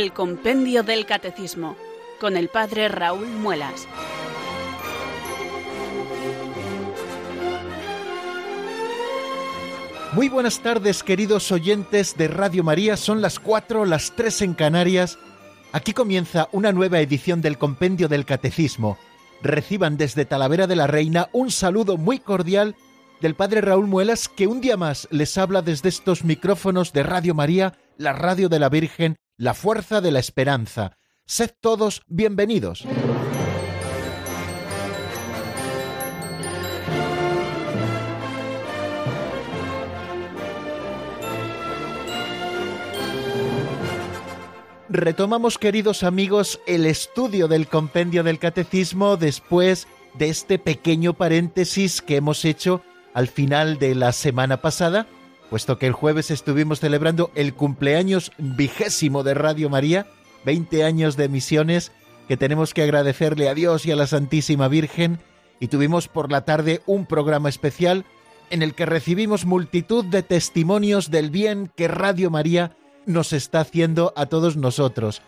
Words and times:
el 0.00 0.14
Compendio 0.14 0.82
del 0.82 1.04
Catecismo 1.04 1.76
con 2.20 2.38
el 2.38 2.48
Padre 2.48 2.88
Raúl 2.88 3.26
Muelas. 3.26 3.86
Muy 10.14 10.30
buenas 10.30 10.60
tardes 10.60 11.02
queridos 11.02 11.52
oyentes 11.52 12.16
de 12.16 12.28
Radio 12.28 12.64
María, 12.64 12.96
son 12.96 13.20
las 13.20 13.38
4, 13.38 13.84
las 13.84 14.16
3 14.16 14.40
en 14.40 14.54
Canarias. 14.54 15.18
Aquí 15.72 15.92
comienza 15.92 16.48
una 16.52 16.72
nueva 16.72 17.00
edición 17.00 17.42
del 17.42 17.58
Compendio 17.58 18.08
del 18.08 18.24
Catecismo. 18.24 18.96
Reciban 19.42 19.98
desde 19.98 20.24
Talavera 20.24 20.66
de 20.66 20.76
la 20.76 20.86
Reina 20.86 21.28
un 21.34 21.50
saludo 21.50 21.98
muy 21.98 22.20
cordial 22.20 22.74
del 23.20 23.34
Padre 23.34 23.60
Raúl 23.60 23.86
Muelas 23.86 24.30
que 24.30 24.46
un 24.46 24.62
día 24.62 24.78
más 24.78 25.08
les 25.10 25.36
habla 25.36 25.60
desde 25.60 25.90
estos 25.90 26.24
micrófonos 26.24 26.94
de 26.94 27.02
Radio 27.02 27.34
María, 27.34 27.74
la 27.98 28.14
radio 28.14 28.48
de 28.48 28.58
la 28.58 28.70
Virgen, 28.70 29.19
la 29.40 29.54
fuerza 29.54 30.02
de 30.02 30.10
la 30.10 30.18
esperanza. 30.18 30.98
Sed 31.24 31.52
todos 31.62 32.02
bienvenidos. 32.08 32.84
Retomamos, 44.90 45.56
queridos 45.56 46.02
amigos, 46.02 46.60
el 46.66 46.84
estudio 46.84 47.48
del 47.48 47.66
compendio 47.66 48.22
del 48.22 48.38
catecismo 48.38 49.16
después 49.16 49.88
de 50.18 50.28
este 50.28 50.58
pequeño 50.58 51.14
paréntesis 51.14 52.02
que 52.02 52.16
hemos 52.16 52.44
hecho 52.44 52.82
al 53.14 53.28
final 53.28 53.78
de 53.78 53.94
la 53.94 54.12
semana 54.12 54.60
pasada, 54.60 55.06
puesto 55.50 55.78
que 55.78 55.88
el 55.88 55.92
jueves 55.92 56.30
estuvimos 56.30 56.78
celebrando 56.78 57.32
el 57.34 57.54
cumpleaños 57.54 58.30
vigésimo 58.38 59.24
de 59.24 59.34
Radio 59.34 59.68
María, 59.68 60.06
20 60.44 60.84
años 60.84 61.16
de 61.16 61.28
misiones 61.28 61.90
que 62.28 62.36
tenemos 62.36 62.72
que 62.72 62.82
agradecerle 62.82 63.48
a 63.48 63.54
Dios 63.54 63.84
y 63.84 63.90
a 63.90 63.96
la 63.96 64.06
Santísima 64.06 64.68
Virgen, 64.68 65.18
y 65.58 65.66
tuvimos 65.66 66.06
por 66.06 66.30
la 66.30 66.44
tarde 66.44 66.80
un 66.86 67.04
programa 67.04 67.48
especial 67.48 68.04
en 68.50 68.62
el 68.62 68.74
que 68.74 68.86
recibimos 68.86 69.44
multitud 69.44 70.04
de 70.04 70.22
testimonios 70.22 71.10
del 71.10 71.30
bien 71.30 71.70
que 71.74 71.88
Radio 71.88 72.30
María 72.30 72.76
nos 73.04 73.32
está 73.32 73.60
haciendo 73.60 74.12
a 74.16 74.26
todos 74.26 74.56
nosotros. 74.56 75.20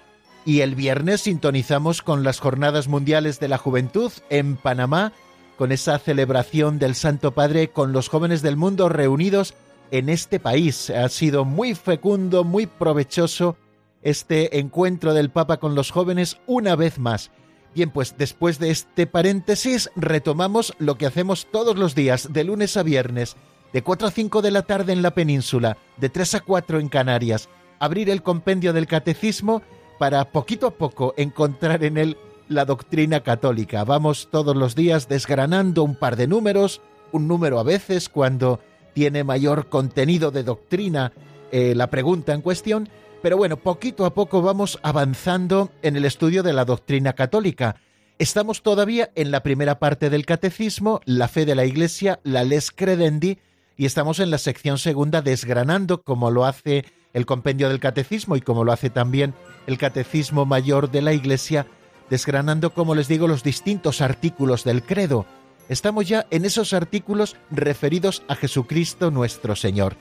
Y 0.44 0.60
el 0.60 0.76
viernes 0.76 1.22
sintonizamos 1.22 2.00
con 2.00 2.22
las 2.22 2.38
Jornadas 2.38 2.86
Mundiales 2.86 3.40
de 3.40 3.48
la 3.48 3.58
Juventud 3.58 4.12
en 4.30 4.56
Panamá, 4.56 5.12
con 5.58 5.72
esa 5.72 5.98
celebración 5.98 6.78
del 6.78 6.94
Santo 6.94 7.32
Padre 7.32 7.68
con 7.68 7.92
los 7.92 8.08
jóvenes 8.08 8.42
del 8.42 8.56
mundo 8.56 8.88
reunidos 8.88 9.54
en 9.92 10.08
este 10.08 10.40
país. 10.40 10.90
Ha 10.90 11.08
sido 11.08 11.44
muy 11.44 11.74
fecundo, 11.76 12.42
muy 12.42 12.66
provechoso 12.66 13.56
este 14.02 14.58
encuentro 14.58 15.14
del 15.14 15.30
Papa 15.30 15.58
con 15.58 15.76
los 15.76 15.92
jóvenes 15.92 16.38
una 16.46 16.74
vez 16.74 16.98
más. 16.98 17.30
Bien, 17.74 17.90
pues 17.90 18.16
después 18.18 18.58
de 18.58 18.70
este 18.70 19.06
paréntesis 19.06 19.90
retomamos 19.94 20.74
lo 20.78 20.96
que 20.96 21.06
hacemos 21.06 21.46
todos 21.52 21.78
los 21.78 21.94
días, 21.94 22.32
de 22.32 22.42
lunes 22.42 22.76
a 22.76 22.82
viernes, 22.82 23.36
de 23.72 23.82
4 23.82 24.08
a 24.08 24.10
5 24.10 24.42
de 24.42 24.50
la 24.50 24.62
tarde 24.62 24.92
en 24.92 25.02
la 25.02 25.12
península, 25.12 25.76
de 25.98 26.08
3 26.08 26.36
a 26.36 26.40
4 26.40 26.80
en 26.80 26.88
Canarias, 26.88 27.48
abrir 27.78 28.10
el 28.10 28.22
compendio 28.22 28.72
del 28.72 28.86
catecismo 28.86 29.62
para 29.98 30.24
poquito 30.32 30.66
a 30.66 30.74
poco 30.74 31.14
encontrar 31.16 31.84
en 31.84 31.96
él 31.96 32.18
la 32.48 32.64
doctrina 32.64 33.22
católica. 33.22 33.84
Vamos 33.84 34.28
todos 34.30 34.56
los 34.56 34.74
días 34.74 35.08
desgranando 35.08 35.82
un 35.82 35.94
par 35.94 36.16
de 36.16 36.26
números, 36.26 36.80
un 37.12 37.28
número 37.28 37.58
a 37.58 37.62
veces 37.62 38.08
cuando 38.08 38.60
tiene 38.92 39.24
mayor 39.24 39.68
contenido 39.68 40.30
de 40.30 40.42
doctrina 40.42 41.12
eh, 41.50 41.74
la 41.74 41.88
pregunta 41.88 42.32
en 42.32 42.40
cuestión, 42.40 42.88
pero 43.22 43.36
bueno, 43.36 43.56
poquito 43.56 44.04
a 44.04 44.14
poco 44.14 44.42
vamos 44.42 44.78
avanzando 44.82 45.70
en 45.82 45.96
el 45.96 46.04
estudio 46.04 46.42
de 46.42 46.52
la 46.52 46.64
doctrina 46.64 47.12
católica. 47.12 47.76
Estamos 48.18 48.62
todavía 48.62 49.10
en 49.14 49.30
la 49.30 49.42
primera 49.42 49.78
parte 49.78 50.10
del 50.10 50.26
catecismo, 50.26 51.00
la 51.04 51.28
fe 51.28 51.44
de 51.44 51.54
la 51.54 51.64
Iglesia, 51.64 52.20
la 52.24 52.44
les 52.44 52.70
credendi, 52.70 53.38
y 53.76 53.86
estamos 53.86 54.18
en 54.20 54.30
la 54.30 54.38
sección 54.38 54.78
segunda 54.78 55.22
desgranando, 55.22 56.02
como 56.02 56.30
lo 56.30 56.44
hace 56.44 56.84
el 57.14 57.26
compendio 57.26 57.68
del 57.68 57.80
catecismo 57.80 58.36
y 58.36 58.40
como 58.40 58.64
lo 58.64 58.72
hace 58.72 58.90
también 58.90 59.34
el 59.66 59.78
catecismo 59.78 60.46
mayor 60.46 60.90
de 60.90 61.02
la 61.02 61.12
Iglesia, 61.12 61.66
desgranando, 62.10 62.70
como 62.74 62.94
les 62.94 63.08
digo, 63.08 63.28
los 63.28 63.42
distintos 63.42 64.00
artículos 64.00 64.64
del 64.64 64.82
credo. 64.82 65.26
Estamos 65.72 66.06
ya 66.06 66.26
en 66.30 66.44
esos 66.44 66.74
artículos 66.74 67.34
referidos 67.50 68.22
a 68.28 68.36
Jesucristo 68.36 69.10
nuestro 69.10 69.56
Señor. 69.56 69.96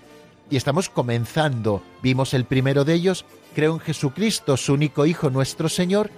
Y 0.50 0.58
estamos 0.58 0.90
comenzando. 0.90 1.82
Vimos 2.04 2.34
el 2.34 2.44
primero 2.44 2.84
de 2.84 2.94
ellos, 2.94 3.24
creo 3.56 3.76
en 3.76 3.80
Jesucristo, 3.80 4.58
su 4.58 4.74
único 4.74 5.06
Hijo 5.06 5.30
nuestro 5.30 5.70
Señor, 5.70 6.10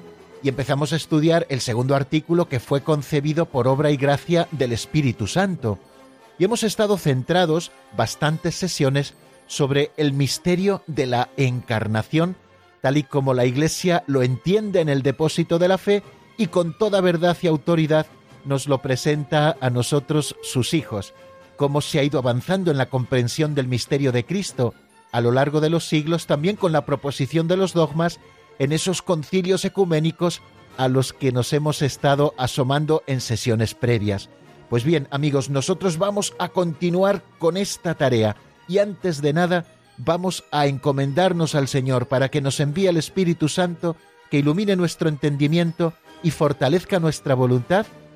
y 0.41 0.49
empezamos 0.49 0.91
a 0.91 0.95
estudiar 0.95 1.45
el 1.49 1.61
segundo 1.61 1.95
artículo 1.95 2.49
que 2.49 2.59
fue 2.59 2.81
concebido 2.81 3.45
por 3.45 3.67
obra 3.67 3.91
y 3.91 3.97
gracia 3.97 4.47
del 4.49 4.73
Espíritu 4.73 5.27
Santo. 5.27 5.77
Y 6.39 6.45
hemos 6.45 6.63
estado 6.63 6.97
centrados 6.97 7.71
bastantes 7.95 8.55
sesiones 8.55 9.13
sobre 9.45 9.91
el 9.97 10.13
misterio 10.13 10.81
de 10.87 11.05
la 11.05 11.29
encarnación, 11.37 12.37
tal 12.81 12.97
y 12.97 13.03
como 13.03 13.35
la 13.35 13.45
Iglesia 13.45 14.03
lo 14.07 14.23
entiende 14.23 14.81
en 14.81 14.89
el 14.89 15.03
depósito 15.03 15.59
de 15.59 15.67
la 15.67 15.77
fe 15.77 16.01
y 16.39 16.47
con 16.47 16.75
toda 16.75 17.01
verdad 17.01 17.37
y 17.43 17.45
autoridad 17.45 18.07
nos 18.45 18.67
lo 18.67 18.81
presenta 18.81 19.57
a 19.59 19.69
nosotros 19.69 20.35
sus 20.41 20.73
hijos, 20.73 21.13
cómo 21.55 21.81
se 21.81 21.99
ha 21.99 22.03
ido 22.03 22.19
avanzando 22.19 22.71
en 22.71 22.77
la 22.77 22.89
comprensión 22.89 23.55
del 23.55 23.67
misterio 23.67 24.11
de 24.11 24.25
Cristo 24.25 24.73
a 25.11 25.21
lo 25.21 25.31
largo 25.31 25.61
de 25.61 25.69
los 25.69 25.87
siglos, 25.87 26.25
también 26.25 26.55
con 26.55 26.71
la 26.71 26.85
proposición 26.85 27.47
de 27.47 27.55
los 27.55 27.73
dogmas 27.73 28.19
en 28.59 28.71
esos 28.71 29.01
concilios 29.01 29.63
ecuménicos 29.63 30.41
a 30.77 30.87
los 30.87 31.13
que 31.13 31.31
nos 31.31 31.53
hemos 31.53 31.81
estado 31.81 32.33
asomando 32.37 33.03
en 33.05 33.21
sesiones 33.21 33.75
previas. 33.75 34.29
Pues 34.69 34.83
bien, 34.83 35.07
amigos, 35.11 35.49
nosotros 35.51 35.97
vamos 35.97 36.33
a 36.39 36.49
continuar 36.49 37.23
con 37.37 37.57
esta 37.57 37.93
tarea 37.93 38.35
y 38.67 38.79
antes 38.79 39.21
de 39.21 39.33
nada 39.33 39.65
vamos 39.97 40.43
a 40.51 40.65
encomendarnos 40.65 41.53
al 41.53 41.67
Señor 41.67 42.07
para 42.07 42.29
que 42.29 42.41
nos 42.41 42.59
envíe 42.59 42.87
el 42.87 42.97
Espíritu 42.97 43.49
Santo 43.49 43.95
que 44.31 44.39
ilumine 44.39 44.75
nuestro 44.75 45.09
entendimiento 45.09 45.93
y 46.23 46.31
fortalezca 46.31 46.99
nuestra 46.99 47.35
voluntad 47.35 47.85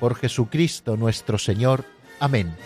Por 0.00 0.16
Jesucristo 0.16 0.96
nuestro 0.96 1.38
Señor. 1.38 1.84
Amén. 2.18 2.56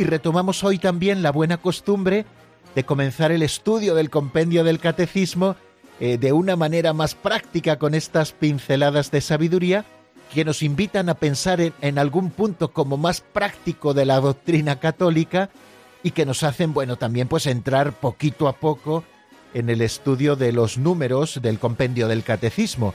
y 0.00 0.04
retomamos 0.04 0.64
hoy 0.64 0.78
también 0.78 1.22
la 1.22 1.30
buena 1.30 1.58
costumbre 1.58 2.24
de 2.74 2.84
comenzar 2.84 3.32
el 3.32 3.42
estudio 3.42 3.94
del 3.94 4.10
compendio 4.10 4.64
del 4.64 4.78
catecismo 4.78 5.56
eh, 5.98 6.18
de 6.18 6.32
una 6.32 6.56
manera 6.56 6.92
más 6.92 7.14
práctica 7.14 7.78
con 7.78 7.94
estas 7.94 8.32
pinceladas 8.32 9.10
de 9.10 9.20
sabiduría 9.20 9.84
que 10.32 10.44
nos 10.44 10.62
invitan 10.62 11.08
a 11.08 11.14
pensar 11.14 11.60
en, 11.60 11.98
algún 11.98 12.30
punto 12.30 12.72
como 12.72 12.96
más 12.96 13.20
práctico 13.20 13.94
de 13.94 14.06
la 14.06 14.20
doctrina 14.20 14.78
católica 14.78 15.50
y 16.02 16.12
que 16.12 16.24
nos 16.24 16.42
hacen, 16.42 16.72
bueno, 16.72 16.96
también 16.96 17.28
pues 17.28 17.46
entrar 17.46 17.92
poquito 17.92 18.48
a 18.48 18.54
poco 18.54 19.04
en 19.52 19.68
el 19.68 19.82
estudio 19.82 20.36
de 20.36 20.52
los 20.52 20.78
números 20.78 21.40
del 21.42 21.58
compendio 21.58 22.06
del 22.06 22.22
catecismo. 22.22 22.94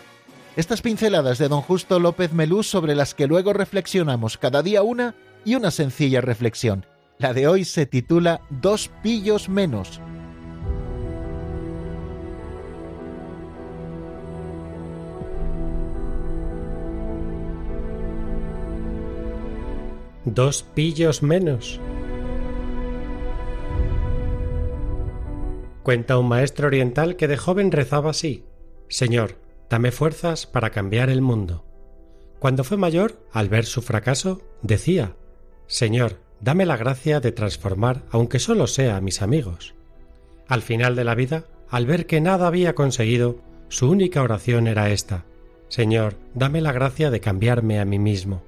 Estas 0.55 0.81
pinceladas 0.81 1.37
de 1.37 1.49
don 1.49 1.61
Justo 1.61 1.99
López 1.99 2.31
Melú 2.31 2.63
sobre 2.63 2.95
las 2.95 3.13
que 3.13 3.27
luego 3.27 3.51
reflexionamos 3.51 4.37
cada 4.37 4.63
día 4.63 4.81
una 4.81 5.13
y 5.43 5.55
una 5.55 5.69
sencilla 5.69 6.21
reflexión. 6.21 6.85
La 7.17 7.33
de 7.33 7.47
hoy 7.47 7.63
se 7.63 7.85
titula 7.85 8.41
Dos 8.49 8.89
pillos 9.01 9.47
menos. 9.47 10.01
Dos 20.25 20.63
pillos 20.63 21.23
menos. 21.23 21.79
Cuenta 25.83 26.17
un 26.17 26.27
maestro 26.27 26.67
oriental 26.67 27.15
que 27.15 27.27
de 27.27 27.37
joven 27.37 27.71
rezaba 27.71 28.09
así 28.09 28.43
Señor, 28.89 29.37
dame 29.69 29.91
fuerzas 29.91 30.45
para 30.47 30.71
cambiar 30.71 31.09
el 31.09 31.21
mundo. 31.21 31.65
Cuando 32.39 32.63
fue 32.63 32.75
mayor, 32.75 33.25
al 33.31 33.49
ver 33.49 33.65
su 33.65 33.81
fracaso, 33.81 34.41
decía 34.61 35.15
Señor, 35.67 36.24
dame 36.41 36.65
la 36.65 36.77
gracia 36.77 37.19
de 37.19 37.31
transformar, 37.31 38.03
aunque 38.11 38.39
solo 38.39 38.67
sea 38.67 38.97
a 38.97 39.01
mis 39.01 39.21
amigos. 39.21 39.73
Al 40.47 40.61
final 40.61 40.95
de 40.95 41.03
la 41.03 41.15
vida, 41.15 41.45
al 41.69 41.85
ver 41.85 42.05
que 42.05 42.21
nada 42.21 42.47
había 42.47 42.75
conseguido, 42.75 43.37
su 43.69 43.89
única 43.89 44.21
oración 44.21 44.67
era 44.67 44.91
esta 44.91 45.25
Señor, 45.67 46.15
dame 46.35 46.61
la 46.61 46.71
gracia 46.71 47.09
de 47.09 47.19
cambiarme 47.19 47.79
a 47.79 47.85
mí 47.85 47.97
mismo. 47.97 48.43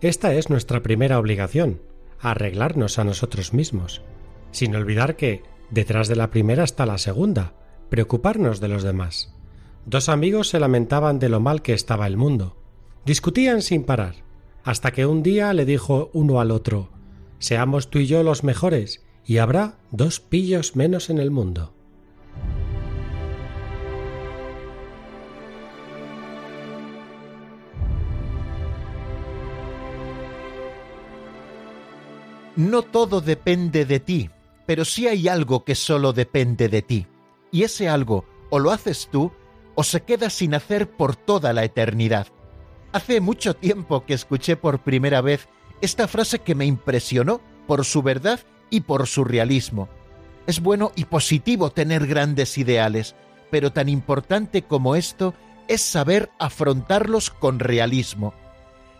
Esta 0.00 0.34
es 0.34 0.50
nuestra 0.50 0.82
primera 0.82 1.18
obligación, 1.20 1.80
arreglarnos 2.20 2.98
a 2.98 3.04
nosotros 3.04 3.54
mismos, 3.54 4.02
sin 4.50 4.74
olvidar 4.74 5.16
que 5.16 5.42
Detrás 5.70 6.06
de 6.08 6.16
la 6.16 6.30
primera 6.30 6.64
está 6.64 6.86
la 6.86 6.98
segunda, 6.98 7.54
preocuparnos 7.90 8.60
de 8.60 8.68
los 8.68 8.82
demás. 8.82 9.32
Dos 9.84 10.08
amigos 10.08 10.48
se 10.48 10.60
lamentaban 10.60 11.18
de 11.18 11.28
lo 11.28 11.40
mal 11.40 11.62
que 11.62 11.74
estaba 11.74 12.06
el 12.06 12.16
mundo. 12.16 12.56
Discutían 13.04 13.62
sin 13.62 13.84
parar, 13.84 14.14
hasta 14.66 14.90
que 14.90 15.06
un 15.06 15.22
día 15.22 15.54
le 15.54 15.64
dijo 15.64 16.10
uno 16.12 16.40
al 16.40 16.50
otro 16.50 16.90
Seamos 17.38 17.88
tú 17.88 18.00
y 18.00 18.06
yo 18.06 18.24
los 18.24 18.42
mejores, 18.42 19.04
y 19.24 19.38
habrá 19.38 19.78
dos 19.92 20.18
pillos 20.18 20.74
menos 20.74 21.08
en 21.08 21.18
el 21.18 21.30
mundo. 21.30 21.72
No 32.56 32.82
todo 32.82 33.20
depende 33.20 33.84
de 33.84 34.00
ti, 34.00 34.30
pero 34.66 34.84
sí 34.84 35.06
hay 35.06 35.28
algo 35.28 35.64
que 35.64 35.76
solo 35.76 36.12
depende 36.12 36.68
de 36.68 36.82
ti. 36.82 37.06
Y 37.52 37.62
ese 37.62 37.88
algo 37.88 38.24
o 38.50 38.58
lo 38.58 38.72
haces 38.72 39.08
tú 39.12 39.30
o 39.76 39.84
se 39.84 40.02
queda 40.02 40.28
sin 40.30 40.54
hacer 40.54 40.90
por 40.90 41.14
toda 41.14 41.52
la 41.52 41.64
eternidad. 41.64 42.26
Hace 42.96 43.20
mucho 43.20 43.52
tiempo 43.52 44.06
que 44.06 44.14
escuché 44.14 44.56
por 44.56 44.78
primera 44.78 45.20
vez 45.20 45.50
esta 45.82 46.08
frase 46.08 46.38
que 46.38 46.54
me 46.54 46.64
impresionó 46.64 47.42
por 47.66 47.84
su 47.84 48.00
verdad 48.00 48.40
y 48.70 48.80
por 48.80 49.06
su 49.06 49.22
realismo. 49.22 49.90
Es 50.46 50.60
bueno 50.62 50.92
y 50.96 51.04
positivo 51.04 51.68
tener 51.68 52.06
grandes 52.06 52.56
ideales, 52.56 53.14
pero 53.50 53.70
tan 53.70 53.90
importante 53.90 54.62
como 54.62 54.96
esto 54.96 55.34
es 55.68 55.82
saber 55.82 56.30
afrontarlos 56.38 57.28
con 57.28 57.58
realismo. 57.58 58.32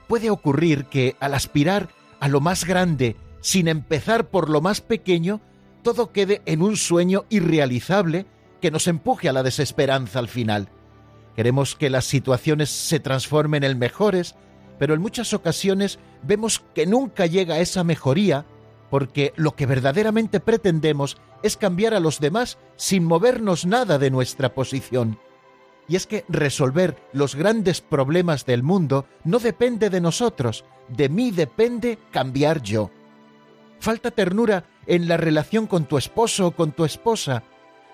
Puede 0.08 0.28
ocurrir 0.28 0.84
que 0.84 1.16
al 1.18 1.32
aspirar 1.32 1.88
a 2.20 2.28
lo 2.28 2.42
más 2.42 2.66
grande 2.66 3.16
sin 3.40 3.66
empezar 3.66 4.28
por 4.28 4.50
lo 4.50 4.60
más 4.60 4.82
pequeño, 4.82 5.40
todo 5.82 6.12
quede 6.12 6.42
en 6.44 6.60
un 6.60 6.76
sueño 6.76 7.24
irrealizable 7.30 8.26
que 8.60 8.70
nos 8.70 8.88
empuje 8.88 9.30
a 9.30 9.32
la 9.32 9.42
desesperanza 9.42 10.18
al 10.18 10.28
final. 10.28 10.68
Queremos 11.36 11.76
que 11.76 11.90
las 11.90 12.06
situaciones 12.06 12.70
se 12.70 12.98
transformen 12.98 13.62
en 13.62 13.78
mejores, 13.78 14.34
pero 14.78 14.94
en 14.94 15.00
muchas 15.00 15.34
ocasiones 15.34 15.98
vemos 16.22 16.62
que 16.74 16.86
nunca 16.86 17.26
llega 17.26 17.60
esa 17.60 17.84
mejoría 17.84 18.46
porque 18.90 19.32
lo 19.36 19.54
que 19.54 19.66
verdaderamente 19.66 20.40
pretendemos 20.40 21.18
es 21.42 21.56
cambiar 21.56 21.94
a 21.94 22.00
los 22.00 22.20
demás 22.20 22.58
sin 22.76 23.04
movernos 23.04 23.66
nada 23.66 23.98
de 23.98 24.10
nuestra 24.10 24.54
posición. 24.54 25.18
Y 25.88 25.96
es 25.96 26.06
que 26.06 26.24
resolver 26.28 26.96
los 27.12 27.34
grandes 27.34 27.80
problemas 27.80 28.46
del 28.46 28.62
mundo 28.62 29.06
no 29.24 29.38
depende 29.38 29.90
de 29.90 30.00
nosotros, 30.00 30.64
de 30.88 31.08
mí 31.08 31.30
depende 31.30 31.98
cambiar 32.10 32.62
yo. 32.62 32.90
Falta 33.78 34.10
ternura 34.10 34.64
en 34.86 35.06
la 35.06 35.16
relación 35.16 35.66
con 35.66 35.84
tu 35.84 35.98
esposo 35.98 36.48
o 36.48 36.50
con 36.52 36.72
tu 36.72 36.84
esposa. 36.84 37.42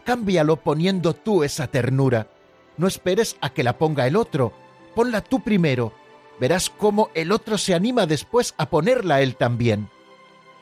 Cámbialo 0.04 0.56
poniendo 0.56 1.14
tú 1.14 1.42
esa 1.42 1.66
ternura. 1.66 2.28
No 2.76 2.86
esperes 2.86 3.36
a 3.40 3.50
que 3.50 3.62
la 3.62 3.78
ponga 3.78 4.06
el 4.06 4.16
otro. 4.16 4.52
Ponla 4.94 5.20
tú 5.20 5.40
primero. 5.40 5.92
Verás 6.40 6.70
cómo 6.70 7.10
el 7.14 7.32
otro 7.32 7.58
se 7.58 7.74
anima 7.74 8.06
después 8.06 8.54
a 8.58 8.68
ponerla 8.68 9.20
él 9.20 9.36
también. 9.36 9.88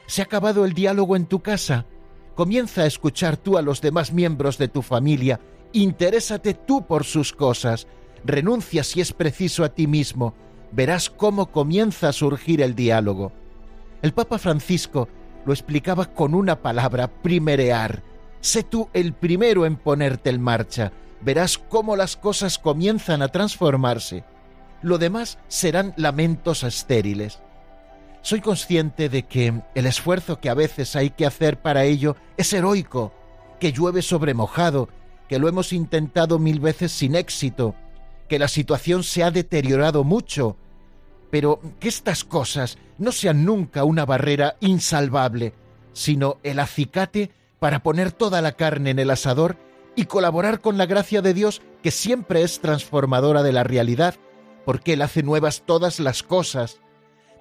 ¿Se 0.06 0.20
ha 0.20 0.24
acabado 0.24 0.64
el 0.64 0.72
diálogo 0.72 1.16
en 1.16 1.26
tu 1.26 1.40
casa? 1.40 1.86
Comienza 2.34 2.82
a 2.82 2.86
escuchar 2.86 3.36
tú 3.36 3.56
a 3.56 3.62
los 3.62 3.80
demás 3.80 4.12
miembros 4.12 4.58
de 4.58 4.68
tu 4.68 4.82
familia. 4.82 5.40
Interésate 5.72 6.54
tú 6.54 6.86
por 6.86 7.04
sus 7.04 7.32
cosas. 7.32 7.86
Renuncia 8.24 8.82
si 8.82 9.00
es 9.00 9.12
preciso 9.12 9.64
a 9.64 9.70
ti 9.70 9.86
mismo. 9.86 10.34
Verás 10.72 11.10
cómo 11.10 11.50
comienza 11.50 12.08
a 12.08 12.12
surgir 12.12 12.60
el 12.60 12.74
diálogo. 12.74 13.32
El 14.02 14.12
Papa 14.12 14.38
Francisco 14.38 15.08
lo 15.44 15.52
explicaba 15.52 16.06
con 16.06 16.34
una 16.34 16.60
palabra, 16.60 17.08
primerear. 17.08 18.02
Sé 18.40 18.62
tú 18.62 18.88
el 18.92 19.12
primero 19.12 19.66
en 19.66 19.76
ponerte 19.76 20.30
en 20.30 20.40
marcha. 20.40 20.92
Verás 21.20 21.58
cómo 21.58 21.96
las 21.96 22.17
cosas 22.17 22.58
comienzan 22.58 23.22
a 23.22 23.28
transformarse. 23.28 24.25
Lo 24.82 24.99
demás 24.99 25.38
serán 25.49 25.93
lamentos 25.96 26.62
estériles. 26.64 27.40
Soy 28.22 28.40
consciente 28.40 29.08
de 29.08 29.25
que 29.25 29.62
el 29.75 29.87
esfuerzo 29.87 30.40
que 30.40 30.50
a 30.50 30.55
veces 30.55 30.96
hay 30.96 31.11
que 31.11 31.26
hacer 31.26 31.61
para 31.61 31.84
ello 31.84 32.17
es 32.37 32.52
heroico, 32.52 33.12
que 33.58 33.72
llueve 33.72 34.02
sobre 34.02 34.34
mojado, 34.34 34.88
que 35.28 35.38
lo 35.38 35.49
hemos 35.49 35.72
intentado 35.72 36.38
mil 36.38 36.61
veces 36.61 36.93
sin 36.93 37.14
éxito, 37.14 37.75
que 38.28 38.38
la 38.38 38.49
situación 38.49 39.05
se 39.05 39.22
ha 39.22 39.31
deteriorado 39.31 40.05
mucho, 40.05 40.56
pero 41.31 41.61
que 41.78 41.88
estas 41.88 42.25
cosas 42.25 42.78
no 42.99 43.12
sean 43.12 43.44
nunca 43.44 43.84
una 43.84 44.05
barrera 44.05 44.56
insalvable, 44.61 45.55
sino 45.93 46.38
el 46.43 46.58
acicate 46.58 47.31
para 47.58 47.82
poner 47.82 48.12
toda 48.12 48.40
la 48.40 48.52
carne 48.52 48.90
en 48.90 48.99
el 48.99 49.11
asador 49.11 49.56
y 49.96 50.04
colaborar 50.04 50.60
con 50.60 50.78
la 50.78 50.87
gracia 50.87 51.22
de 51.22 51.34
Dios 51.34 51.62
que 51.82 51.90
siempre 51.90 52.42
es 52.42 52.60
transformadora 52.60 53.42
de 53.42 53.52
la 53.52 53.64
realidad, 53.64 54.14
porque 54.64 54.94
Él 54.94 55.02
hace 55.02 55.22
nuevas 55.22 55.62
todas 55.66 56.00
las 56.00 56.22
cosas. 56.22 56.81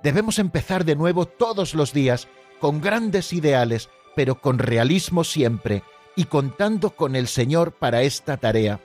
Debemos 0.03 0.39
empezar 0.39 0.85
de 0.85 0.95
nuevo 0.95 1.25
todos 1.25 1.73
los 1.73 1.93
días, 1.93 2.27
con 2.59 2.81
grandes 2.81 3.33
ideales, 3.33 3.89
pero 4.15 4.41
con 4.41 4.59
realismo 4.59 5.23
siempre, 5.23 5.83
y 6.15 6.25
contando 6.25 6.91
con 6.91 7.15
el 7.15 7.27
Señor 7.27 7.73
para 7.73 8.01
esta 8.01 8.37
tarea. 8.37 8.79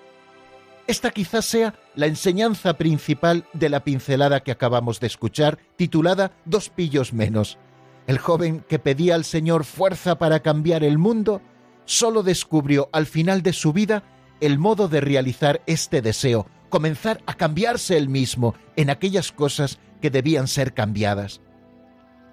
Esta 0.87 1.11
quizás 1.11 1.47
sea 1.47 1.75
la 1.95 2.07
enseñanza 2.07 2.75
principal 2.75 3.47
de 3.55 3.71
la 3.71 3.85
pincelada 3.85 4.41
que 4.41 4.53
acabamos 4.53 5.01
de 5.01 5.07
escuchar, 5.07 5.59
titulada 5.77 6.33
Dos 6.45 6.69
pillos 6.69 7.13
menos. 7.15 7.59
El 8.07 8.19
joven 8.19 8.63
que 8.69 8.79
pedía 8.79 9.15
al 9.15 9.25
Señor 9.25 9.65
fuerza 9.65 10.19
para 10.19 10.41
cambiar 10.41 10.85
el 10.85 10.99
mundo, 10.99 11.41
solo 11.85 12.23
descubrió 12.23 12.89
al 12.93 13.07
final 13.07 13.43
de 13.43 13.53
su 13.53 13.73
vida 13.73 14.03
el 14.41 14.59
modo 14.59 14.89
de 14.89 15.01
realizar 15.01 15.63
este 15.67 16.03
deseo, 16.03 16.47
comenzar 16.69 17.23
a 17.27 17.35
cambiarse 17.35 17.97
él 17.97 18.09
mismo 18.09 18.55
en 18.77 18.91
aquellas 18.91 19.33
cosas 19.33 19.79
que 20.01 20.11
debían 20.11 20.49
ser 20.49 20.75
cambiadas. 20.75 21.41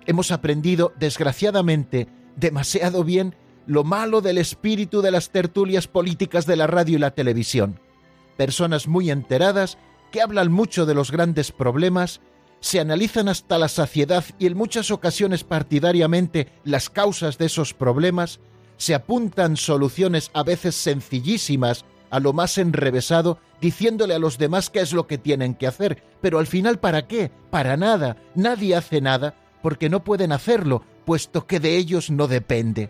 Hemos 0.05 0.31
aprendido, 0.31 0.93
desgraciadamente, 0.99 2.07
demasiado 2.35 3.03
bien 3.03 3.35
lo 3.67 3.83
malo 3.83 4.21
del 4.21 4.39
espíritu 4.39 5.01
de 5.01 5.11
las 5.11 5.29
tertulias 5.29 5.87
políticas 5.87 6.45
de 6.45 6.55
la 6.55 6.67
radio 6.67 6.97
y 6.97 6.99
la 6.99 7.11
televisión 7.11 7.79
personas 8.41 8.87
muy 8.87 9.11
enteradas 9.11 9.77
que 10.11 10.19
hablan 10.19 10.51
mucho 10.51 10.87
de 10.87 10.95
los 10.95 11.11
grandes 11.11 11.51
problemas, 11.51 12.21
se 12.59 12.79
analizan 12.79 13.27
hasta 13.27 13.59
la 13.59 13.67
saciedad 13.67 14.25
y 14.39 14.47
en 14.47 14.57
muchas 14.57 14.89
ocasiones 14.89 15.43
partidariamente 15.43 16.51
las 16.63 16.89
causas 16.89 17.37
de 17.37 17.45
esos 17.45 17.75
problemas, 17.75 18.39
se 18.81 18.95
apuntan 18.95 19.57
soluciones 19.57 20.31
a 20.33 20.43
veces 20.43 20.75
sencillísimas 20.75 21.85
a 22.09 22.19
lo 22.19 22.33
más 22.33 22.57
enrevesado, 22.57 23.37
diciéndole 23.61 24.13
a 24.13 24.19
los 24.19 24.37
demás 24.37 24.69
qué 24.69 24.79
es 24.79 24.91
lo 24.91 25.07
que 25.07 25.17
tienen 25.17 25.55
que 25.55 25.67
hacer, 25.67 26.03
pero 26.21 26.39
al 26.39 26.47
final 26.47 26.79
¿para 26.79 27.07
qué? 27.07 27.31
Para 27.49 27.77
nada, 27.77 28.17
nadie 28.35 28.75
hace 28.75 28.99
nada 28.99 29.35
porque 29.61 29.89
no 29.89 30.03
pueden 30.03 30.31
hacerlo, 30.31 30.83
puesto 31.05 31.45
que 31.45 31.59
de 31.59 31.77
ellos 31.77 32.09
no 32.09 32.27
depende. 32.27 32.89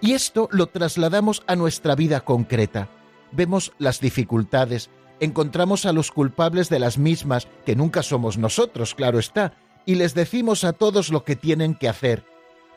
Y 0.00 0.12
esto 0.14 0.48
lo 0.50 0.66
trasladamos 0.66 1.42
a 1.46 1.56
nuestra 1.56 1.94
vida 1.94 2.20
concreta 2.20 2.88
vemos 3.32 3.72
las 3.78 4.00
dificultades, 4.00 4.90
encontramos 5.20 5.86
a 5.86 5.92
los 5.92 6.12
culpables 6.12 6.68
de 6.68 6.78
las 6.78 6.98
mismas, 6.98 7.48
que 7.66 7.74
nunca 7.74 8.02
somos 8.02 8.38
nosotros, 8.38 8.94
claro 8.94 9.18
está, 9.18 9.54
y 9.84 9.96
les 9.96 10.14
decimos 10.14 10.64
a 10.64 10.72
todos 10.72 11.10
lo 11.10 11.24
que 11.24 11.34
tienen 11.34 11.74
que 11.74 11.88
hacer, 11.88 12.24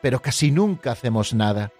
pero 0.02 0.20
casi 0.20 0.50
nunca 0.50 0.92
hacemos 0.92 1.34
nada. 1.34 1.72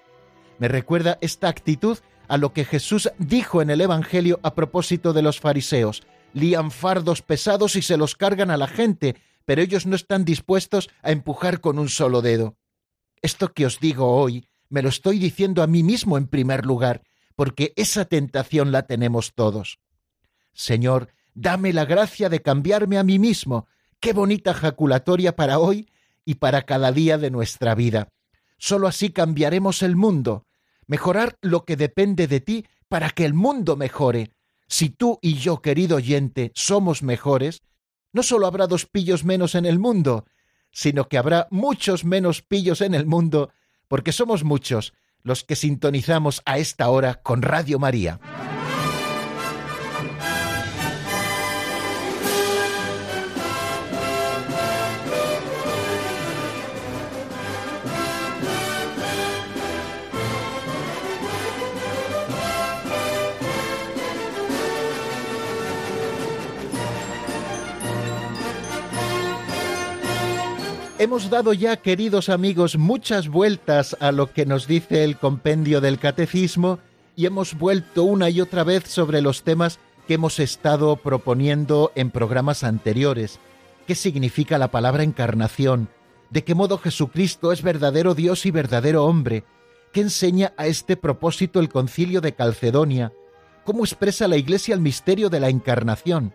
Me 0.59 0.69
recuerda 0.69 1.19
esta 1.21 1.49
actitud 1.49 1.99
a 2.29 2.39
lo 2.39 2.53
que 2.53 2.65
Jesús 2.65 3.11
dijo 3.19 3.63
en 3.63 3.71
el 3.71 3.81
Evangelio 3.81 4.41
a 4.43 4.55
propósito 4.55 5.13
de 5.13 5.23
los 5.23 5.41
fariseos. 5.41 6.03
Lían 6.33 6.71
fardos 6.71 7.23
pesados 7.23 7.77
y 7.77 7.83
se 7.83 7.97
los 7.97 8.17
cargan 8.17 8.51
a 8.51 8.57
la 8.57 8.67
gente, 8.67 9.17
pero 9.45 9.63
ellos 9.63 9.87
no 9.87 9.97
están 9.97 10.25
dispuestos 10.25 10.91
a 11.03 11.13
empujar 11.13 11.61
con 11.61 11.79
un 11.79 11.89
solo 11.89 12.23
dedo. 12.23 12.57
Esto 13.23 13.53
que 13.53 13.67
os 13.67 13.81
digo 13.81 14.17
hoy, 14.17 14.49
me 14.69 14.83
lo 14.83 14.89
estoy 14.89 15.19
diciendo 15.19 15.63
a 15.63 15.67
mí 15.67 15.83
mismo 15.83 16.19
en 16.19 16.27
primer 16.27 16.67
lugar, 16.67 17.03
porque 17.37 17.73
esa 17.77 18.05
tentación 18.07 18.73
la 18.73 18.87
tenemos 18.87 19.35
todos. 19.35 19.79
Señor, 20.53 21.13
dame 21.35 21.73
la 21.73 21.85
gracia 21.85 22.29
de 22.29 22.43
cambiarme 22.43 22.99
a 22.99 23.05
mí 23.05 23.19
mismo. 23.19 23.69
Qué 24.01 24.13
bonita 24.13 24.55
jaculatoria 24.55 25.37
para 25.37 25.59
hoy 25.59 25.89
y 26.25 26.37
para 26.37 26.63
cada 26.63 26.93
día 26.93 27.19
de 27.19 27.31
nuestra 27.31 27.75
vida. 27.75 28.09
Solo 28.59 28.89
así 28.89 29.11
cambiaremos 29.11 29.83
el 29.83 29.97
mundo. 29.97 30.46
Mejorar 30.87 31.37
lo 31.40 31.64
que 31.64 31.76
depende 31.76 32.26
de 32.26 32.40
ti 32.40 32.66
para 32.88 33.11
que 33.11 33.25
el 33.25 33.35
mundo 33.35 33.76
mejore. 33.76 34.31
Si 34.69 34.90
tú 34.90 35.19
y 35.23 35.35
yo, 35.35 35.61
querido 35.61 35.97
oyente, 35.97 36.52
somos 36.55 37.02
mejores, 37.02 37.62
no 38.12 38.23
solo 38.23 38.47
habrá 38.47 38.66
dos 38.66 38.87
pillos 38.87 39.25
menos 39.25 39.55
en 39.55 39.66
el 39.66 39.78
mundo, 39.78 40.25
sino 40.73 41.09
que 41.09 41.19
habrá 41.19 41.49
muchos 41.50 42.05
menos 42.05 42.43
pillos 42.43 42.81
en 42.81 42.95
el 42.95 43.07
mundo, 43.07 43.50
porque 43.88 44.12
somos 44.12 44.45
muchos 44.45 44.93
los 45.23 45.45
que 45.45 45.57
sintonizamos 45.57 46.43
a 46.45 46.59
esta 46.59 46.88
hora 46.88 47.14
con 47.23 47.43
Radio 47.43 47.78
María. 47.78 48.21
Hemos 71.07 71.31
dado 71.31 71.53
ya, 71.53 71.77
queridos 71.77 72.29
amigos, 72.29 72.77
muchas 72.77 73.29
vueltas 73.29 73.97
a 74.01 74.11
lo 74.11 74.33
que 74.33 74.45
nos 74.45 74.67
dice 74.67 75.05
el 75.05 75.17
compendio 75.19 75.81
del 75.81 76.01
catecismo 76.01 76.81
y 77.15 77.27
hemos 77.27 77.57
vuelto 77.57 78.03
una 78.03 78.29
y 78.29 78.41
otra 78.41 78.65
vez 78.65 78.89
sobre 78.89 79.21
los 79.21 79.45
temas 79.45 79.79
que 80.09 80.15
hemos 80.15 80.41
estado 80.41 80.97
proponiendo 80.97 81.93
en 81.95 82.11
programas 82.11 82.65
anteriores. 82.65 83.39
¿Qué 83.87 83.95
significa 83.95 84.59
la 84.59 84.73
palabra 84.73 85.05
encarnación? 85.05 85.89
¿De 86.31 86.43
qué 86.43 86.57
modo 86.57 86.77
Jesucristo 86.77 87.53
es 87.53 87.63
verdadero 87.63 88.17
Dios 88.17 88.45
y 88.45 88.51
verdadero 88.51 89.05
hombre? 89.05 89.45
¿Qué 89.93 90.01
enseña 90.01 90.55
a 90.57 90.67
este 90.67 90.97
propósito 90.97 91.61
el 91.61 91.69
concilio 91.69 92.21
de 92.21 92.35
Calcedonia? 92.35 93.13
¿Cómo 93.65 93.85
expresa 93.85 94.27
la 94.27 94.39
Iglesia 94.39 94.75
el 94.75 94.81
misterio 94.81 95.31
de 95.31 95.39
la 95.39 95.51
encarnación? 95.51 96.35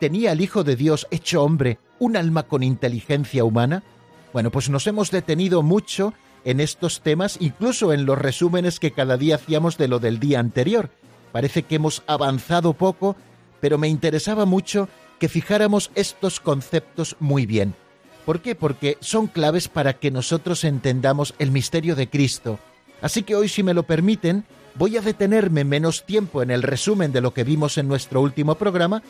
¿Tenía 0.00 0.32
el 0.32 0.42
Hijo 0.42 0.64
de 0.64 0.76
Dios 0.76 1.06
hecho 1.10 1.42
hombre 1.42 1.78
un 1.98 2.18
alma 2.18 2.42
con 2.42 2.62
inteligencia 2.62 3.42
humana? 3.44 3.82
Bueno, 4.32 4.50
pues 4.50 4.70
nos 4.70 4.86
hemos 4.86 5.10
detenido 5.10 5.62
mucho 5.62 6.14
en 6.44 6.60
estos 6.60 7.02
temas, 7.02 7.36
incluso 7.40 7.92
en 7.92 8.06
los 8.06 8.18
resúmenes 8.18 8.80
que 8.80 8.92
cada 8.92 9.16
día 9.16 9.36
hacíamos 9.36 9.76
de 9.76 9.88
lo 9.88 9.98
del 9.98 10.18
día 10.18 10.40
anterior. 10.40 10.90
Parece 11.32 11.62
que 11.62 11.76
hemos 11.76 12.02
avanzado 12.06 12.72
poco, 12.72 13.16
pero 13.60 13.78
me 13.78 13.88
interesaba 13.88 14.44
mucho 14.44 14.88
que 15.18 15.28
fijáramos 15.28 15.90
estos 15.94 16.40
conceptos 16.40 17.16
muy 17.20 17.46
bien. 17.46 17.74
¿Por 18.24 18.40
qué? 18.40 18.54
Porque 18.54 18.98
son 19.00 19.26
claves 19.26 19.68
para 19.68 19.94
que 19.94 20.10
nosotros 20.10 20.64
entendamos 20.64 21.34
el 21.38 21.50
misterio 21.50 21.94
de 21.94 22.08
Cristo. 22.08 22.58
Así 23.00 23.22
que 23.22 23.34
hoy, 23.34 23.48
si 23.48 23.62
me 23.62 23.74
lo 23.74 23.82
permiten, 23.82 24.44
voy 24.74 24.96
a 24.96 25.00
detenerme 25.00 25.64
menos 25.64 26.04
tiempo 26.04 26.42
en 26.42 26.50
el 26.50 26.62
resumen 26.62 27.12
de 27.12 27.20
lo 27.20 27.34
que 27.34 27.44
vimos 27.44 27.78
en 27.78 27.88
nuestro 27.88 28.20
último 28.20 28.54
programa, 28.54 29.02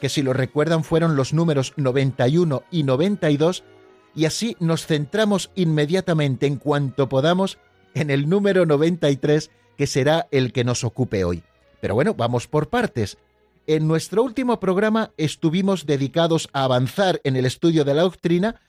que 0.00 0.08
si 0.08 0.22
lo 0.22 0.32
recuerdan 0.32 0.84
fueron 0.84 1.16
los 1.16 1.32
números 1.32 1.72
91 1.76 2.62
y 2.70 2.82
92, 2.82 3.64
y 4.14 4.24
así 4.24 4.56
nos 4.60 4.86
centramos 4.86 5.50
inmediatamente 5.54 6.46
en 6.46 6.56
cuanto 6.56 7.08
podamos 7.08 7.58
en 7.94 8.10
el 8.10 8.28
número 8.28 8.66
93, 8.66 9.50
que 9.76 9.86
será 9.86 10.28
el 10.30 10.52
que 10.52 10.64
nos 10.64 10.84
ocupe 10.84 11.24
hoy. 11.24 11.42
Pero 11.80 11.94
bueno, 11.94 12.14
vamos 12.14 12.46
por 12.46 12.68
partes. 12.68 13.18
En 13.66 13.86
nuestro 13.86 14.22
último 14.22 14.60
programa 14.60 15.12
estuvimos 15.16 15.86
dedicados 15.86 16.48
a 16.52 16.64
avanzar 16.64 17.20
en 17.24 17.36
el 17.36 17.44
estudio 17.44 17.84
de 17.84 17.94
la 17.94 18.02
doctrina 18.02 18.60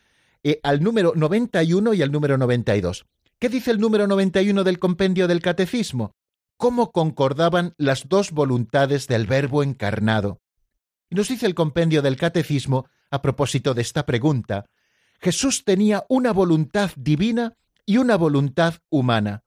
eh, 0.43 0.59
al 0.63 0.83
número 0.83 1.13
91 1.15 1.93
y 1.93 2.01
al 2.01 2.11
número 2.11 2.37
92. 2.37 3.05
¿Qué 3.39 3.49
dice 3.49 3.71
el 3.71 3.79
número 3.79 4.07
91 4.07 4.63
del 4.63 4.79
compendio 4.79 5.27
del 5.27 5.41
Catecismo? 5.41 6.15
¿Cómo 6.57 6.91
concordaban 6.91 7.73
las 7.77 8.09
dos 8.09 8.31
voluntades 8.31 9.07
del 9.07 9.25
Verbo 9.25 9.63
encarnado? 9.63 10.41
Y 11.09 11.15
nos 11.15 11.29
dice 11.29 11.45
el 11.45 11.55
compendio 11.55 12.01
del 12.01 12.17
Catecismo, 12.17 12.87
a 13.09 13.21
propósito 13.21 13.73
de 13.73 13.81
esta 13.81 14.05
pregunta, 14.05 14.65
Jesús 15.19 15.63
tenía 15.65 16.05
una 16.09 16.31
voluntad 16.31 16.91
divina 16.95 17.55
y 17.85 17.97
una 17.97 18.15
voluntad 18.15 18.75
humana. 18.89 19.43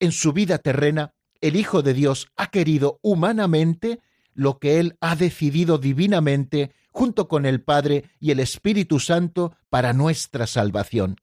En 0.00 0.12
su 0.12 0.32
vida 0.32 0.58
terrena, 0.58 1.14
el 1.40 1.56
Hijo 1.56 1.82
de 1.82 1.94
Dios 1.94 2.28
ha 2.36 2.48
querido 2.48 2.98
humanamente 3.02 4.00
lo 4.34 4.58
que 4.58 4.80
Él 4.80 4.96
ha 5.00 5.14
decidido 5.14 5.78
divinamente 5.78 6.72
junto 6.90 7.28
con 7.28 7.46
el 7.46 7.62
Padre 7.62 8.10
y 8.18 8.30
el 8.30 8.40
Espíritu 8.40 8.98
Santo 9.00 9.56
para 9.68 9.92
nuestra 9.92 10.46
salvación. 10.46 11.16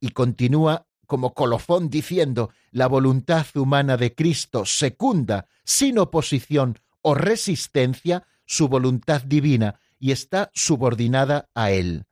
Y 0.00 0.10
continúa 0.10 0.86
como 1.06 1.34
colofón 1.34 1.90
diciendo, 1.90 2.50
la 2.70 2.86
voluntad 2.86 3.46
humana 3.54 3.96
de 3.96 4.14
Cristo 4.14 4.64
secunda, 4.64 5.46
sin 5.64 5.98
oposición 5.98 6.78
o 7.02 7.14
resistencia, 7.14 8.26
su 8.46 8.68
voluntad 8.68 9.22
divina 9.22 9.78
y 9.98 10.12
está 10.12 10.50
subordinada 10.54 11.50
a 11.54 11.70
Él. 11.70 12.06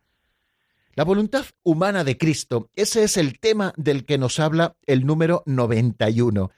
La 1.00 1.04
voluntad 1.04 1.46
humana 1.62 2.04
de 2.04 2.18
Cristo, 2.18 2.68
ese 2.76 3.04
es 3.04 3.16
el 3.16 3.40
tema 3.40 3.72
del 3.78 4.04
que 4.04 4.18
nos 4.18 4.38
habla 4.38 4.76
el 4.84 5.06
número 5.06 5.42
91. 5.46 6.50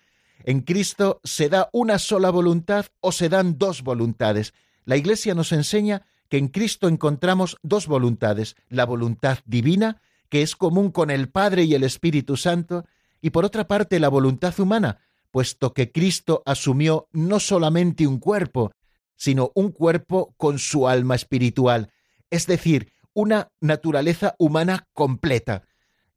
En 0.42 0.62
Cristo 0.62 1.20
se 1.22 1.48
da 1.48 1.70
una 1.72 2.00
sola 2.00 2.28
voluntad 2.30 2.86
o 2.98 3.12
se 3.12 3.28
dan 3.28 3.56
dos 3.56 3.82
voluntades. 3.82 4.52
La 4.84 4.96
Iglesia 4.96 5.36
nos 5.36 5.52
enseña 5.52 6.02
que 6.28 6.38
en 6.38 6.48
Cristo 6.48 6.88
encontramos 6.88 7.56
dos 7.62 7.86
voluntades, 7.86 8.56
la 8.68 8.84
voluntad 8.84 9.38
divina, 9.44 10.02
que 10.28 10.42
es 10.42 10.56
común 10.56 10.90
con 10.90 11.12
el 11.12 11.28
Padre 11.28 11.62
y 11.62 11.74
el 11.76 11.84
Espíritu 11.84 12.36
Santo, 12.36 12.84
y 13.20 13.30
por 13.30 13.44
otra 13.44 13.68
parte 13.68 14.00
la 14.00 14.08
voluntad 14.08 14.58
humana, 14.58 14.98
puesto 15.30 15.72
que 15.72 15.92
Cristo 15.92 16.42
asumió 16.46 17.06
no 17.12 17.38
solamente 17.38 18.08
un 18.08 18.18
cuerpo, 18.18 18.72
sino 19.14 19.52
un 19.54 19.70
cuerpo 19.70 20.34
con 20.36 20.58
su 20.58 20.88
alma 20.88 21.14
espiritual, 21.14 21.92
es 22.28 22.48
decir, 22.48 22.90
una 23.14 23.48
naturaleza 23.60 24.34
humana 24.38 24.88
completa. 24.92 25.64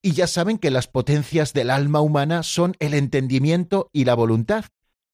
Y 0.01 0.11
ya 0.11 0.27
saben 0.27 0.57
que 0.57 0.71
las 0.71 0.87
potencias 0.87 1.53
del 1.53 1.69
alma 1.69 2.01
humana 2.01 2.43
son 2.43 2.75
el 2.79 2.93
entendimiento 2.93 3.89
y 3.91 4.05
la 4.05 4.13
voluntad. 4.13 4.65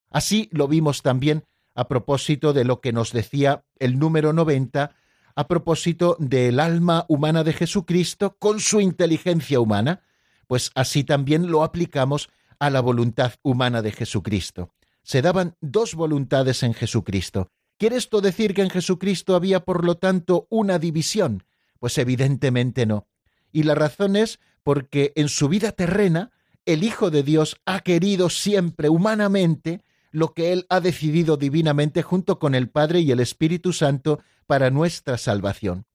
Así 0.10 0.50
lo 0.52 0.68
vimos 0.68 1.02
también 1.02 1.46
a 1.76 1.88
propósito 1.88 2.54
de 2.54 2.66
lo 2.66 2.82
que 2.82 2.92
nos 2.92 3.12
decía 3.12 3.64
el 3.80 3.98
número 3.98 4.34
90, 4.34 4.94
a 5.36 5.48
propósito 5.48 6.18
del 6.20 6.60
alma 6.60 7.06
humana 7.08 7.44
de 7.44 7.54
Jesucristo 7.54 8.36
con 8.38 8.60
su 8.60 8.82
inteligencia 8.82 9.60
humana, 9.60 10.04
pues 10.48 10.72
así 10.76 11.04
también 11.04 11.50
lo 11.50 11.64
aplicamos 11.64 12.30
a 12.60 12.70
la 12.70 12.82
voluntad 12.82 13.34
humana 13.42 13.82
de 13.82 13.92
Jesucristo. 13.92 14.74
Se 15.04 15.22
daban 15.22 15.56
dos 15.62 15.96
voluntades 15.96 16.64
en 16.64 16.74
Jesucristo. 16.74 17.50
¿Quiere 17.78 17.96
esto 17.96 18.22
decir 18.22 18.54
que 18.54 18.62
en 18.62 18.70
Jesucristo 18.70 19.36
había, 19.36 19.62
por 19.62 19.84
lo 19.84 19.96
tanto, 19.96 20.46
una 20.50 20.78
división? 20.78 21.44
Pues 21.82 21.98
evidentemente 21.98 22.86
no. 22.86 23.08
Y 23.52 23.64
la 23.64 23.74
razón 23.74 24.16
es 24.16 24.40
porque 24.62 25.14
en 25.16 25.30
su 25.30 25.50
vida 25.50 25.72
terrena 25.72 26.30
el 26.68 26.84
Hijo 26.84 27.10
de 27.10 27.24
Dios 27.24 27.60
ha 27.66 27.80
querido 27.80 28.30
siempre 28.30 28.88
humanamente 28.88 29.82
lo 30.12 30.36
que 30.36 30.54
Él 30.54 30.68
ha 30.70 30.80
decidido 30.80 31.38
divinamente 31.38 32.04
junto 32.04 32.38
con 32.38 32.54
el 32.54 32.70
Padre 32.70 33.00
y 33.00 33.10
el 33.10 33.20
Espíritu 33.20 33.74
Santo 33.74 34.20
para 34.46 34.70
nuestra 34.70 35.18
salvación. 35.18 35.88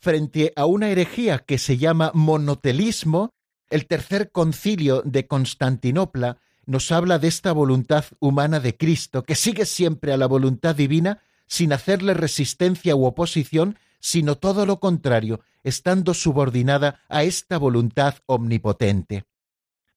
Frente 0.00 0.52
a 0.56 0.66
una 0.66 0.90
herejía 0.90 1.38
que 1.38 1.58
se 1.58 1.78
llama 1.78 2.10
monotelismo, 2.12 3.32
el 3.68 3.86
tercer 3.86 4.32
concilio 4.32 5.00
de 5.04 5.28
Constantinopla 5.28 6.38
nos 6.66 6.90
habla 6.90 7.20
de 7.20 7.28
esta 7.28 7.52
voluntad 7.52 8.04
humana 8.18 8.58
de 8.58 8.76
Cristo, 8.76 9.22
que 9.22 9.36
sigue 9.36 9.64
siempre 9.64 10.12
a 10.12 10.16
la 10.16 10.26
voluntad 10.26 10.74
divina 10.74 11.22
sin 11.46 11.72
hacerle 11.72 12.14
resistencia 12.14 12.96
u 12.96 13.04
oposición, 13.04 13.78
sino 14.00 14.36
todo 14.36 14.66
lo 14.66 14.80
contrario, 14.80 15.40
estando 15.62 16.14
subordinada 16.14 17.00
a 17.08 17.22
esta 17.22 17.58
voluntad 17.58 18.16
omnipotente. 18.26 19.24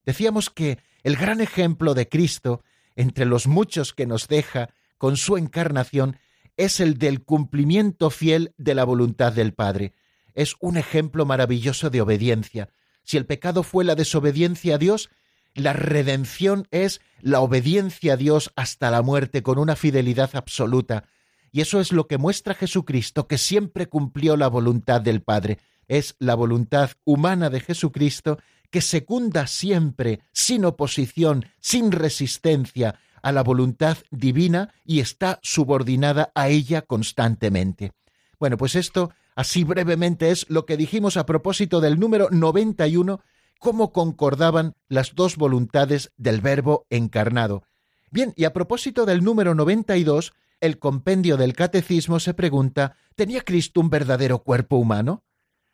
Decíamos 0.05 0.49
que 0.49 0.79
el 1.03 1.15
gran 1.15 1.41
ejemplo 1.41 1.93
de 1.93 2.07
Cristo, 2.09 2.63
entre 2.95 3.25
los 3.25 3.47
muchos 3.47 3.93
que 3.93 4.05
nos 4.05 4.27
deja 4.27 4.69
con 4.97 5.17
su 5.17 5.37
encarnación, 5.37 6.17
es 6.57 6.79
el 6.79 6.97
del 6.97 7.23
cumplimiento 7.23 8.09
fiel 8.09 8.53
de 8.57 8.75
la 8.75 8.83
voluntad 8.83 9.33
del 9.33 9.53
Padre. 9.53 9.93
Es 10.33 10.55
un 10.59 10.77
ejemplo 10.77 11.25
maravilloso 11.25 11.89
de 11.89 12.01
obediencia. 12.01 12.69
Si 13.03 13.17
el 13.17 13.25
pecado 13.25 13.63
fue 13.63 13.83
la 13.83 13.95
desobediencia 13.95 14.75
a 14.75 14.77
Dios, 14.77 15.09
la 15.55 15.73
redención 15.73 16.67
es 16.71 17.01
la 17.21 17.39
obediencia 17.39 18.13
a 18.13 18.17
Dios 18.17 18.51
hasta 18.55 18.91
la 18.91 19.01
muerte 19.01 19.43
con 19.43 19.59
una 19.59 19.75
fidelidad 19.75 20.31
absoluta, 20.35 21.05
y 21.53 21.61
eso 21.61 21.79
es 21.79 21.91
lo 21.91 22.07
que 22.07 22.17
muestra 22.17 22.55
Jesucristo, 22.55 23.27
que 23.27 23.37
siempre 23.37 23.87
cumplió 23.87 24.35
la 24.35 24.47
voluntad 24.47 24.99
del 25.01 25.21
Padre. 25.21 25.59
Es 25.87 26.15
la 26.17 26.33
voluntad 26.33 26.89
humana 27.05 27.51
de 27.51 27.59
Jesucristo 27.59 28.39
que 28.71 28.81
secunda 28.81 29.45
siempre, 29.45 30.21
sin 30.31 30.65
oposición, 30.65 31.45
sin 31.59 31.91
resistencia, 31.91 32.99
a 33.21 33.31
la 33.31 33.43
voluntad 33.43 33.97
divina 34.09 34.73
y 34.83 34.99
está 34.99 35.39
subordinada 35.43 36.31
a 36.33 36.49
ella 36.49 36.81
constantemente. 36.81 37.91
Bueno, 38.39 38.57
pues 38.57 38.75
esto, 38.75 39.11
así 39.35 39.63
brevemente, 39.63 40.31
es 40.31 40.49
lo 40.49 40.65
que 40.65 40.75
dijimos 40.75 41.17
a 41.17 41.25
propósito 41.27 41.81
del 41.81 41.99
número 41.99 42.29
91, 42.31 43.21
cómo 43.59 43.93
concordaban 43.93 44.73
las 44.89 45.13
dos 45.13 45.37
voluntades 45.37 46.11
del 46.17 46.41
Verbo 46.41 46.87
encarnado. 46.89 47.63
Bien, 48.09 48.33
y 48.35 48.43
a 48.45 48.53
propósito 48.53 49.05
del 49.05 49.23
número 49.23 49.53
92, 49.53 50.33
el 50.63 50.79
compendio 50.79 51.35
del 51.35 51.53
Catecismo 51.53 52.21
se 52.21 52.33
pregunta, 52.33 52.95
¿tenía 53.15 53.41
Cristo 53.41 53.81
un 53.81 53.89
verdadero 53.89 54.39
cuerpo 54.43 54.77
humano? 54.77 55.25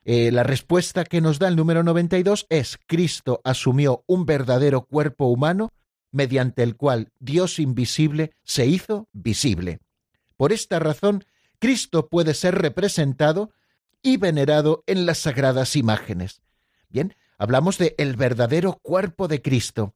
Eh, 0.04 0.32
la 0.32 0.42
respuesta 0.42 1.04
que 1.04 1.22
nos 1.22 1.38
da 1.38 1.48
el 1.48 1.56
número 1.56 1.84
92 1.84 2.48
es, 2.50 2.80
Cristo 2.88 3.40
asumió 3.44 4.04
un 4.08 4.26
verdadero 4.26 4.86
cuerpo 4.86 5.28
humano 5.28 5.72
mediante 6.12 6.64
el 6.64 6.76
cual 6.76 7.12
Dios 7.20 7.60
invisible 7.60 8.32
se 8.44 8.66
hizo 8.66 9.08
visible. 9.14 9.80
Por 10.36 10.52
esta 10.54 10.80
razón, 10.80 11.24
Cristo 11.60 12.08
puede 12.10 12.34
ser 12.34 12.56
representado 12.56 13.52
y 14.02 14.18
venerado 14.18 14.84
en 14.88 15.06
las 15.06 15.20
sagradas 15.20 15.76
imágenes. 15.76 16.42
Bien, 16.90 17.14
hablamos 17.38 17.78
de 17.78 17.94
el 18.00 18.16
verdadero 18.16 18.80
cuerpo 18.82 19.28
de 19.28 19.44
Cristo. 19.44 19.94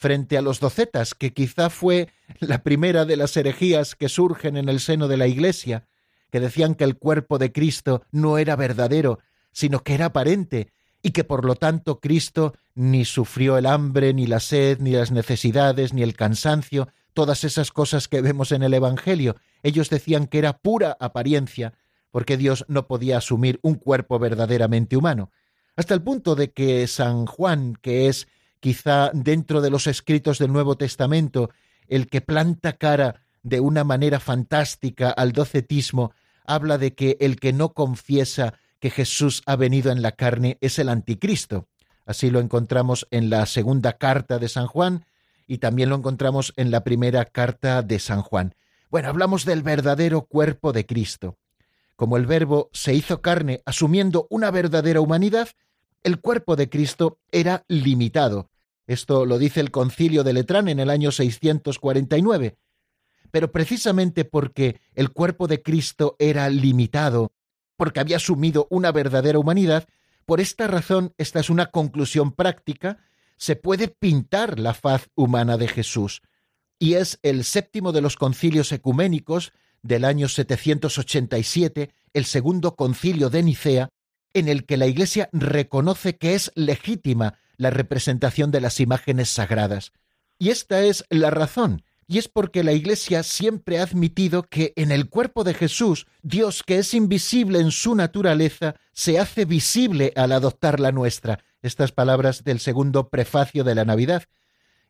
Frente 0.00 0.38
a 0.38 0.40
los 0.40 0.60
docetas, 0.60 1.14
que 1.14 1.34
quizá 1.34 1.68
fue 1.68 2.08
la 2.38 2.62
primera 2.62 3.04
de 3.04 3.18
las 3.18 3.36
herejías 3.36 3.94
que 3.94 4.08
surgen 4.08 4.56
en 4.56 4.70
el 4.70 4.80
seno 4.80 5.08
de 5.08 5.18
la 5.18 5.26
Iglesia, 5.26 5.84
que 6.30 6.40
decían 6.40 6.74
que 6.74 6.84
el 6.84 6.96
cuerpo 6.96 7.36
de 7.36 7.52
Cristo 7.52 8.02
no 8.10 8.38
era 8.38 8.56
verdadero, 8.56 9.18
sino 9.52 9.80
que 9.80 9.92
era 9.92 10.06
aparente, 10.06 10.72
y 11.02 11.10
que 11.10 11.22
por 11.22 11.44
lo 11.44 11.54
tanto 11.54 12.00
Cristo 12.00 12.54
ni 12.74 13.04
sufrió 13.04 13.58
el 13.58 13.66
hambre, 13.66 14.14
ni 14.14 14.26
la 14.26 14.40
sed, 14.40 14.78
ni 14.80 14.92
las 14.92 15.10
necesidades, 15.10 15.92
ni 15.92 16.02
el 16.02 16.16
cansancio, 16.16 16.88
todas 17.12 17.44
esas 17.44 17.70
cosas 17.70 18.08
que 18.08 18.22
vemos 18.22 18.52
en 18.52 18.62
el 18.62 18.72
Evangelio. 18.72 19.36
Ellos 19.62 19.90
decían 19.90 20.28
que 20.28 20.38
era 20.38 20.56
pura 20.56 20.96
apariencia, 20.98 21.74
porque 22.10 22.38
Dios 22.38 22.64
no 22.68 22.86
podía 22.86 23.18
asumir 23.18 23.60
un 23.60 23.74
cuerpo 23.74 24.18
verdaderamente 24.18 24.96
humano, 24.96 25.30
hasta 25.76 25.92
el 25.92 26.00
punto 26.00 26.36
de 26.36 26.52
que 26.52 26.86
San 26.86 27.26
Juan, 27.26 27.76
que 27.82 28.08
es 28.08 28.28
quizá 28.60 29.10
dentro 29.12 29.60
de 29.60 29.70
los 29.70 29.86
escritos 29.86 30.38
del 30.38 30.52
Nuevo 30.52 30.76
Testamento 30.76 31.50
el 31.88 32.06
que 32.08 32.20
planta 32.20 32.74
cara 32.74 33.22
de 33.42 33.60
una 33.60 33.84
manera 33.84 34.20
fantástica 34.20 35.10
al 35.10 35.32
docetismo, 35.32 36.12
habla 36.44 36.78
de 36.78 36.94
que 36.94 37.16
el 37.20 37.40
que 37.40 37.52
no 37.52 37.72
confiesa 37.72 38.54
que 38.78 38.90
Jesús 38.90 39.42
ha 39.46 39.56
venido 39.56 39.90
en 39.90 40.02
la 40.02 40.12
carne 40.12 40.58
es 40.60 40.78
el 40.78 40.88
anticristo. 40.88 41.68
Así 42.06 42.30
lo 42.30 42.40
encontramos 42.40 43.06
en 43.10 43.30
la 43.30 43.46
segunda 43.46 43.94
carta 43.94 44.38
de 44.38 44.48
San 44.48 44.66
Juan 44.66 45.04
y 45.46 45.58
también 45.58 45.88
lo 45.88 45.96
encontramos 45.96 46.52
en 46.56 46.70
la 46.70 46.84
primera 46.84 47.24
carta 47.24 47.82
de 47.82 47.98
San 47.98 48.22
Juan. 48.22 48.54
Bueno, 48.90 49.08
hablamos 49.08 49.44
del 49.44 49.62
verdadero 49.62 50.22
cuerpo 50.22 50.72
de 50.72 50.86
Cristo. 50.86 51.38
Como 51.96 52.16
el 52.16 52.26
Verbo 52.26 52.70
se 52.72 52.94
hizo 52.94 53.20
carne 53.20 53.62
asumiendo 53.64 54.26
una 54.30 54.50
verdadera 54.50 55.00
humanidad, 55.00 55.48
el 56.02 56.20
cuerpo 56.20 56.56
de 56.56 56.68
Cristo 56.68 57.18
era 57.30 57.64
limitado. 57.68 58.49
Esto 58.90 59.24
lo 59.24 59.38
dice 59.38 59.60
el 59.60 59.70
concilio 59.70 60.24
de 60.24 60.32
Letrán 60.32 60.66
en 60.66 60.80
el 60.80 60.90
año 60.90 61.12
649. 61.12 62.56
Pero 63.30 63.52
precisamente 63.52 64.24
porque 64.24 64.80
el 64.96 65.12
cuerpo 65.12 65.46
de 65.46 65.62
Cristo 65.62 66.16
era 66.18 66.48
limitado, 66.50 67.30
porque 67.76 68.00
había 68.00 68.16
asumido 68.16 68.66
una 68.68 68.90
verdadera 68.90 69.38
humanidad, 69.38 69.86
por 70.26 70.40
esta 70.40 70.66
razón, 70.66 71.14
esta 71.18 71.38
es 71.38 71.50
una 71.50 71.66
conclusión 71.66 72.32
práctica, 72.32 72.98
se 73.36 73.54
puede 73.54 73.86
pintar 73.86 74.58
la 74.58 74.74
faz 74.74 75.08
humana 75.14 75.56
de 75.56 75.68
Jesús. 75.68 76.20
Y 76.80 76.94
es 76.94 77.20
el 77.22 77.44
séptimo 77.44 77.92
de 77.92 78.00
los 78.00 78.16
concilios 78.16 78.72
ecuménicos 78.72 79.52
del 79.82 80.04
año 80.04 80.26
787, 80.28 81.94
el 82.12 82.24
segundo 82.24 82.74
concilio 82.74 83.30
de 83.30 83.44
Nicea, 83.44 83.90
en 84.34 84.48
el 84.48 84.66
que 84.66 84.76
la 84.76 84.88
Iglesia 84.88 85.28
reconoce 85.32 86.16
que 86.16 86.34
es 86.34 86.50
legítima 86.56 87.38
la 87.60 87.68
representación 87.68 88.50
de 88.50 88.62
las 88.62 88.80
imágenes 88.80 89.28
sagradas. 89.28 89.92
Y 90.38 90.48
esta 90.48 90.82
es 90.82 91.04
la 91.10 91.30
razón, 91.30 91.84
y 92.06 92.16
es 92.16 92.26
porque 92.26 92.64
la 92.64 92.72
Iglesia 92.72 93.22
siempre 93.22 93.78
ha 93.78 93.82
admitido 93.82 94.44
que 94.44 94.72
en 94.76 94.90
el 94.90 95.10
cuerpo 95.10 95.44
de 95.44 95.52
Jesús, 95.52 96.06
Dios 96.22 96.62
que 96.62 96.78
es 96.78 96.94
invisible 96.94 97.60
en 97.60 97.70
su 97.70 97.94
naturaleza, 97.94 98.76
se 98.92 99.18
hace 99.18 99.44
visible 99.44 100.14
al 100.16 100.32
adoptar 100.32 100.80
la 100.80 100.90
nuestra. 100.90 101.44
Estas 101.60 101.92
palabras 101.92 102.44
del 102.44 102.60
segundo 102.60 103.10
prefacio 103.10 103.62
de 103.62 103.74
la 103.74 103.84
Navidad. 103.84 104.24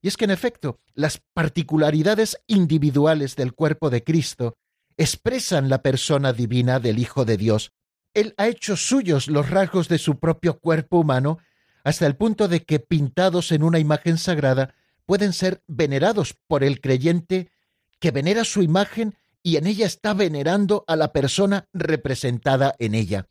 Y 0.00 0.06
es 0.06 0.16
que 0.16 0.26
en 0.26 0.30
efecto, 0.30 0.78
las 0.94 1.20
particularidades 1.35 2.38
individuales 2.46 3.35
del 3.35 3.52
cuerpo 3.52 3.90
de 3.90 4.04
Cristo 4.04 4.56
expresan 4.96 5.68
la 5.68 5.83
persona 5.83 6.33
divina 6.33 6.78
del 6.78 7.00
Hijo 7.00 7.24
de 7.24 7.37
Dios. 7.37 7.72
Él 8.14 8.33
ha 8.37 8.46
hecho 8.46 8.76
suyos 8.76 9.26
los 9.26 9.50
rasgos 9.50 9.88
de 9.88 9.98
su 9.98 10.20
propio 10.20 10.61
cuerpo 10.61 11.00
humano 11.00 11.38
hasta 11.85 12.07
el 12.07 12.16
punto 12.16 12.49
de 12.49 12.64
que 12.64 12.81
pintados 12.81 13.53
en 13.53 13.62
una 13.62 13.79
imagen 13.79 14.19
sagrada 14.19 14.75
pueden 15.07 15.33
ser 15.33 15.62
venerados 15.66 16.35
por 16.47 16.62
el 16.62 16.81
creyente 16.81 17.51
que 17.99 18.11
venera 18.11 18.45
su 18.45 18.62
imagen 18.62 19.16
y 19.43 19.57
en 19.57 19.66
ella 19.66 19.87
está 19.87 20.14
venerando 20.14 20.85
a 20.87 20.97
la 20.97 21.12
persona 21.12 21.69
representada 21.73 22.75
en 22.79 22.95
ella. 22.95 23.29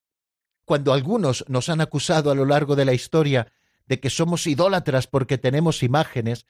Cuando 0.65 0.93
algunos 0.93 1.45
nos 1.47 1.69
han 1.69 1.81
acusado 1.81 2.31
a 2.31 2.35
lo 2.35 2.45
largo 2.45 2.75
de 2.75 2.85
la 2.85 2.93
historia 2.93 3.51
de 3.87 3.99
que 3.99 4.09
somos 4.09 4.45
idólatras 4.45 5.07
porque 5.07 5.37
tenemos 5.37 5.81
imágenes, 5.83 6.45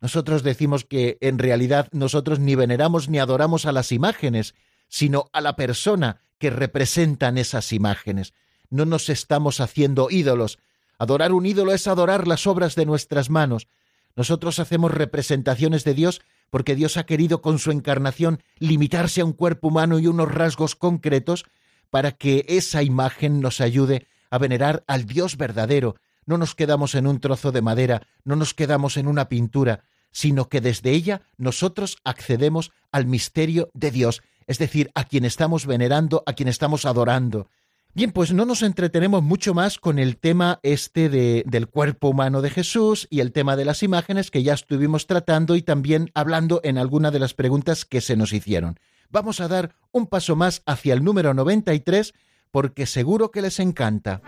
nosotros 0.00 0.42
decimos 0.42 0.84
que 0.84 1.16
en 1.20 1.38
realidad 1.38 1.88
nosotros 1.92 2.38
ni 2.38 2.54
veneramos 2.54 3.08
ni 3.08 3.18
adoramos 3.18 3.66
a 3.66 3.72
las 3.72 3.92
imágenes, 3.92 4.54
sino 4.88 5.30
a 5.32 5.40
la 5.40 5.56
persona 5.56 6.20
que 6.38 6.50
representan 6.50 7.38
esas 7.38 7.72
imágenes. 7.72 8.34
No 8.68 8.84
nos 8.84 9.08
estamos 9.08 9.60
haciendo 9.60 10.08
ídolos. 10.10 10.58
Adorar 11.02 11.32
un 11.32 11.46
ídolo 11.46 11.72
es 11.72 11.88
adorar 11.88 12.28
las 12.28 12.46
obras 12.46 12.76
de 12.76 12.86
nuestras 12.86 13.28
manos. 13.28 13.66
Nosotros 14.14 14.60
hacemos 14.60 14.92
representaciones 14.92 15.82
de 15.82 15.94
Dios 15.94 16.22
porque 16.48 16.76
Dios 16.76 16.96
ha 16.96 17.06
querido 17.06 17.42
con 17.42 17.58
su 17.58 17.72
encarnación 17.72 18.40
limitarse 18.60 19.20
a 19.20 19.24
un 19.24 19.32
cuerpo 19.32 19.66
humano 19.66 19.98
y 19.98 20.06
unos 20.06 20.32
rasgos 20.32 20.76
concretos 20.76 21.44
para 21.90 22.12
que 22.12 22.44
esa 22.46 22.84
imagen 22.84 23.40
nos 23.40 23.60
ayude 23.60 24.06
a 24.30 24.38
venerar 24.38 24.84
al 24.86 25.04
Dios 25.04 25.36
verdadero. 25.36 25.96
No 26.24 26.38
nos 26.38 26.54
quedamos 26.54 26.94
en 26.94 27.08
un 27.08 27.18
trozo 27.18 27.50
de 27.50 27.62
madera, 27.62 28.06
no 28.22 28.36
nos 28.36 28.54
quedamos 28.54 28.96
en 28.96 29.08
una 29.08 29.28
pintura, 29.28 29.82
sino 30.12 30.48
que 30.48 30.60
desde 30.60 30.92
ella 30.92 31.22
nosotros 31.36 31.96
accedemos 32.04 32.70
al 32.92 33.06
misterio 33.06 33.72
de 33.74 33.90
Dios, 33.90 34.22
es 34.46 34.58
decir, 34.58 34.92
a 34.94 35.02
quien 35.02 35.24
estamos 35.24 35.66
venerando, 35.66 36.22
a 36.26 36.34
quien 36.34 36.48
estamos 36.48 36.84
adorando. 36.84 37.48
Bien, 37.94 38.10
pues 38.10 38.32
no 38.32 38.46
nos 38.46 38.62
entretenemos 38.62 39.22
mucho 39.22 39.52
más 39.52 39.78
con 39.78 39.98
el 39.98 40.16
tema 40.16 40.60
este 40.62 41.10
de, 41.10 41.44
del 41.46 41.68
cuerpo 41.68 42.08
humano 42.08 42.40
de 42.40 42.48
Jesús 42.48 43.06
y 43.10 43.20
el 43.20 43.32
tema 43.32 43.54
de 43.54 43.66
las 43.66 43.82
imágenes 43.82 44.30
que 44.30 44.42
ya 44.42 44.54
estuvimos 44.54 45.06
tratando 45.06 45.56
y 45.56 45.62
también 45.62 46.10
hablando 46.14 46.62
en 46.64 46.78
alguna 46.78 47.10
de 47.10 47.18
las 47.18 47.34
preguntas 47.34 47.84
que 47.84 48.00
se 48.00 48.16
nos 48.16 48.32
hicieron. 48.32 48.80
Vamos 49.10 49.40
a 49.40 49.48
dar 49.48 49.74
un 49.90 50.06
paso 50.06 50.36
más 50.36 50.62
hacia 50.64 50.94
el 50.94 51.04
número 51.04 51.34
93 51.34 52.14
porque 52.50 52.86
seguro 52.86 53.30
que 53.30 53.42
les 53.42 53.60
encanta. 53.60 54.22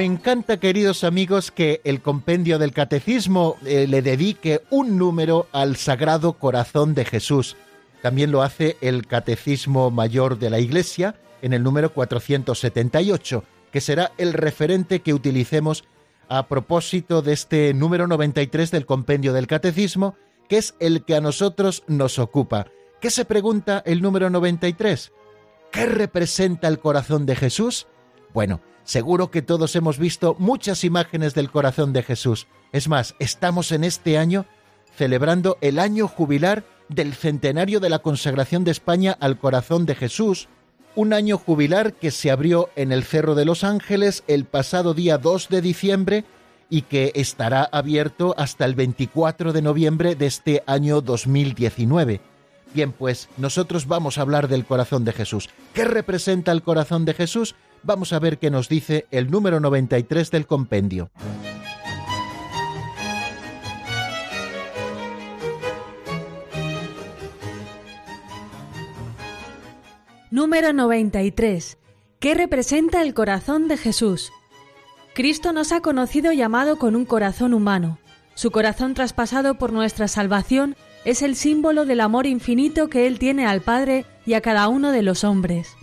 Me 0.00 0.06
encanta, 0.06 0.58
queridos 0.58 1.04
amigos, 1.04 1.50
que 1.50 1.82
el 1.84 2.00
compendio 2.00 2.58
del 2.58 2.72
catecismo 2.72 3.58
eh, 3.66 3.86
le 3.86 4.00
dedique 4.00 4.62
un 4.70 4.96
número 4.96 5.46
al 5.52 5.76
Sagrado 5.76 6.38
Corazón 6.38 6.94
de 6.94 7.04
Jesús. 7.04 7.54
También 8.00 8.32
lo 8.32 8.40
hace 8.40 8.78
el 8.80 9.06
Catecismo 9.06 9.90
Mayor 9.90 10.38
de 10.38 10.48
la 10.48 10.58
Iglesia 10.58 11.16
en 11.42 11.52
el 11.52 11.62
número 11.62 11.92
478, 11.92 13.44
que 13.70 13.82
será 13.82 14.12
el 14.16 14.32
referente 14.32 15.00
que 15.00 15.12
utilicemos 15.12 15.84
a 16.30 16.48
propósito 16.48 17.20
de 17.20 17.34
este 17.34 17.74
número 17.74 18.06
93 18.06 18.70
del 18.70 18.86
compendio 18.86 19.34
del 19.34 19.46
catecismo, 19.46 20.16
que 20.48 20.56
es 20.56 20.76
el 20.80 21.04
que 21.04 21.16
a 21.16 21.20
nosotros 21.20 21.84
nos 21.88 22.18
ocupa. 22.18 22.68
¿Qué 23.02 23.10
se 23.10 23.26
pregunta 23.26 23.82
el 23.84 24.00
número 24.00 24.30
93? 24.30 25.12
¿Qué 25.70 25.84
representa 25.84 26.68
el 26.68 26.78
corazón 26.78 27.26
de 27.26 27.36
Jesús? 27.36 27.86
Bueno, 28.32 28.60
Seguro 28.90 29.30
que 29.30 29.40
todos 29.40 29.76
hemos 29.76 29.98
visto 29.98 30.34
muchas 30.40 30.82
imágenes 30.82 31.32
del 31.32 31.50
corazón 31.50 31.92
de 31.92 32.02
Jesús. 32.02 32.48
Es 32.72 32.88
más, 32.88 33.14
estamos 33.20 33.70
en 33.70 33.84
este 33.84 34.18
año 34.18 34.46
celebrando 34.96 35.58
el 35.60 35.78
año 35.78 36.08
jubilar 36.08 36.64
del 36.88 37.14
centenario 37.14 37.78
de 37.78 37.88
la 37.88 38.00
consagración 38.00 38.64
de 38.64 38.72
España 38.72 39.16
al 39.20 39.38
corazón 39.38 39.86
de 39.86 39.94
Jesús, 39.94 40.48
un 40.96 41.12
año 41.12 41.38
jubilar 41.38 41.92
que 41.92 42.10
se 42.10 42.32
abrió 42.32 42.70
en 42.74 42.90
el 42.90 43.04
Cerro 43.04 43.36
de 43.36 43.44
los 43.44 43.62
Ángeles 43.62 44.24
el 44.26 44.44
pasado 44.44 44.92
día 44.92 45.18
2 45.18 45.48
de 45.50 45.60
diciembre 45.60 46.24
y 46.68 46.82
que 46.82 47.12
estará 47.14 47.62
abierto 47.70 48.34
hasta 48.36 48.64
el 48.64 48.74
24 48.74 49.52
de 49.52 49.62
noviembre 49.62 50.16
de 50.16 50.26
este 50.26 50.64
año 50.66 51.00
2019. 51.00 52.20
Bien, 52.74 52.90
pues 52.92 53.28
nosotros 53.36 53.86
vamos 53.86 54.18
a 54.18 54.22
hablar 54.22 54.48
del 54.48 54.64
corazón 54.64 55.04
de 55.04 55.12
Jesús. 55.12 55.48
¿Qué 55.74 55.84
representa 55.84 56.50
el 56.50 56.62
corazón 56.62 57.04
de 57.04 57.14
Jesús? 57.14 57.54
Vamos 57.82 58.12
a 58.12 58.18
ver 58.18 58.38
qué 58.38 58.50
nos 58.50 58.68
dice 58.68 59.06
el 59.10 59.30
número 59.30 59.58
93 59.58 60.30
del 60.30 60.46
compendio. 60.46 61.10
Número 70.30 70.72
93. 70.72 71.78
¿Qué 72.20 72.34
representa 72.34 73.02
el 73.02 73.14
corazón 73.14 73.66
de 73.66 73.76
Jesús? 73.76 74.30
Cristo 75.14 75.52
nos 75.52 75.72
ha 75.72 75.80
conocido 75.80 76.32
y 76.32 76.42
amado 76.42 76.76
con 76.76 76.94
un 76.94 77.04
corazón 77.04 77.54
humano. 77.54 77.98
Su 78.34 78.50
corazón 78.50 78.94
traspasado 78.94 79.56
por 79.56 79.72
nuestra 79.72 80.06
salvación 80.06 80.76
es 81.04 81.22
el 81.22 81.34
símbolo 81.34 81.86
del 81.86 82.00
amor 82.00 82.26
infinito 82.26 82.88
que 82.88 83.06
Él 83.06 83.18
tiene 83.18 83.46
al 83.46 83.62
Padre 83.62 84.04
y 84.26 84.34
a 84.34 84.40
cada 84.40 84.68
uno 84.68 84.92
de 84.92 85.02
los 85.02 85.24
hombres. 85.24 85.76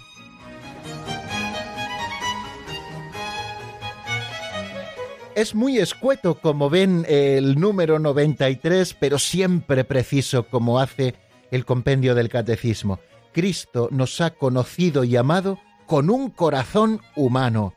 Es 5.37 5.53
muy 5.53 5.77
escueto, 5.77 6.39
como 6.41 6.67
ven, 6.67 7.05
el 7.07 7.59
número 7.59 7.99
93, 7.99 8.95
pero 8.99 9.19
siempre 9.19 9.83
preciso, 9.83 10.47
como 10.47 10.79
hace 10.79 11.13
el 11.51 11.63
compendio 11.63 12.15
del 12.15 12.27
Catecismo. 12.27 12.99
Cristo 13.33 13.87
nos 13.91 14.19
ha 14.19 14.31
conocido 14.31 15.03
y 15.03 15.15
amado 15.15 15.59
con 15.85 16.09
un 16.09 16.31
corazón 16.31 17.01
humano. 17.15 17.75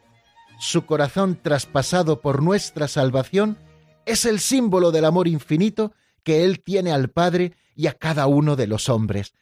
Su 0.59 0.87
corazón 0.87 1.39
traspasado 1.43 2.23
por 2.23 2.43
nuestra 2.43 2.89
salvación 2.89 3.59
es 4.07 4.25
el 4.25 4.41
símbolo 4.41 4.91
del 4.91 5.05
amor 5.05 5.29
infinito 5.29 5.93
que 6.23 6.45
Él 6.45 6.63
tiene 6.63 6.93
al 6.93 7.11
Padre 7.11 7.53
y 7.77 7.89
a 7.89 7.93
cada 7.93 8.27
uno 8.27 8.57
de 8.57 8.69
los 8.69 8.89
hombres. 8.89 9.35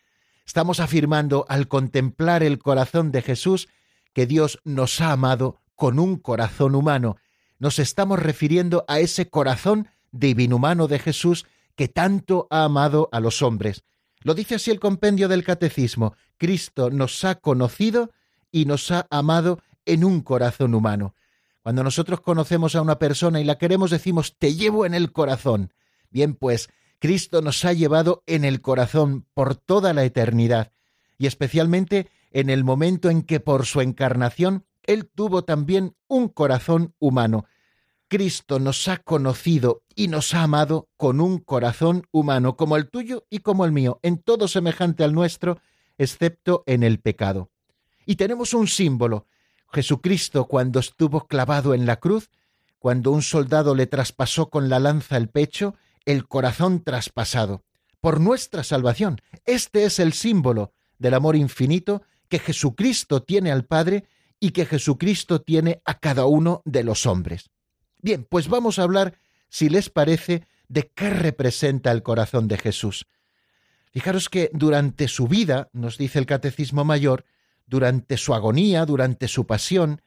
Estamos 0.44 0.80
afirmando 0.80 1.46
al 1.48 1.68
contemplar 1.68 2.42
el 2.42 2.58
corazón 2.58 3.12
de 3.12 3.22
Jesús 3.22 3.68
que 4.12 4.26
Dios 4.26 4.58
nos 4.64 5.00
ha 5.00 5.12
amado 5.12 5.60
con 5.76 6.00
un 6.00 6.16
corazón 6.16 6.74
humano. 6.74 7.16
Nos 7.58 7.78
estamos 7.78 8.18
refiriendo 8.18 8.84
a 8.88 9.00
ese 9.00 9.28
corazón 9.28 9.88
divinhumano 10.12 10.88
de 10.88 10.98
Jesús 10.98 11.46
que 11.74 11.88
tanto 11.88 12.46
ha 12.50 12.64
amado 12.64 13.08
a 13.12 13.20
los 13.20 13.42
hombres. 13.42 13.82
Lo 14.20 14.34
dice 14.34 14.56
así 14.56 14.70
el 14.70 14.80
compendio 14.80 15.28
del 15.28 15.44
Catecismo. 15.44 16.14
Cristo 16.36 16.90
nos 16.90 17.24
ha 17.24 17.36
conocido 17.36 18.10
y 18.50 18.64
nos 18.64 18.90
ha 18.90 19.06
amado 19.10 19.60
en 19.86 20.04
un 20.04 20.20
corazón 20.22 20.74
humano. 20.74 21.14
Cuando 21.62 21.84
nosotros 21.84 22.20
conocemos 22.20 22.74
a 22.74 22.82
una 22.82 22.98
persona 22.98 23.40
y 23.40 23.44
la 23.44 23.58
queremos 23.58 23.90
decimos, 23.90 24.36
te 24.38 24.54
llevo 24.54 24.86
en 24.86 24.94
el 24.94 25.12
corazón. 25.12 25.72
Bien, 26.10 26.34
pues 26.34 26.70
Cristo 26.98 27.42
nos 27.42 27.64
ha 27.64 27.72
llevado 27.72 28.22
en 28.26 28.44
el 28.44 28.60
corazón 28.60 29.26
por 29.34 29.54
toda 29.54 29.92
la 29.92 30.04
eternidad, 30.04 30.72
y 31.16 31.26
especialmente 31.26 32.08
en 32.30 32.50
el 32.50 32.64
momento 32.64 33.10
en 33.10 33.22
que 33.22 33.40
por 33.40 33.66
su 33.66 33.80
encarnación 33.80 34.64
Él 34.88 35.06
tuvo 35.06 35.44
también 35.44 35.94
un 36.08 36.28
corazón 36.28 36.94
humano. 36.98 37.44
Cristo 38.08 38.58
nos 38.58 38.88
ha 38.88 38.96
conocido 38.96 39.82
y 39.94 40.08
nos 40.08 40.32
ha 40.32 40.44
amado 40.44 40.88
con 40.96 41.20
un 41.20 41.38
corazón 41.40 42.06
humano, 42.10 42.56
como 42.56 42.74
el 42.76 42.88
tuyo 42.88 43.26
y 43.28 43.40
como 43.40 43.66
el 43.66 43.72
mío, 43.72 44.00
en 44.02 44.16
todo 44.16 44.48
semejante 44.48 45.04
al 45.04 45.12
nuestro, 45.12 45.60
excepto 45.98 46.64
en 46.66 46.82
el 46.82 47.00
pecado. 47.00 47.50
Y 48.06 48.16
tenemos 48.16 48.54
un 48.54 48.66
símbolo. 48.66 49.26
Jesucristo 49.70 50.46
cuando 50.46 50.80
estuvo 50.80 51.26
clavado 51.26 51.74
en 51.74 51.84
la 51.84 51.96
cruz, 51.96 52.30
cuando 52.78 53.10
un 53.10 53.20
soldado 53.20 53.74
le 53.74 53.86
traspasó 53.86 54.48
con 54.48 54.70
la 54.70 54.78
lanza 54.78 55.18
el 55.18 55.28
pecho, 55.28 55.74
el 56.06 56.26
corazón 56.26 56.82
traspasado, 56.82 57.62
por 58.00 58.20
nuestra 58.20 58.64
salvación. 58.64 59.20
Este 59.44 59.84
es 59.84 59.98
el 59.98 60.14
símbolo 60.14 60.72
del 60.98 61.12
amor 61.12 61.36
infinito 61.36 62.00
que 62.30 62.38
Jesucristo 62.38 63.22
tiene 63.22 63.52
al 63.52 63.66
Padre 63.66 64.06
y 64.40 64.50
que 64.50 64.66
Jesucristo 64.66 65.40
tiene 65.40 65.80
a 65.84 65.98
cada 65.98 66.26
uno 66.26 66.62
de 66.64 66.84
los 66.84 67.06
hombres. 67.06 67.50
Bien, 68.00 68.26
pues 68.28 68.48
vamos 68.48 68.78
a 68.78 68.84
hablar, 68.84 69.18
si 69.48 69.68
les 69.68 69.90
parece, 69.90 70.46
de 70.68 70.90
qué 70.94 71.10
representa 71.10 71.90
el 71.90 72.02
corazón 72.02 72.46
de 72.46 72.58
Jesús. 72.58 73.06
Fijaros 73.90 74.28
que 74.28 74.50
durante 74.52 75.08
su 75.08 75.26
vida, 75.26 75.70
nos 75.72 75.98
dice 75.98 76.18
el 76.18 76.26
Catecismo 76.26 76.84
Mayor, 76.84 77.24
durante 77.66 78.16
su 78.16 78.34
agonía, 78.34 78.86
durante 78.86 79.28
su 79.28 79.46
pasión, 79.46 80.02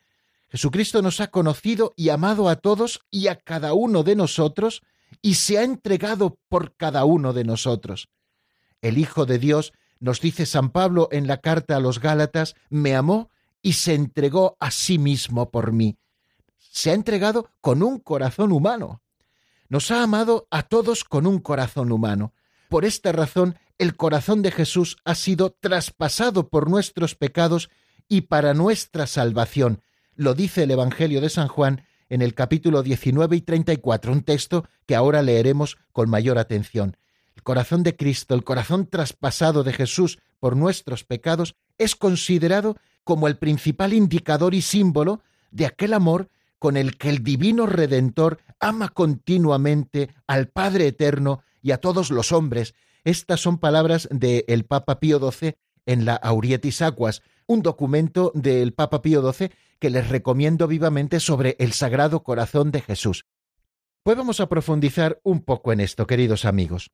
Jesucristo 0.49 1.01
nos 1.01 1.21
ha 1.21 1.27
conocido 1.27 1.93
y 1.95 2.09
amado 2.09 2.49
a 2.49 2.57
todos 2.57 3.01
y 3.09 3.27
a 3.27 3.37
cada 3.37 3.73
uno 3.73 4.03
de 4.03 4.15
nosotros 4.15 4.81
y 5.21 5.35
se 5.35 5.57
ha 5.57 5.63
entregado 5.63 6.37
por 6.49 6.75
cada 6.75 7.05
uno 7.05 7.33
de 7.33 7.43
nosotros. 7.43 8.09
El 8.81 8.97
Hijo 8.97 9.25
de 9.25 9.39
Dios, 9.39 9.73
nos 9.99 10.19
dice 10.19 10.45
San 10.45 10.71
Pablo 10.71 11.07
en 11.11 11.27
la 11.27 11.37
carta 11.37 11.77
a 11.77 11.79
los 11.79 11.99
Gálatas, 11.99 12.55
me 12.69 12.95
amó 12.95 13.29
y 13.61 13.73
se 13.73 13.93
entregó 13.93 14.57
a 14.59 14.71
sí 14.71 14.97
mismo 14.97 15.51
por 15.51 15.71
mí. 15.71 15.97
Se 16.57 16.91
ha 16.91 16.93
entregado 16.93 17.49
con 17.61 17.83
un 17.83 17.99
corazón 17.99 18.51
humano. 18.51 19.01
Nos 19.69 19.91
ha 19.91 20.03
amado 20.03 20.47
a 20.51 20.63
todos 20.63 21.03
con 21.03 21.27
un 21.27 21.39
corazón 21.39 21.91
humano. 21.91 22.33
Por 22.69 22.85
esta 22.85 23.11
razón, 23.11 23.57
el 23.77 23.95
corazón 23.95 24.41
de 24.41 24.51
Jesús 24.51 24.97
ha 25.05 25.15
sido 25.15 25.51
traspasado 25.51 26.49
por 26.49 26.69
nuestros 26.69 27.15
pecados 27.15 27.69
y 28.07 28.21
para 28.21 28.53
nuestra 28.53 29.07
salvación. 29.07 29.81
Lo 30.15 30.33
dice 30.33 30.63
el 30.63 30.71
Evangelio 30.71 31.21
de 31.21 31.29
San 31.29 31.47
Juan 31.47 31.85
en 32.09 32.21
el 32.21 32.33
capítulo 32.33 32.83
19 32.83 33.37
y 33.37 33.41
34, 33.41 34.11
un 34.11 34.23
texto 34.23 34.67
que 34.85 34.95
ahora 34.95 35.21
leeremos 35.21 35.77
con 35.93 36.09
mayor 36.09 36.37
atención. 36.37 36.97
El 37.35 37.43
corazón 37.43 37.83
de 37.83 37.95
Cristo, 37.95 38.35
el 38.35 38.43
corazón 38.43 38.87
traspasado 38.87 39.63
de 39.63 39.73
Jesús 39.73 40.19
por 40.39 40.57
nuestros 40.57 41.05
pecados, 41.05 41.55
es 41.77 41.95
considerado 41.95 42.75
como 43.03 43.27
el 43.27 43.37
principal 43.37 43.93
indicador 43.93 44.53
y 44.53 44.61
símbolo 44.61 45.21
de 45.51 45.65
aquel 45.65 45.93
amor 45.93 46.29
con 46.59 46.77
el 46.77 46.97
que 46.97 47.09
el 47.09 47.23
divino 47.23 47.65
Redentor 47.65 48.39
ama 48.59 48.89
continuamente 48.89 50.09
al 50.27 50.47
Padre 50.47 50.87
Eterno 50.87 51.41
y 51.61 51.71
a 51.71 51.79
todos 51.79 52.11
los 52.11 52.31
hombres. 52.31 52.75
Estas 53.03 53.39
son 53.39 53.57
palabras 53.57 54.07
del 54.11 54.65
Papa 54.65 54.99
Pío 54.99 55.19
XII 55.19 55.55
en 55.85 56.05
la 56.05 56.15
Aurietis 56.15 56.81
Aquas, 56.81 57.23
un 57.47 57.61
documento 57.61 58.31
del 58.35 58.73
Papa 58.73 59.01
Pío 59.01 59.31
XII 59.31 59.51
que 59.79 59.89
les 59.89 60.07
recomiendo 60.09 60.67
vivamente 60.67 61.19
sobre 61.19 61.55
el 61.59 61.73
Sagrado 61.73 62.23
Corazón 62.23 62.71
de 62.71 62.81
Jesús. 62.81 63.25
Pues 64.03 64.15
vamos 64.15 64.39
a 64.39 64.47
profundizar 64.47 65.19
un 65.23 65.41
poco 65.41 65.73
en 65.73 65.79
esto, 65.79 66.07
queridos 66.07 66.45
amigos. 66.45 66.91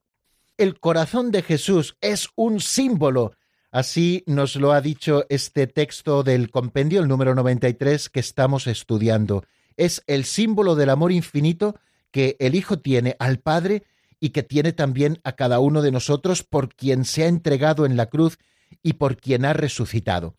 El 0.57 0.79
corazón 0.79 1.31
de 1.31 1.41
Jesús 1.41 1.97
es 2.01 2.29
un 2.35 2.59
símbolo. 2.61 3.33
Así 3.71 4.23
nos 4.27 4.55
lo 4.55 4.71
ha 4.71 4.81
dicho 4.81 5.25
este 5.29 5.67
texto 5.67 6.23
del 6.23 6.51
compendio, 6.51 7.01
el 7.01 7.07
número 7.07 7.35
93, 7.35 8.09
que 8.09 8.19
estamos 8.19 8.65
estudiando. 8.65 9.43
Es 9.75 10.03
el 10.07 10.23
símbolo 10.23 10.75
del 10.75 10.89
amor 10.89 11.11
infinito 11.11 11.75
que 12.11 12.37
el 12.39 12.55
Hijo 12.55 12.79
tiene 12.79 13.15
al 13.19 13.39
Padre 13.39 13.83
y 14.19 14.29
que 14.29 14.41
tiene 14.41 14.71
también 14.71 15.19
a 15.23 15.33
cada 15.33 15.59
uno 15.59 15.81
de 15.81 15.91
nosotros 15.91 16.43
por 16.43 16.73
quien 16.73 17.05
se 17.05 17.23
ha 17.23 17.27
entregado 17.27 17.85
en 17.85 17.97
la 17.97 18.07
cruz 18.07 18.37
y 18.81 18.93
por 18.93 19.17
quien 19.17 19.45
ha 19.45 19.53
resucitado. 19.53 20.35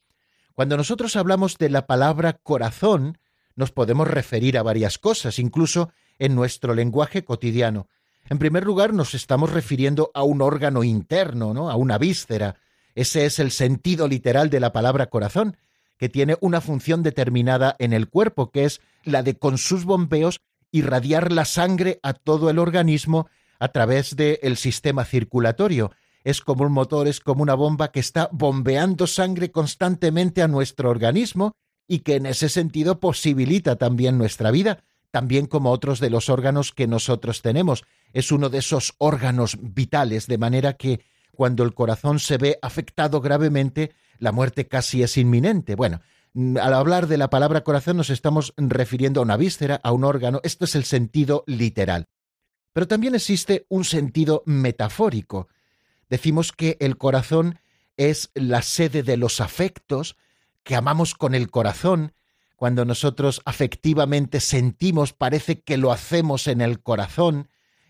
Cuando 0.55 0.77
nosotros 0.77 1.15
hablamos 1.15 1.59
de 1.59 1.71
la 1.71 1.87
palabra 1.87 2.33
corazón, 2.33 3.19
nos 3.55 3.71
podemos 3.71 4.09
referir 4.09 4.59
a 4.59 4.63
varias 4.63 4.99
cosas, 4.99 5.39
incluso 5.39 5.93
en 6.19 6.35
nuestro 6.35 6.75
lenguaje 6.75 7.25
cotidiano. 7.25 7.89
En 8.29 8.39
primer 8.39 8.65
lugar, 8.65 8.93
nos 8.93 9.15
estamos 9.15 9.53
refiriendo 9.53 10.11
a 10.15 10.23
un 10.23 10.43
órgano 10.43 10.83
interno, 10.83 11.55
¿no? 11.55 11.71
a 11.71 11.77
una 11.77 11.99
víscera. 11.99 12.57
Ese 12.99 13.27
es 13.27 13.39
el 13.39 13.53
sentido 13.53 14.09
literal 14.09 14.51
de 14.51 14.59
la 14.59 14.73
palabra 14.73 15.07
corazón, 15.07 15.57
que 15.99 16.09
tiene 16.09 16.37
una 16.41 16.61
función 16.61 17.05
determinada 17.05 17.77
en 17.79 17.93
el 17.93 18.09
cuerpo, 18.09 18.51
que 18.51 18.65
es 18.65 18.81
la 19.05 19.23
de 19.23 19.37
con 19.39 19.57
sus 19.57 19.85
bombeos 19.85 20.41
irradiar 20.73 21.31
la 21.31 21.45
sangre 21.45 22.01
a 22.03 22.13
todo 22.13 22.51
el 22.51 22.59
organismo 22.59 23.29
a 23.61 23.69
través 23.69 24.17
del 24.17 24.57
sistema 24.57 25.05
circulatorio, 25.05 25.93
es 26.25 26.41
como 26.41 26.65
un 26.65 26.73
motor, 26.73 27.07
es 27.07 27.21
como 27.21 27.45
una 27.45 27.55
bomba 27.55 27.93
que 27.93 28.01
está 28.01 28.29
bombeando 28.33 29.07
sangre 29.07 29.53
constantemente 29.53 30.43
a 30.43 30.49
nuestro 30.49 30.91
organismo 30.91 31.53
y 31.87 32.01
que 32.01 32.17
en 32.17 32.27
ese 32.27 32.49
sentido 32.49 32.99
posibilita 32.99 33.77
también 33.77 34.19
nuestra 34.19 34.51
vida, 34.51 34.83
también 35.13 35.47
como 35.47 35.71
otros 35.71 36.01
de 36.01 36.11
los 36.11 36.29
órganos 36.31 36.73
que 36.73 36.89
nosotros 36.89 37.43
tenemos. 37.43 37.85
Es 38.13 38.33
uno 38.33 38.49
de 38.49 38.59
esos 38.59 38.95
órganos 38.99 39.57
vitales, 39.61 40.27
de 40.27 40.39
manera 40.39 40.73
que 40.73 41.01
cuando 41.39 41.63
el 41.63 41.73
corazón 41.73 42.19
se 42.19 42.37
ve 42.37 42.59
afectado 42.63 43.21
gravemente, 43.21 43.93
la 44.19 44.33
muerte 44.33 44.67
casi 44.67 45.05
es 45.05 45.17
inminente. 45.17 45.77
Bueno, 45.77 46.01
al 46.61 46.75
hablar 46.75 47.07
de 47.07 47.17
la 47.17 47.31
palabra 47.31 47.63
corazón 47.63 47.97
nos 47.97 48.11
estamos 48.11 48.55
refiriendo 48.57 49.21
a 49.21 49.23
una 49.23 49.37
víscera, 49.37 49.79
a 49.85 49.93
un 49.93 50.03
órgano, 50.03 50.41
esto 50.43 50.65
es 50.65 50.75
el 50.75 50.83
sentido 50.83 51.45
literal. 51.47 52.09
Pero 52.73 52.89
también 52.89 53.15
existe 53.15 53.67
un 53.69 53.85
sentido 53.85 54.43
metafórico, 54.47 55.47
decimos 56.11 56.51
que 56.51 56.77
el 56.81 56.99
corazón 56.99 57.61
es 57.97 58.33
la 58.35 58.63
sede 58.63 59.05
de 59.05 59.17
los 59.17 59.41
afectos, 59.41 60.17
que 60.65 60.75
amamos 60.75 61.15
con 61.15 61.37
el 61.37 61.53
corazón, 61.53 62.15
cuando 62.57 62.85
nosotros 62.85 63.43
afectivamente 63.45 64.41
sentimos, 64.41 65.13
parece 65.13 65.61
que 65.61 65.77
lo 65.77 65.93
hacemos 65.93 66.49
en 66.49 66.63
el 66.63 66.81
corazón, 66.81 67.49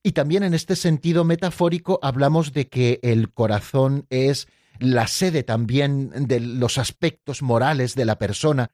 Y 0.09 0.12
también 0.12 0.42
en 0.42 0.55
este 0.55 0.75
sentido 0.75 1.23
metafórico 1.23 1.99
hablamos 2.01 2.55
de 2.55 2.66
que 2.68 2.99
el 3.03 3.31
corazón 3.31 4.07
es 4.09 4.49
la 4.79 5.07
sede 5.07 5.42
también 5.42 6.27
de 6.27 6.40
los 6.40 6.79
aspectos 6.79 7.42
morales 7.42 7.94
de 7.94 8.07
la 8.07 8.18
persona. 8.18 8.71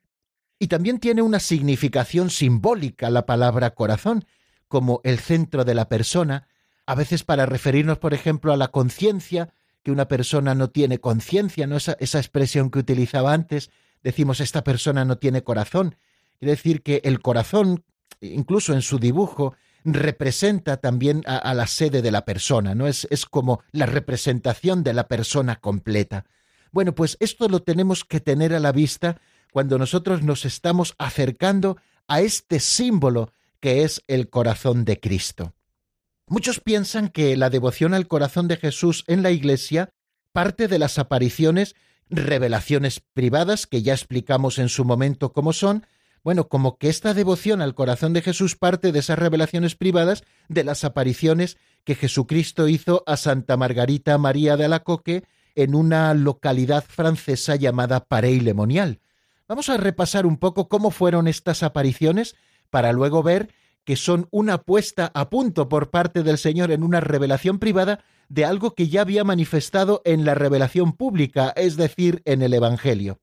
Y 0.61 0.69
también 0.69 1.01
tiene 1.01 1.23
una 1.23 1.41
significación 1.41 2.31
simbólica 2.31 3.11
la 3.11 3.27
palabra 3.27 3.75
corazón, 3.75 4.27
como 4.69 5.01
el 5.03 5.19
centro 5.19 5.65
de 5.65 5.75
la 5.75 5.89
persona, 5.89 6.47
a 6.87 6.95
veces 6.95 7.25
para 7.25 7.47
referirnos, 7.47 7.99
por 7.99 8.15
ejemplo, 8.15 8.53
a 8.53 8.57
la 8.57 8.69
conciencia, 8.69 9.53
que 9.83 9.91
una 9.91 10.07
persona 10.07 10.55
no 10.55 10.71
tiene 10.71 11.01
conciencia, 11.01 11.67
¿no? 11.67 11.79
Esa, 11.79 11.97
esa 11.99 12.21
expresión 12.21 12.71
que 12.71 12.79
utilizaba 12.79 13.33
antes, 13.33 13.73
decimos 14.05 14.39
esta 14.39 14.63
persona 14.63 15.05
no 15.05 15.19
tiene 15.19 15.43
corazón. 15.43 15.97
Quiere 16.39 16.53
decir 16.53 16.85
que 16.85 17.01
el 17.03 17.21
corazón, 17.21 17.83
incluso 18.21 18.73
en 18.73 18.83
su 18.83 19.01
dibujo, 19.01 19.57
representa 19.85 20.79
también 20.79 21.23
a, 21.27 21.53
la 21.55 21.67
sede 21.67 22.03
de 22.03 22.11
la 22.11 22.25
persona, 22.25 22.75
¿no? 22.75 22.87
Es, 22.87 23.07
es 23.11 23.27
como 23.27 23.63
la 23.71 23.87
representación 23.87 24.83
de 24.83 24.95
la 24.95 25.09
persona 25.09 25.57
completa. 25.57 26.25
Bueno, 26.73 26.95
pues 26.95 27.17
esto 27.21 27.49
lo 27.49 27.63
tenemos 27.63 28.05
que 28.05 28.21
tener 28.21 28.55
a 28.55 28.61
la 28.61 28.73
vista 28.73 29.21
cuando 29.53 29.79
nosotros 29.79 30.23
nos 30.23 30.45
estamos 30.45 30.95
acercando 30.99 31.77
a 32.09 32.21
este 32.21 32.61
símbolo 32.61 33.33
que 33.61 33.85
es 33.85 34.03
el 34.09 34.29
corazón 34.29 34.85
de 34.85 34.99
Cristo. 34.99 35.55
Muchos 36.27 36.61
piensan 36.61 37.09
que 37.09 37.37
la 37.37 37.51
devoción 37.51 37.95
al 37.95 38.09
corazón 38.09 38.49
de 38.49 38.57
Jesús 38.57 39.05
en 39.07 39.23
la 39.23 39.31
Iglesia 39.31 39.91
parte 40.33 40.67
de 40.67 40.79
las 40.79 40.99
apariciones, 40.99 41.77
revelaciones 42.11 43.01
privadas, 43.01 43.67
que 43.67 43.83
ya 43.83 43.93
explicamos 43.93 44.59
en 44.59 44.69
su 44.69 44.85
momento 44.85 45.33
cómo 45.33 45.53
son, 45.53 45.87
bueno, 46.25 46.49
como 46.49 46.79
que 46.79 46.89
esta 46.89 47.13
devoción 47.13 47.61
al 47.61 47.75
corazón 47.75 48.15
de 48.15 48.23
Jesús 48.23 48.57
parte 48.57 48.91
de 48.91 48.99
esas 48.99 49.19
revelaciones 49.19 49.77
privadas, 49.77 50.25
de 50.49 50.65
las 50.65 50.83
apariciones 50.83 51.59
que 51.85 51.95
Jesucristo 51.95 52.67
hizo 52.67 53.05
a 53.07 53.19
Santa 53.19 53.59
Margarita 53.59 54.17
María 54.17 54.57
de 54.57 54.65
Alacoque 54.65 55.25
en 55.55 55.75
una 55.75 56.15
localidad 56.15 56.83
francesa 56.89 57.57
llamada 57.57 58.07
Parey-le-Monial. 58.07 59.01
Vamos 59.47 59.69
a 59.69 59.77
repasar 59.77 60.25
un 60.25 60.39
poco 60.39 60.69
cómo 60.69 60.91
fueron 60.91 61.29
estas 61.29 61.63
apariciones 61.63 62.35
para 62.71 62.93
luego 62.93 63.23
ver 63.23 63.51
que 63.85 63.97
son 63.97 64.27
una 64.31 64.63
puesta 64.63 65.13
a 65.15 65.29
punto 65.29 65.69
por 65.69 65.91
parte 65.91 66.23
del 66.23 66.39
Señor 66.39 66.73
en 66.73 66.83
una 66.83 67.01
revelación 67.01 67.59
privada 67.59 68.03
de 68.31 68.47
algo 68.47 68.75
que 68.75 68.89
ya 68.89 69.03
había 69.03 69.25
manifestado 69.25 70.01
en 70.07 70.25
la 70.25 70.35
revelación 70.35 70.95
pública, 70.95 71.53
es 71.55 71.77
decir, 71.77 72.23
en 72.25 72.41
el 72.41 72.55
Evangelio. 72.55 73.21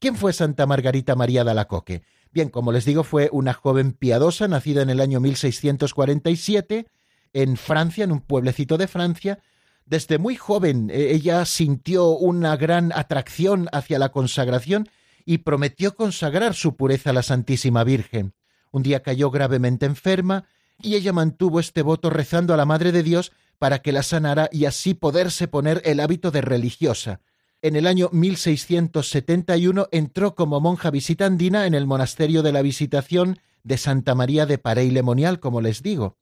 ¿Quién 0.00 0.16
fue 0.16 0.32
Santa 0.32 0.66
Margarita 0.66 1.14
María 1.14 1.44
de 1.44 1.52
Alacoque? 1.52 2.02
Bien, 2.32 2.48
como 2.48 2.70
les 2.70 2.84
digo, 2.84 3.02
fue 3.02 3.28
una 3.32 3.52
joven 3.52 3.92
piadosa 3.92 4.46
nacida 4.46 4.82
en 4.82 4.90
el 4.90 5.00
año 5.00 5.20
1647 5.20 6.86
en 7.32 7.56
Francia, 7.56 8.04
en 8.04 8.12
un 8.12 8.20
pueblecito 8.20 8.78
de 8.78 8.86
Francia. 8.86 9.40
Desde 9.84 10.18
muy 10.18 10.36
joven 10.36 10.90
eh, 10.90 11.12
ella 11.12 11.44
sintió 11.44 12.10
una 12.10 12.56
gran 12.56 12.92
atracción 12.94 13.68
hacia 13.72 13.98
la 13.98 14.12
consagración 14.12 14.88
y 15.24 15.38
prometió 15.38 15.96
consagrar 15.96 16.54
su 16.54 16.76
pureza 16.76 17.10
a 17.10 17.12
la 17.12 17.22
Santísima 17.22 17.82
Virgen. 17.82 18.34
Un 18.70 18.84
día 18.84 19.02
cayó 19.02 19.30
gravemente 19.30 19.86
enferma 19.86 20.44
y 20.80 20.94
ella 20.94 21.12
mantuvo 21.12 21.60
este 21.60 21.82
voto 21.82 22.10
rezando 22.10 22.54
a 22.54 22.56
la 22.56 22.64
Madre 22.64 22.92
de 22.92 23.02
Dios 23.02 23.32
para 23.58 23.80
que 23.80 23.92
la 23.92 24.02
sanara 24.02 24.48
y 24.52 24.64
así 24.64 24.94
poderse 24.94 25.48
poner 25.48 25.82
el 25.84 26.00
hábito 26.00 26.30
de 26.30 26.40
religiosa. 26.40 27.20
En 27.62 27.76
el 27.76 27.86
año 27.86 28.08
1671 28.12 29.88
entró 29.92 30.34
como 30.34 30.60
monja 30.60 30.90
visitandina 30.90 31.66
en 31.66 31.74
el 31.74 31.86
monasterio 31.86 32.42
de 32.42 32.52
la 32.52 32.62
Visitación 32.62 33.38
de 33.64 33.76
Santa 33.76 34.14
María 34.14 34.46
de 34.46 34.58
Parey 34.58 34.90
Lemonial, 34.90 35.40
como 35.40 35.60
les 35.60 35.82
digo. 35.82 36.16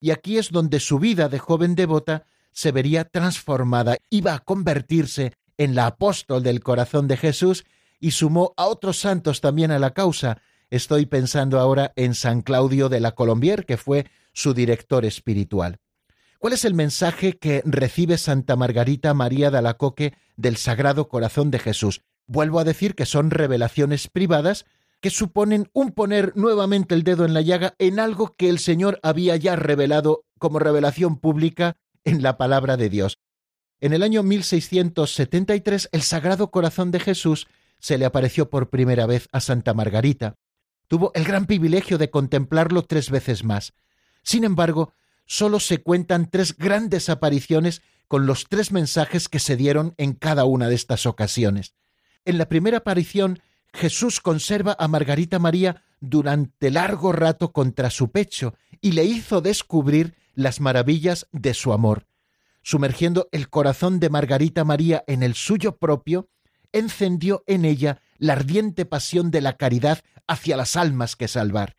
Y 0.00 0.12
aquí 0.12 0.38
es 0.38 0.50
donde 0.50 0.78
su 0.80 0.98
vida 0.98 1.28
de 1.28 1.38
joven 1.38 1.74
devota 1.74 2.26
se 2.52 2.70
vería 2.70 3.04
transformada, 3.04 3.96
iba 4.10 4.34
a 4.34 4.38
convertirse 4.38 5.32
en 5.58 5.74
la 5.74 5.86
apóstol 5.86 6.42
del 6.42 6.60
corazón 6.60 7.08
de 7.08 7.16
Jesús 7.16 7.64
y 7.98 8.12
sumó 8.12 8.54
a 8.56 8.66
otros 8.66 8.98
santos 8.98 9.40
también 9.40 9.72
a 9.72 9.78
la 9.78 9.92
causa, 9.92 10.40
Estoy 10.74 11.06
pensando 11.06 11.60
ahora 11.60 11.92
en 11.94 12.14
San 12.14 12.42
Claudio 12.42 12.88
de 12.88 12.98
la 12.98 13.12
Colombier, 13.12 13.64
que 13.64 13.76
fue 13.76 14.06
su 14.32 14.54
director 14.54 15.04
espiritual. 15.04 15.78
¿Cuál 16.44 16.52
es 16.52 16.66
el 16.66 16.74
mensaje 16.74 17.38
que 17.38 17.62
recibe 17.64 18.18
Santa 18.18 18.54
Margarita 18.54 19.14
María 19.14 19.50
de 19.50 19.56
Alacoque 19.56 20.12
del 20.36 20.58
Sagrado 20.58 21.08
Corazón 21.08 21.50
de 21.50 21.58
Jesús? 21.58 22.02
Vuelvo 22.26 22.58
a 22.58 22.64
decir 22.64 22.94
que 22.94 23.06
son 23.06 23.30
revelaciones 23.30 24.08
privadas 24.08 24.66
que 25.00 25.08
suponen 25.08 25.70
un 25.72 25.92
poner 25.92 26.36
nuevamente 26.36 26.94
el 26.94 27.02
dedo 27.02 27.24
en 27.24 27.32
la 27.32 27.40
llaga 27.40 27.74
en 27.78 27.98
algo 27.98 28.34
que 28.36 28.50
el 28.50 28.58
Señor 28.58 29.00
había 29.02 29.36
ya 29.36 29.56
revelado 29.56 30.26
como 30.38 30.58
revelación 30.58 31.16
pública 31.16 31.78
en 32.04 32.22
la 32.22 32.36
palabra 32.36 32.76
de 32.76 32.90
Dios. 32.90 33.20
En 33.80 33.94
el 33.94 34.02
año 34.02 34.22
1673 34.22 35.88
el 35.92 36.02
Sagrado 36.02 36.50
Corazón 36.50 36.90
de 36.90 37.00
Jesús 37.00 37.46
se 37.78 37.96
le 37.96 38.04
apareció 38.04 38.50
por 38.50 38.68
primera 38.68 39.06
vez 39.06 39.30
a 39.32 39.40
Santa 39.40 39.72
Margarita 39.72 40.34
tuvo 40.88 41.10
el 41.14 41.24
gran 41.24 41.46
privilegio 41.46 41.96
de 41.96 42.10
contemplarlo 42.10 42.82
tres 42.82 43.08
veces 43.08 43.44
más. 43.44 43.72
Sin 44.22 44.44
embargo, 44.44 44.92
sólo 45.26 45.60
se 45.60 45.82
cuentan 45.82 46.30
tres 46.30 46.56
grandes 46.56 47.08
apariciones 47.08 47.82
con 48.08 48.26
los 48.26 48.46
tres 48.48 48.72
mensajes 48.72 49.28
que 49.28 49.38
se 49.38 49.56
dieron 49.56 49.94
en 49.96 50.12
cada 50.12 50.44
una 50.44 50.68
de 50.68 50.74
estas 50.74 51.06
ocasiones. 51.06 51.74
En 52.24 52.38
la 52.38 52.48
primera 52.48 52.78
aparición, 52.78 53.40
Jesús 53.72 54.20
conserva 54.20 54.76
a 54.78 54.88
Margarita 54.88 55.38
María 55.38 55.82
durante 56.00 56.70
largo 56.70 57.12
rato 57.12 57.52
contra 57.52 57.90
su 57.90 58.10
pecho 58.10 58.54
y 58.80 58.92
le 58.92 59.04
hizo 59.04 59.40
descubrir 59.40 60.14
las 60.34 60.60
maravillas 60.60 61.26
de 61.32 61.54
su 61.54 61.72
amor. 61.72 62.06
Sumergiendo 62.62 63.28
el 63.32 63.50
corazón 63.50 64.00
de 64.00 64.10
Margarita 64.10 64.64
María 64.64 65.04
en 65.06 65.22
el 65.22 65.34
suyo 65.34 65.76
propio, 65.76 66.28
encendió 66.72 67.44
en 67.46 67.64
ella 67.64 68.00
la 68.18 68.34
ardiente 68.34 68.84
pasión 68.84 69.30
de 69.30 69.40
la 69.40 69.56
caridad 69.56 70.02
hacia 70.26 70.56
las 70.56 70.76
almas 70.76 71.16
que 71.16 71.28
salvar. 71.28 71.76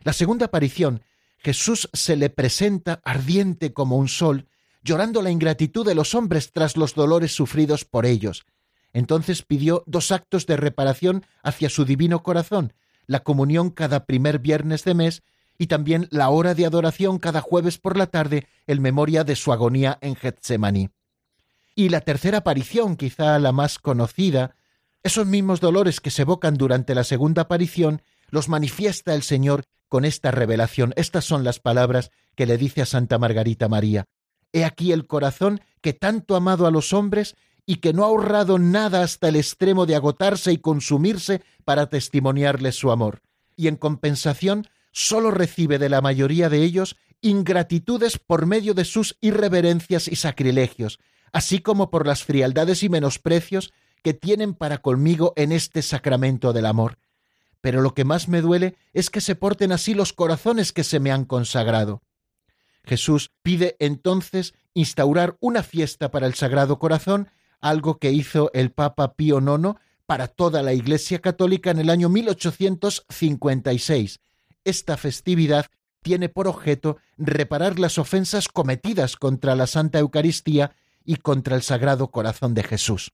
La 0.00 0.12
segunda 0.12 0.46
aparición, 0.46 1.02
Jesús 1.38 1.88
se 1.92 2.16
le 2.16 2.30
presenta 2.30 3.00
ardiente 3.04 3.72
como 3.72 3.96
un 3.96 4.08
sol, 4.08 4.48
llorando 4.82 5.22
la 5.22 5.30
ingratitud 5.30 5.84
de 5.86 5.94
los 5.94 6.14
hombres 6.14 6.52
tras 6.52 6.76
los 6.76 6.94
dolores 6.94 7.34
sufridos 7.34 7.84
por 7.84 8.06
ellos. 8.06 8.46
Entonces 8.92 9.42
pidió 9.42 9.82
dos 9.86 10.12
actos 10.12 10.46
de 10.46 10.56
reparación 10.56 11.26
hacia 11.42 11.68
su 11.68 11.84
divino 11.84 12.22
corazón, 12.22 12.72
la 13.06 13.20
comunión 13.20 13.70
cada 13.70 14.06
primer 14.06 14.38
viernes 14.38 14.84
de 14.84 14.94
mes 14.94 15.22
y 15.58 15.66
también 15.66 16.08
la 16.10 16.28
hora 16.28 16.54
de 16.54 16.66
adoración 16.66 17.18
cada 17.18 17.40
jueves 17.40 17.78
por 17.78 17.96
la 17.96 18.06
tarde 18.06 18.46
en 18.66 18.82
memoria 18.82 19.24
de 19.24 19.36
su 19.36 19.52
agonía 19.52 19.98
en 20.00 20.16
Getsemaní. 20.16 20.90
Y 21.74 21.90
la 21.90 22.00
tercera 22.00 22.38
aparición, 22.38 22.96
quizá 22.96 23.38
la 23.38 23.52
más 23.52 23.78
conocida, 23.78 24.56
esos 25.02 25.26
mismos 25.26 25.60
dolores 25.60 26.00
que 26.00 26.10
se 26.10 26.22
evocan 26.22 26.54
durante 26.54 26.94
la 26.94 27.04
segunda 27.04 27.42
aparición 27.42 28.02
los 28.30 28.48
manifiesta 28.48 29.14
el 29.14 29.22
Señor 29.22 29.64
con 29.88 30.04
esta 30.04 30.30
revelación. 30.30 30.92
Estas 30.96 31.24
son 31.24 31.44
las 31.44 31.60
palabras 31.60 32.10
que 32.34 32.46
le 32.46 32.56
dice 32.58 32.82
a 32.82 32.86
Santa 32.86 33.18
Margarita 33.18 33.68
María. 33.68 34.04
He 34.52 34.64
aquí 34.64 34.92
el 34.92 35.06
corazón 35.06 35.60
que 35.80 35.92
tanto 35.92 36.34
ha 36.34 36.38
amado 36.38 36.66
a 36.66 36.70
los 36.70 36.92
hombres 36.92 37.36
y 37.66 37.76
que 37.76 37.92
no 37.92 38.04
ha 38.04 38.06
ahorrado 38.06 38.58
nada 38.58 39.02
hasta 39.02 39.28
el 39.28 39.36
extremo 39.36 39.86
de 39.86 39.96
agotarse 39.96 40.52
y 40.52 40.58
consumirse 40.58 41.42
para 41.64 41.88
testimoniarles 41.88 42.76
su 42.76 42.90
amor. 42.90 43.22
Y 43.56 43.68
en 43.68 43.76
compensación 43.76 44.66
sólo 44.92 45.30
recibe 45.30 45.78
de 45.78 45.88
la 45.88 46.00
mayoría 46.00 46.48
de 46.48 46.62
ellos 46.62 46.96
ingratitudes 47.20 48.18
por 48.18 48.46
medio 48.46 48.74
de 48.74 48.84
sus 48.84 49.16
irreverencias 49.20 50.06
y 50.06 50.16
sacrilegios, 50.16 50.98
así 51.32 51.58
como 51.58 51.90
por 51.90 52.06
las 52.06 52.24
frialdades 52.24 52.82
y 52.82 52.88
menosprecios 52.88 53.72
que 54.02 54.14
tienen 54.14 54.54
para 54.54 54.78
conmigo 54.78 55.32
en 55.36 55.52
este 55.52 55.82
sacramento 55.82 56.52
del 56.52 56.66
amor. 56.66 56.98
Pero 57.60 57.80
lo 57.80 57.94
que 57.94 58.04
más 58.04 58.28
me 58.28 58.40
duele 58.40 58.76
es 58.92 59.10
que 59.10 59.20
se 59.20 59.34
porten 59.34 59.72
así 59.72 59.94
los 59.94 60.12
corazones 60.12 60.72
que 60.72 60.84
se 60.84 61.00
me 61.00 61.10
han 61.10 61.24
consagrado. 61.24 62.02
Jesús 62.84 63.32
pide 63.42 63.76
entonces 63.80 64.54
instaurar 64.74 65.36
una 65.40 65.62
fiesta 65.62 66.10
para 66.10 66.26
el 66.26 66.34
Sagrado 66.34 66.78
Corazón, 66.78 67.28
algo 67.60 67.98
que 67.98 68.12
hizo 68.12 68.50
el 68.54 68.70
Papa 68.70 69.14
Pío 69.14 69.40
IX 69.40 69.74
para 70.06 70.28
toda 70.28 70.62
la 70.62 70.72
Iglesia 70.72 71.20
Católica 71.20 71.72
en 71.72 71.78
el 71.78 71.90
año 71.90 72.08
1856. 72.08 74.20
Esta 74.64 74.96
festividad 74.96 75.66
tiene 76.02 76.28
por 76.28 76.46
objeto 76.46 76.98
reparar 77.16 77.80
las 77.80 77.98
ofensas 77.98 78.46
cometidas 78.48 79.16
contra 79.16 79.56
la 79.56 79.66
Santa 79.66 79.98
Eucaristía 79.98 80.76
y 81.04 81.16
contra 81.16 81.56
el 81.56 81.62
Sagrado 81.62 82.12
Corazón 82.12 82.54
de 82.54 82.62
Jesús. 82.62 83.12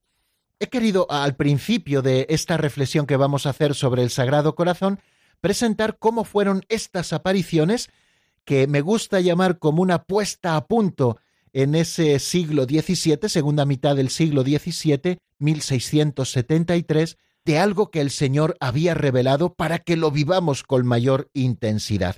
He 0.61 0.69
querido 0.69 1.07
al 1.11 1.37
principio 1.37 2.03
de 2.03 2.27
esta 2.29 2.57
reflexión 2.57 3.07
que 3.07 3.17
vamos 3.17 3.47
a 3.47 3.51
hacer 3.51 3.75
sobre 3.75 4.03
el 4.03 4.11
Sagrado 4.11 4.55
Corazón 4.55 5.01
presentar 5.41 5.99
cómo 5.99 6.25
fueron 6.25 6.62
estas 6.69 7.12
apariciones 7.12 7.91
que 8.45 8.67
me 8.67 8.81
gusta 8.81 9.21
llamar 9.21 9.59
como 9.59 9.83
una 9.83 10.05
puesta 10.05 10.57
a 10.57 10.67
punto 10.67 11.19
en 11.53 11.75
ese 11.75 12.19
siglo 12.19 12.65
XVII, 12.65 13.29
segunda 13.29 13.67
mitad 13.67 13.97
del 13.97 14.09
siglo 14.09 14.43
XVII, 14.43 15.19
1673, 15.38 17.19
de 17.45 17.59
algo 17.59 17.91
que 17.91 18.01
el 18.01 18.11
Señor 18.11 18.57
había 18.61 18.95
revelado 18.95 19.55
para 19.55 19.81
que 19.81 19.97
lo 19.97 20.11
vivamos 20.11 20.62
con 20.62 20.87
mayor 20.87 21.29
intensidad. 21.35 22.17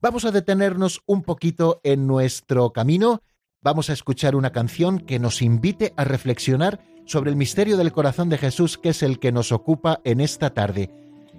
Vamos 0.00 0.24
a 0.24 0.30
detenernos 0.30 1.00
un 1.06 1.22
poquito 1.22 1.80
en 1.82 2.06
nuestro 2.06 2.72
camino, 2.72 3.22
vamos 3.62 3.90
a 3.90 3.94
escuchar 3.94 4.36
una 4.36 4.52
canción 4.52 5.00
que 5.00 5.18
nos 5.18 5.42
invite 5.42 5.94
a 5.96 6.04
reflexionar 6.04 6.80
sobre 7.06 7.30
el 7.30 7.36
misterio 7.36 7.76
del 7.76 7.92
corazón 7.92 8.28
de 8.28 8.36
Jesús, 8.36 8.76
que 8.76 8.90
es 8.90 9.02
el 9.02 9.18
que 9.18 9.32
nos 9.32 9.52
ocupa 9.52 10.00
en 10.04 10.20
esta 10.20 10.50
tarde. 10.50 10.90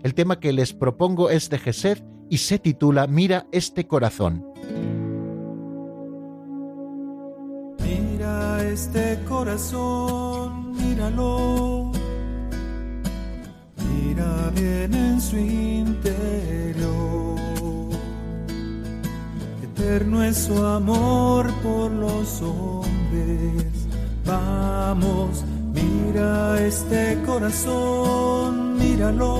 El 0.01 0.13
tema 0.13 0.39
que 0.39 0.53
les 0.53 0.73
propongo 0.73 1.29
es 1.29 1.49
de 1.49 1.59
Gesed 1.59 1.99
y 2.29 2.37
se 2.37 2.57
titula 2.57 3.07
Mira 3.07 3.47
este 3.51 3.85
corazón. 3.85 4.45
Mira 7.79 8.63
este 8.63 9.19
corazón, 9.27 10.71
míralo. 10.71 11.91
Mira 13.89 14.51
bien 14.55 14.93
en 14.93 15.21
su 15.21 15.37
interior. 15.37 16.87
Eterno 19.63 20.23
es 20.23 20.37
su 20.37 20.65
amor 20.65 21.51
por 21.63 21.91
los 21.91 22.41
hombres. 22.41 23.87
Vamos, 24.25 25.45
mira 25.77 26.59
este 26.61 27.21
corazón, 27.25 28.77
míralo. 28.77 29.35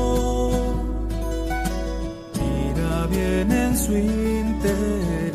Mira 2.40 3.08
bien 3.08 3.52
en 3.52 3.78
su 3.78 3.94
interior 3.98 5.28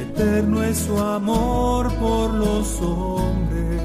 eterno 0.00 0.62
es 0.62 0.78
su 0.78 0.98
amor 0.98 1.92
por 1.96 2.32
los 2.34 2.80
hombres, 2.80 3.82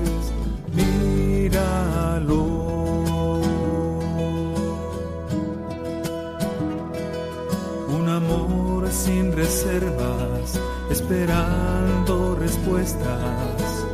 míralo. 0.74 2.60
Sin 8.92 9.32
reservas, 9.32 10.60
esperando 10.90 12.36
respuestas, 12.36 13.86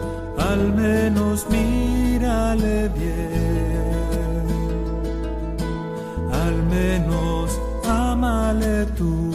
al 0.51 0.73
menos 0.73 1.45
mírale 1.49 2.89
bien, 2.89 4.45
al 6.31 6.55
menos 6.75 7.59
amale 7.87 8.85
tú. 8.97 9.31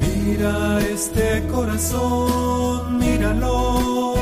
Mira 0.00 0.80
este 0.80 1.46
corazón, 1.52 2.98
míralo. 2.98 4.14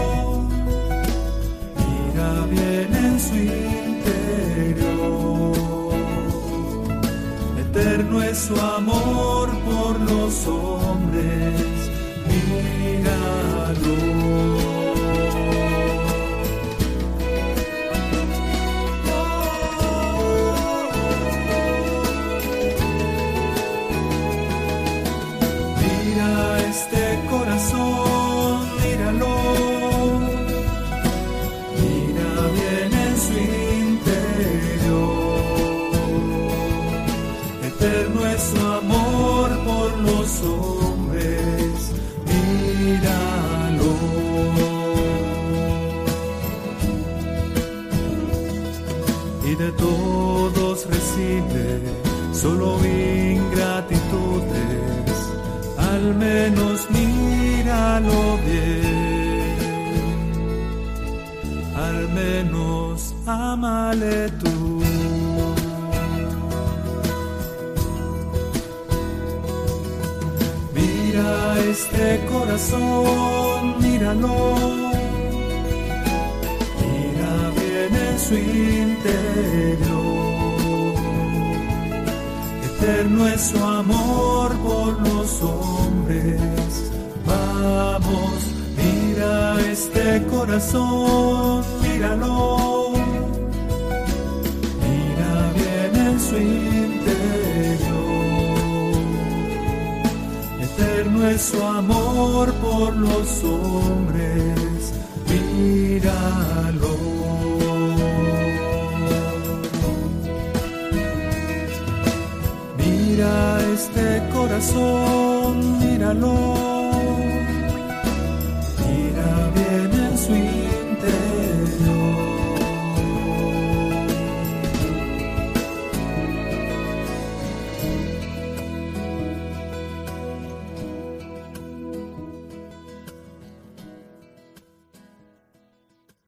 Mira 1.79 2.31
bien 2.51 2.91
en 3.05 3.21
su 3.21 3.37
interior. 3.37 4.41
Eterno 7.63 8.23
es 8.23 8.39
su 8.39 8.61
amor 8.61 9.60
por 9.91 10.01
los 10.01 10.47
hombres. 10.47 11.60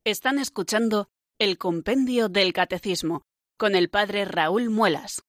Están 0.05 0.41
escuchando 0.41 1.11
el 1.39 1.59
Compendio 1.59 2.29
del 2.29 2.53
Catecismo 2.53 3.23
con 3.57 3.77
el 3.77 3.89
Padre 3.89 4.25
Raúl 4.25 4.69
Muelas. 4.69 5.23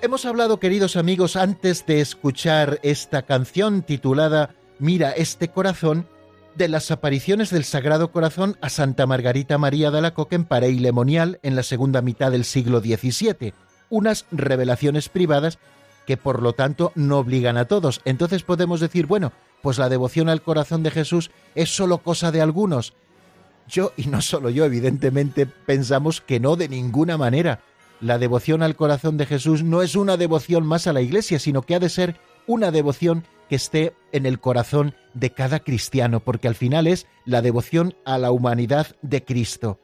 Hemos 0.00 0.24
hablado, 0.24 0.58
queridos 0.58 0.96
amigos, 0.96 1.36
antes 1.36 1.84
de 1.84 2.00
escuchar 2.00 2.80
esta 2.82 3.20
canción 3.26 3.82
titulada 3.82 4.54
Mira 4.78 5.10
este 5.10 5.48
corazón, 5.48 6.08
de 6.54 6.68
las 6.68 6.90
apariciones 6.90 7.50
del 7.50 7.64
Sagrado 7.64 8.12
Corazón 8.12 8.56
a 8.60 8.68
Santa 8.68 9.06
Margarita 9.06 9.58
María 9.58 9.90
de 9.90 9.98
Alacoque 9.98 10.36
en 10.36 10.44
Parey 10.44 10.78
Lemonial 10.78 11.38
en 11.42 11.56
la 11.56 11.62
segunda 11.62 12.02
mitad 12.02 12.30
del 12.30 12.44
siglo 12.44 12.80
XVII, 12.80 13.54
unas 13.88 14.26
revelaciones 14.30 15.08
privadas 15.08 15.58
que 16.06 16.16
por 16.16 16.42
lo 16.42 16.52
tanto 16.54 16.92
no 16.94 17.18
obligan 17.18 17.56
a 17.56 17.66
todos. 17.66 18.00
Entonces 18.04 18.42
podemos 18.42 18.80
decir, 18.80 19.06
bueno, 19.06 19.32
pues 19.62 19.78
la 19.78 19.88
devoción 19.88 20.28
al 20.28 20.42
corazón 20.42 20.82
de 20.82 20.90
Jesús 20.90 21.30
es 21.54 21.74
solo 21.74 21.98
cosa 21.98 22.32
de 22.32 22.40
algunos. 22.40 22.94
Yo, 23.68 23.92
y 23.96 24.06
no 24.06 24.20
solo 24.20 24.50
yo, 24.50 24.64
evidentemente, 24.64 25.46
pensamos 25.46 26.20
que 26.20 26.40
no 26.40 26.56
de 26.56 26.68
ninguna 26.68 27.16
manera. 27.16 27.60
La 28.00 28.18
devoción 28.18 28.62
al 28.62 28.76
corazón 28.76 29.18
de 29.18 29.26
Jesús 29.26 29.62
no 29.62 29.82
es 29.82 29.94
una 29.94 30.16
devoción 30.16 30.66
más 30.66 30.86
a 30.86 30.92
la 30.92 31.02
Iglesia, 31.02 31.38
sino 31.38 31.62
que 31.62 31.74
ha 31.74 31.78
de 31.78 31.90
ser 31.90 32.16
una 32.46 32.70
devoción 32.70 33.24
que 33.50 33.56
esté 33.56 33.94
en 34.12 34.26
el 34.26 34.38
corazón 34.38 34.94
de 35.12 35.30
cada 35.30 35.58
cristiano, 35.58 36.20
porque 36.20 36.46
al 36.46 36.54
final 36.54 36.86
es 36.86 37.08
la 37.24 37.42
devoción 37.42 37.96
a 38.04 38.16
la 38.16 38.30
humanidad 38.30 38.94
de 39.02 39.24
Cristo. 39.24 39.80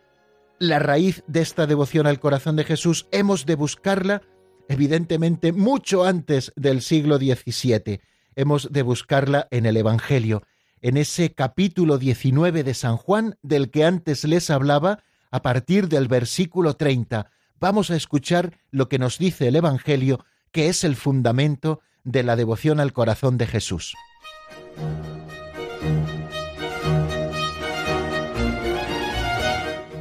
La 0.60 0.78
raíz 0.78 1.24
de 1.26 1.40
esta 1.40 1.66
devoción 1.66 2.06
al 2.06 2.20
corazón 2.20 2.54
de 2.54 2.62
Jesús 2.62 3.08
hemos 3.10 3.44
de 3.44 3.56
buscarla, 3.56 4.22
evidentemente, 4.68 5.50
mucho 5.50 6.04
antes 6.04 6.52
del 6.54 6.80
siglo 6.80 7.18
XVII. 7.18 8.00
Hemos 8.36 8.70
de 8.70 8.82
buscarla 8.82 9.48
en 9.50 9.66
el 9.66 9.76
Evangelio, 9.76 10.44
en 10.80 10.96
ese 10.96 11.32
capítulo 11.32 11.98
19 11.98 12.62
de 12.62 12.72
San 12.72 12.96
Juan 12.96 13.36
del 13.42 13.72
que 13.72 13.84
antes 13.84 14.22
les 14.22 14.48
hablaba, 14.48 15.02
a 15.32 15.42
partir 15.42 15.88
del 15.88 16.06
versículo 16.06 16.74
30. 16.74 17.32
Vamos 17.58 17.90
a 17.90 17.96
escuchar 17.96 18.56
lo 18.70 18.88
que 18.88 19.00
nos 19.00 19.18
dice 19.18 19.48
el 19.48 19.56
Evangelio, 19.56 20.24
que 20.52 20.68
es 20.68 20.84
el 20.84 20.94
fundamento 20.94 21.80
de 22.06 22.22
la 22.22 22.36
devoción 22.36 22.80
al 22.80 22.92
corazón 22.92 23.36
de 23.36 23.46
Jesús. 23.46 23.94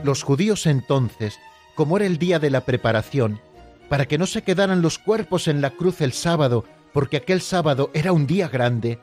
Los 0.03 0.21
judíos 0.21 0.67
entonces, 0.67 1.39
como 1.73 1.97
era 1.97 2.05
el 2.05 2.19
día 2.19 2.37
de 2.37 2.51
la 2.51 2.61
preparación, 2.61 3.41
para 3.89 4.05
que 4.05 4.19
no 4.19 4.27
se 4.27 4.43
quedaran 4.43 4.83
los 4.83 4.99
cuerpos 4.99 5.47
en 5.47 5.61
la 5.61 5.71
cruz 5.71 5.99
el 5.99 6.13
sábado, 6.13 6.63
porque 6.93 7.17
aquel 7.17 7.41
sábado 7.41 7.89
era 7.95 8.13
un 8.13 8.27
día 8.27 8.47
grande, 8.47 8.99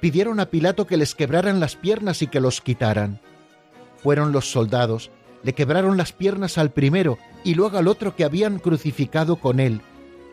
pidieron 0.00 0.40
a 0.40 0.46
Pilato 0.46 0.86
que 0.86 0.96
les 0.96 1.14
quebraran 1.14 1.60
las 1.60 1.76
piernas 1.76 2.22
y 2.22 2.26
que 2.26 2.40
los 2.40 2.62
quitaran. 2.62 3.20
Fueron 4.02 4.32
los 4.32 4.50
soldados, 4.50 5.10
le 5.42 5.52
quebraron 5.52 5.98
las 5.98 6.12
piernas 6.12 6.56
al 6.56 6.70
primero 6.70 7.18
y 7.44 7.54
luego 7.54 7.76
al 7.76 7.86
otro 7.86 8.16
que 8.16 8.24
habían 8.24 8.58
crucificado 8.58 9.36
con 9.36 9.60
él. 9.60 9.82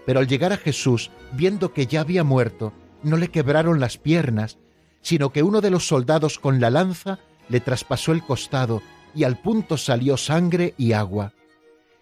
Pero 0.06 0.20
al 0.20 0.28
llegar 0.28 0.54
a 0.54 0.58
Jesús, 0.58 1.12
viendo 1.32 1.74
que 1.74 1.88
ya 1.88 2.02
había 2.02 2.24
muerto, 2.24 2.74
no 3.04 3.18
le 3.18 3.30
quebraron 3.30 3.80
las 3.80 3.98
piernas, 3.98 4.58
sino 5.02 5.32
que 5.32 5.44
uno 5.44 5.62
de 5.62 5.70
los 5.70 5.88
soldados 5.88 6.40
con 6.40 6.60
la 6.60 6.70
lanza 6.70 7.20
le 7.50 7.60
traspasó 7.60 8.12
el 8.12 8.24
costado 8.24 8.82
y 9.14 9.24
al 9.26 9.38
punto 9.38 9.78
salió 9.78 10.18
sangre 10.18 10.74
y 10.78 10.94
agua. 10.94 11.34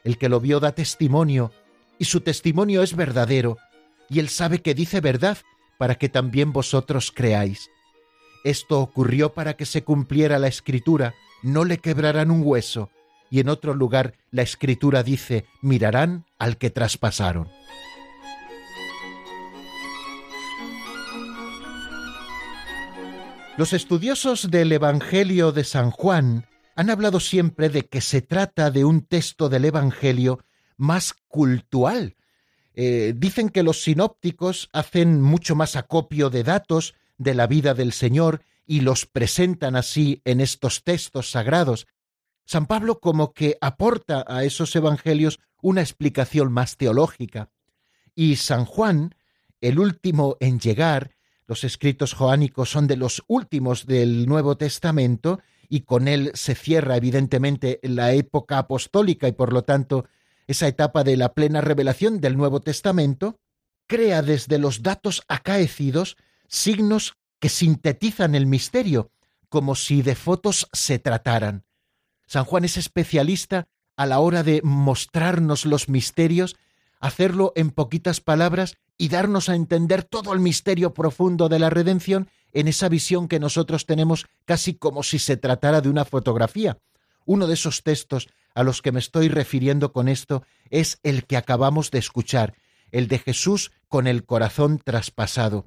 El 0.03 0.17
que 0.17 0.29
lo 0.29 0.39
vio 0.39 0.59
da 0.59 0.71
testimonio, 0.71 1.51
y 1.99 2.05
su 2.05 2.21
testimonio 2.21 2.81
es 2.83 2.95
verdadero, 2.95 3.57
y 4.09 4.19
él 4.19 4.29
sabe 4.29 4.61
que 4.61 4.73
dice 4.73 5.01
verdad 5.01 5.37
para 5.77 5.95
que 5.95 6.09
también 6.09 6.53
vosotros 6.53 7.11
creáis. 7.11 7.69
Esto 8.43 8.79
ocurrió 8.79 9.33
para 9.33 9.55
que 9.55 9.65
se 9.65 9.83
cumpliera 9.83 10.39
la 10.39 10.47
escritura, 10.47 11.13
no 11.43 11.65
le 11.65 11.77
quebrarán 11.77 12.31
un 12.31 12.41
hueso, 12.43 12.89
y 13.29 13.39
en 13.39 13.49
otro 13.49 13.73
lugar 13.73 14.13
la 14.31 14.41
escritura 14.41 15.03
dice, 15.03 15.45
mirarán 15.61 16.25
al 16.39 16.57
que 16.57 16.69
traspasaron. 16.69 17.49
Los 23.61 23.73
estudiosos 23.73 24.49
del 24.49 24.71
Evangelio 24.71 25.51
de 25.51 25.63
San 25.63 25.91
Juan 25.91 26.47
han 26.75 26.89
hablado 26.89 27.19
siempre 27.19 27.69
de 27.69 27.83
que 27.83 28.01
se 28.01 28.23
trata 28.23 28.71
de 28.71 28.85
un 28.85 29.01
texto 29.05 29.49
del 29.49 29.65
Evangelio 29.65 30.43
más 30.77 31.13
cultural. 31.27 32.15
Eh, 32.73 33.13
dicen 33.15 33.49
que 33.49 33.61
los 33.61 33.83
sinópticos 33.83 34.67
hacen 34.73 35.21
mucho 35.21 35.55
más 35.55 35.75
acopio 35.75 36.31
de 36.31 36.41
datos 36.41 36.95
de 37.19 37.35
la 37.35 37.45
vida 37.45 37.75
del 37.75 37.93
Señor 37.93 38.43
y 38.65 38.79
los 38.79 39.05
presentan 39.05 39.75
así 39.75 40.23
en 40.25 40.41
estos 40.41 40.83
textos 40.83 41.29
sagrados. 41.29 41.85
San 42.45 42.65
Pablo 42.65 42.99
como 42.99 43.31
que 43.31 43.59
aporta 43.61 44.25
a 44.27 44.43
esos 44.43 44.75
evangelios 44.75 45.39
una 45.61 45.81
explicación 45.81 46.51
más 46.51 46.77
teológica. 46.77 47.51
Y 48.15 48.37
San 48.37 48.65
Juan, 48.65 49.13
el 49.59 49.77
último 49.77 50.35
en 50.39 50.59
llegar, 50.59 51.11
los 51.51 51.65
escritos 51.65 52.13
joánicos 52.13 52.71
son 52.71 52.87
de 52.87 52.95
los 52.95 53.23
últimos 53.27 53.85
del 53.85 54.25
Nuevo 54.25 54.55
Testamento, 54.55 55.41
y 55.67 55.81
con 55.81 56.07
él 56.07 56.31
se 56.33 56.55
cierra 56.55 56.95
evidentemente 56.95 57.81
la 57.83 58.13
época 58.13 58.57
apostólica 58.57 59.27
y 59.27 59.33
por 59.33 59.51
lo 59.51 59.61
tanto 59.65 60.05
esa 60.47 60.69
etapa 60.69 61.03
de 61.03 61.17
la 61.17 61.33
plena 61.33 61.59
revelación 61.59 62.21
del 62.21 62.37
Nuevo 62.37 62.61
Testamento, 62.61 63.37
crea 63.85 64.21
desde 64.21 64.59
los 64.59 64.81
datos 64.81 65.23
acaecidos 65.27 66.15
signos 66.47 67.17
que 67.41 67.49
sintetizan 67.49 68.33
el 68.33 68.45
misterio, 68.45 69.11
como 69.49 69.75
si 69.75 70.03
de 70.03 70.15
fotos 70.15 70.69
se 70.71 70.99
trataran. 70.99 71.65
San 72.27 72.45
Juan 72.45 72.63
es 72.63 72.77
especialista 72.77 73.67
a 73.97 74.05
la 74.05 74.19
hora 74.19 74.43
de 74.43 74.61
mostrarnos 74.63 75.65
los 75.65 75.89
misterios, 75.89 76.55
hacerlo 77.01 77.51
en 77.57 77.71
poquitas 77.71 78.21
palabras 78.21 78.77
y 79.01 79.09
darnos 79.09 79.49
a 79.49 79.55
entender 79.55 80.03
todo 80.03 80.31
el 80.31 80.39
misterio 80.39 80.93
profundo 80.93 81.49
de 81.49 81.57
la 81.57 81.71
redención 81.71 82.29
en 82.53 82.67
esa 82.67 82.87
visión 82.87 83.27
que 83.27 83.39
nosotros 83.39 83.87
tenemos 83.87 84.27
casi 84.45 84.75
como 84.75 85.01
si 85.01 85.17
se 85.17 85.37
tratara 85.37 85.81
de 85.81 85.89
una 85.89 86.05
fotografía. 86.05 86.77
Uno 87.25 87.47
de 87.47 87.55
esos 87.55 87.81
textos 87.81 88.29
a 88.53 88.61
los 88.61 88.83
que 88.83 88.91
me 88.91 88.99
estoy 88.99 89.27
refiriendo 89.27 89.91
con 89.91 90.07
esto 90.07 90.43
es 90.69 90.99
el 91.01 91.25
que 91.25 91.35
acabamos 91.35 91.89
de 91.89 91.97
escuchar, 91.97 92.53
el 92.91 93.07
de 93.07 93.17
Jesús 93.17 93.71
con 93.87 94.05
el 94.05 94.23
corazón 94.23 94.77
traspasado. 94.77 95.65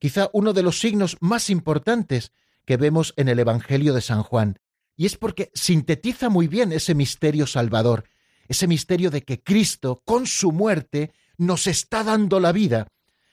Quizá 0.00 0.28
uno 0.32 0.52
de 0.52 0.64
los 0.64 0.80
signos 0.80 1.18
más 1.20 1.50
importantes 1.50 2.32
que 2.64 2.76
vemos 2.76 3.14
en 3.16 3.28
el 3.28 3.38
Evangelio 3.38 3.94
de 3.94 4.00
San 4.00 4.24
Juan, 4.24 4.58
y 4.96 5.06
es 5.06 5.16
porque 5.16 5.52
sintetiza 5.54 6.30
muy 6.30 6.48
bien 6.48 6.72
ese 6.72 6.96
misterio 6.96 7.46
salvador, 7.46 8.08
ese 8.48 8.66
misterio 8.66 9.12
de 9.12 9.22
que 9.22 9.40
Cristo, 9.40 10.02
con 10.04 10.26
su 10.26 10.50
muerte, 10.50 11.12
nos 11.38 11.66
está 11.66 12.04
dando 12.04 12.40
la 12.40 12.52
vida, 12.52 12.88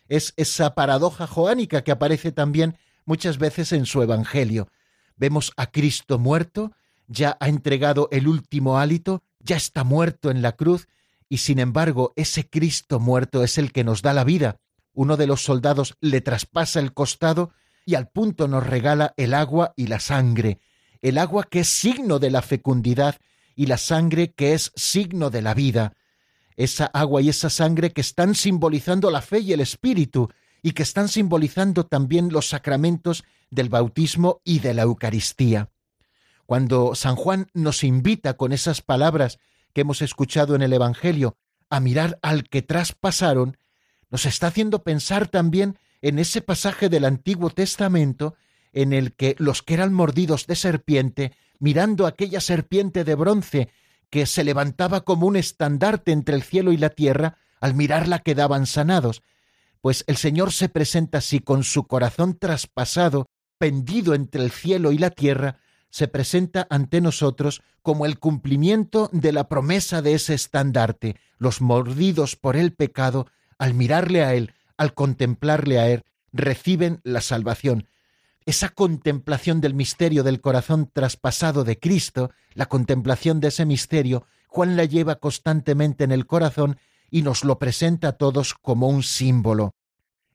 es 0.08 0.34
esa 0.38 0.76
paradoja 0.76 1.28
joánica 1.28 1.84
que 1.84 1.92
aparece 1.92 2.32
también 2.32 2.78
muchas 3.06 3.38
veces 3.38 3.72
en 3.72 3.86
su 3.86 4.02
Evangelio. 4.02 4.70
Vemos 5.16 5.54
a 5.58 5.68
Cristo 5.68 6.20
muerto, 6.20 6.72
ya 7.08 7.38
ha 7.40 7.50
entregado 7.50 8.10
el 8.12 8.28
último 8.28 8.80
hálito, 8.80 9.24
ya 9.40 9.56
está 9.56 9.84
muerto 9.84 10.32
en 10.32 10.42
la 10.42 10.54
cruz, 10.54 10.88
y 11.30 11.38
sin 11.40 11.60
embargo 11.60 12.14
ese 12.16 12.50
Cristo 12.50 13.00
muerto 13.00 13.44
es 13.44 13.58
el 13.58 13.72
que 13.72 13.84
nos 13.84 14.02
da 14.02 14.14
la 14.14 14.24
vida. 14.24 14.58
Uno 14.94 15.18
de 15.18 15.28
los 15.28 15.44
soldados 15.44 15.96
le 16.00 16.22
traspasa 16.22 16.80
el 16.80 16.94
costado 16.94 17.52
y 17.86 17.96
al 17.96 18.08
punto 18.08 18.48
nos 18.48 18.66
regala 18.66 19.14
el 19.18 19.34
agua 19.34 19.74
y 19.76 19.88
la 19.88 20.00
sangre, 20.00 20.60
el 21.02 21.18
agua 21.18 21.44
que 21.44 21.62
es 21.62 21.68
signo 21.68 22.20
de 22.20 22.30
la 22.30 22.42
fecundidad 22.42 23.18
y 23.56 23.66
la 23.66 23.78
sangre 23.78 24.34
que 24.34 24.54
es 24.54 24.72
signo 24.76 25.30
de 25.30 25.42
la 25.42 25.54
vida 25.54 25.94
esa 26.56 26.86
agua 26.86 27.22
y 27.22 27.30
esa 27.30 27.50
sangre 27.50 27.92
que 27.92 28.02
están 28.02 28.36
simbolizando 28.36 29.12
la 29.12 29.22
fe 29.22 29.40
y 29.40 29.54
el 29.54 29.60
espíritu 29.60 30.30
y 30.62 30.72
que 30.72 30.84
están 30.84 31.10
simbolizando 31.10 31.86
también 31.86 32.30
los 32.32 32.50
sacramentos 32.50 33.24
del 33.52 33.70
bautismo 33.70 34.42
y 34.44 34.60
de 34.60 34.74
la 34.74 34.84
Eucaristía. 34.84 35.70
Cuando 36.46 36.96
San 36.96 37.16
Juan 37.16 37.48
nos 37.54 37.84
invita 37.84 38.36
con 38.36 38.54
esas 38.54 38.82
palabras 38.82 39.40
que 39.74 39.82
hemos 39.82 40.02
escuchado 40.02 40.56
en 40.56 40.62
el 40.62 40.74
Evangelio 40.74 41.38
a 41.70 41.80
mirar 41.80 42.20
al 42.22 42.48
que 42.48 42.62
traspasaron, 42.62 43.58
nos 44.10 44.26
está 44.26 44.48
haciendo 44.48 44.84
pensar 44.84 45.28
también 45.28 45.78
en 46.02 46.20
ese 46.20 46.42
pasaje 46.42 46.90
del 46.90 47.06
Antiguo 47.06 47.50
Testamento 47.50 48.36
en 48.74 48.94
el 48.94 49.14
que 49.14 49.36
los 49.40 49.64
que 49.64 49.76
eran 49.76 49.94
mordidos 49.94 50.48
de 50.48 50.56
serpiente, 50.56 51.32
mirando 51.60 52.06
aquella 52.06 52.42
serpiente 52.42 53.04
de 53.04 53.16
bronce 53.16 53.70
que 54.14 54.28
se 54.28 54.44
levantaba 54.44 55.02
como 55.02 55.26
un 55.26 55.36
estandarte 55.36 56.12
entre 56.12 56.36
el 56.36 56.44
cielo 56.44 56.72
y 56.72 56.78
la 56.78 56.92
tierra, 56.92 57.40
al 57.60 57.74
mirarla 57.74 58.20
quedaban 58.20 58.68
sanados, 58.68 59.24
pues 59.82 60.04
el 60.06 60.18
Señor 60.18 60.54
se 60.54 60.70
presenta 60.70 61.18
así 61.18 61.40
con 61.40 61.64
su 61.64 61.88
corazón 61.88 62.38
traspasado, 62.38 63.26
pendido 63.58 64.14
entre 64.14 64.44
el 64.44 64.52
cielo 64.52 64.92
y 64.92 65.00
la 65.00 65.10
tierra, 65.10 65.58
se 65.90 66.08
presenta 66.08 66.68
ante 66.70 67.02
nosotros 67.02 67.64
como 67.82 68.06
el 68.06 68.20
cumplimiento 68.20 69.10
de 69.14 69.32
la 69.32 69.50
promesa 69.50 70.04
de 70.04 70.14
ese 70.14 70.36
estandarte. 70.36 71.16
Los 71.40 71.60
mordidos 71.60 72.36
por 72.36 72.56
el 72.56 72.72
pecado, 72.72 73.26
al 73.58 73.74
mirarle 73.74 74.24
a 74.24 74.36
Él, 74.36 74.54
al 74.78 74.94
contemplarle 74.94 75.80
a 75.80 75.90
Él, 75.90 76.04
reciben 76.32 77.02
la 77.04 77.22
salvación 77.22 77.88
esa 78.46 78.70
contemplación 78.70 79.62
del 79.62 79.74
misterio 79.74 80.24
del 80.24 80.42
corazón 80.42 80.90
traspasado 80.92 81.64
de 81.64 81.80
Cristo, 81.80 82.32
la 82.54 82.66
contemplación 82.66 83.40
de 83.40 83.50
ese 83.50 83.66
misterio, 83.66 84.26
Juan 84.48 84.76
la 84.76 84.86
lleva 84.86 85.16
constantemente 85.16 86.04
en 86.04 86.12
el 86.12 86.28
corazón 86.28 86.78
y 87.10 87.22
nos 87.22 87.44
lo 87.44 87.58
presenta 87.60 88.10
a 88.10 88.12
todos 88.14 88.54
como 88.54 88.88
un 88.88 89.04
símbolo. 89.04 89.76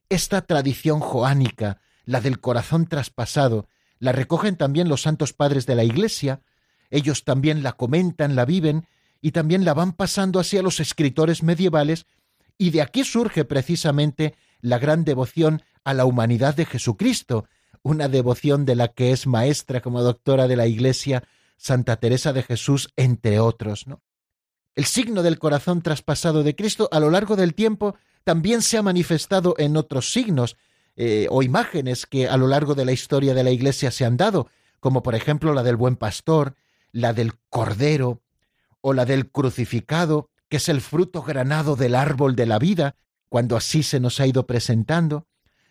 Esta 0.09 0.41
tradición 0.41 0.99
joánica, 0.99 1.81
la 2.05 2.19
del 2.19 2.39
corazón 2.39 2.87
traspasado, 2.87 3.67
la 3.99 4.11
recogen 4.11 4.55
también 4.55 4.89
los 4.89 5.03
santos 5.03 5.33
padres 5.33 5.65
de 5.65 5.75
la 5.75 5.83
Iglesia, 5.83 6.41
ellos 6.89 7.23
también 7.23 7.63
la 7.63 7.73
comentan, 7.73 8.35
la 8.35 8.45
viven, 8.45 8.87
y 9.21 9.31
también 9.31 9.65
la 9.65 9.73
van 9.73 9.91
pasando 9.93 10.39
así 10.39 10.57
a 10.57 10.61
los 10.61 10.79
escritores 10.79 11.43
medievales, 11.43 12.05
y 12.57 12.71
de 12.71 12.81
aquí 12.81 13.03
surge 13.03 13.45
precisamente 13.45 14.35
la 14.61 14.79
gran 14.79 15.03
devoción 15.03 15.61
a 15.83 15.93
la 15.93 16.05
humanidad 16.05 16.55
de 16.55 16.65
Jesucristo, 16.65 17.47
una 17.81 18.07
devoción 18.07 18.65
de 18.65 18.75
la 18.75 18.89
que 18.89 19.11
es 19.11 19.27
maestra 19.27 19.81
como 19.81 20.01
doctora 20.01 20.47
de 20.47 20.55
la 20.55 20.67
Iglesia 20.67 21.23
Santa 21.57 21.97
Teresa 21.97 22.33
de 22.33 22.43
Jesús, 22.43 22.89
entre 22.95 23.39
otros. 23.39 23.87
¿no? 23.87 24.01
El 24.75 24.85
signo 24.85 25.23
del 25.23 25.39
corazón 25.39 25.81
traspasado 25.81 26.43
de 26.43 26.55
Cristo 26.55 26.89
a 26.91 26.99
lo 26.99 27.09
largo 27.09 27.35
del 27.35 27.53
tiempo 27.53 27.95
también 28.23 28.61
se 28.61 28.77
ha 28.77 28.83
manifestado 28.83 29.55
en 29.57 29.77
otros 29.77 30.11
signos 30.11 30.57
eh, 30.95 31.27
o 31.29 31.43
imágenes 31.43 32.05
que 32.05 32.27
a 32.27 32.37
lo 32.37 32.47
largo 32.47 32.75
de 32.75 32.85
la 32.85 32.91
historia 32.91 33.33
de 33.33 33.43
la 33.43 33.51
Iglesia 33.51 33.91
se 33.91 34.05
han 34.05 34.17
dado, 34.17 34.49
como 34.79 35.03
por 35.03 35.15
ejemplo 35.15 35.53
la 35.53 35.63
del 35.63 35.75
buen 35.75 35.95
pastor, 35.95 36.55
la 36.91 37.13
del 37.13 37.33
cordero 37.49 38.21
o 38.81 38.93
la 38.93 39.05
del 39.05 39.29
crucificado, 39.29 40.29
que 40.49 40.57
es 40.57 40.69
el 40.69 40.81
fruto 40.81 41.21
granado 41.21 41.75
del 41.75 41.95
árbol 41.95 42.35
de 42.35 42.45
la 42.45 42.59
vida, 42.59 42.95
cuando 43.29 43.55
así 43.55 43.83
se 43.83 43.99
nos 43.99 44.19
ha 44.19 44.27
ido 44.27 44.45
presentando. 44.45 45.27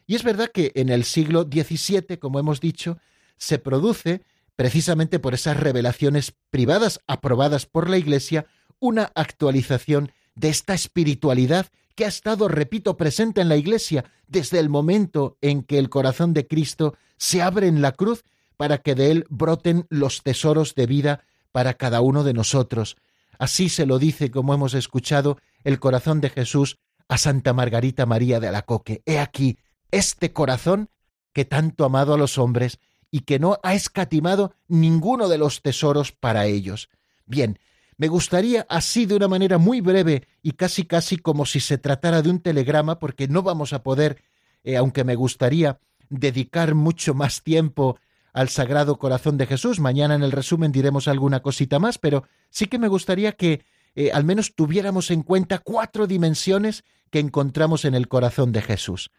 Y 0.08 0.16
es 0.16 0.24
verdad 0.24 0.50
que 0.52 0.72
en 0.74 0.88
el 0.88 1.04
siglo 1.04 1.42
XVII, 1.42 2.16
como 2.18 2.40
hemos 2.40 2.60
dicho, 2.60 2.98
se 3.36 3.58
produce 3.58 4.22
precisamente 4.56 5.18
por 5.18 5.34
esas 5.34 5.58
revelaciones 5.58 6.32
privadas 6.50 6.98
aprobadas 7.06 7.66
por 7.66 7.90
la 7.90 7.98
Iglesia, 7.98 8.46
una 8.80 9.12
actualización 9.14 10.10
de 10.34 10.48
esta 10.48 10.72
espiritualidad 10.72 11.66
que 11.94 12.06
ha 12.06 12.08
estado, 12.08 12.48
repito, 12.48 12.96
presente 12.96 13.42
en 13.42 13.50
la 13.50 13.56
Iglesia 13.56 14.06
desde 14.26 14.58
el 14.58 14.70
momento 14.70 15.36
en 15.42 15.62
que 15.62 15.78
el 15.78 15.90
corazón 15.90 16.32
de 16.32 16.46
Cristo 16.46 16.96
se 17.18 17.42
abre 17.42 17.66
en 17.66 17.82
la 17.82 17.92
cruz 17.92 18.24
para 18.56 18.78
que 18.78 18.94
de 18.94 19.10
él 19.10 19.26
broten 19.28 19.86
los 19.90 20.22
tesoros 20.22 20.74
de 20.74 20.86
vida 20.86 21.24
para 21.52 21.74
cada 21.74 22.00
uno 22.00 22.24
de 22.24 22.32
nosotros. 22.32 22.96
Así 23.38 23.68
se 23.68 23.84
lo 23.84 23.98
dice, 23.98 24.30
como 24.30 24.54
hemos 24.54 24.72
escuchado, 24.72 25.38
el 25.64 25.78
corazón 25.78 26.22
de 26.22 26.30
Jesús 26.30 26.78
a 27.08 27.18
Santa 27.18 27.52
Margarita 27.52 28.06
María 28.06 28.40
de 28.40 28.48
Alacoque. 28.48 29.02
He 29.04 29.18
aquí 29.18 29.58
este 29.90 30.32
corazón 30.32 30.90
que 31.32 31.44
tanto 31.44 31.84
ha 31.84 31.86
amado 31.86 32.14
a 32.14 32.18
los 32.18 32.38
hombres 32.38 32.78
y 33.10 33.20
que 33.20 33.38
no 33.38 33.58
ha 33.62 33.74
escatimado 33.74 34.54
ninguno 34.66 35.28
de 35.28 35.38
los 35.38 35.62
tesoros 35.62 36.12
para 36.12 36.46
ellos. 36.46 36.88
Bien, 37.26 37.58
me 37.96 38.08
gustaría 38.08 38.66
así 38.68 39.06
de 39.06 39.16
una 39.16 39.28
manera 39.28 39.58
muy 39.58 39.80
breve 39.80 40.28
y 40.42 40.52
casi 40.52 40.84
casi 40.84 41.16
como 41.16 41.46
si 41.46 41.60
se 41.60 41.78
tratara 41.78 42.22
de 42.22 42.30
un 42.30 42.40
telegrama, 42.40 42.98
porque 42.98 43.28
no 43.28 43.42
vamos 43.42 43.72
a 43.72 43.82
poder, 43.82 44.22
eh, 44.62 44.76
aunque 44.76 45.04
me 45.04 45.16
gustaría, 45.16 45.80
dedicar 46.08 46.74
mucho 46.74 47.14
más 47.14 47.42
tiempo 47.42 47.98
al 48.32 48.48
Sagrado 48.50 48.98
Corazón 48.98 49.36
de 49.36 49.46
Jesús. 49.46 49.80
Mañana 49.80 50.14
en 50.14 50.22
el 50.22 50.32
resumen 50.32 50.70
diremos 50.70 51.08
alguna 51.08 51.40
cosita 51.40 51.78
más, 51.78 51.98
pero 51.98 52.24
sí 52.50 52.66
que 52.66 52.78
me 52.78 52.88
gustaría 52.88 53.32
que 53.32 53.64
eh, 53.96 54.12
al 54.12 54.24
menos 54.24 54.54
tuviéramos 54.54 55.10
en 55.10 55.22
cuenta 55.22 55.58
cuatro 55.58 56.06
dimensiones 56.06 56.84
que 57.10 57.18
encontramos 57.18 57.84
en 57.84 57.94
el 57.94 58.06
corazón 58.06 58.52
de 58.52 58.62
Jesús. 58.62 59.10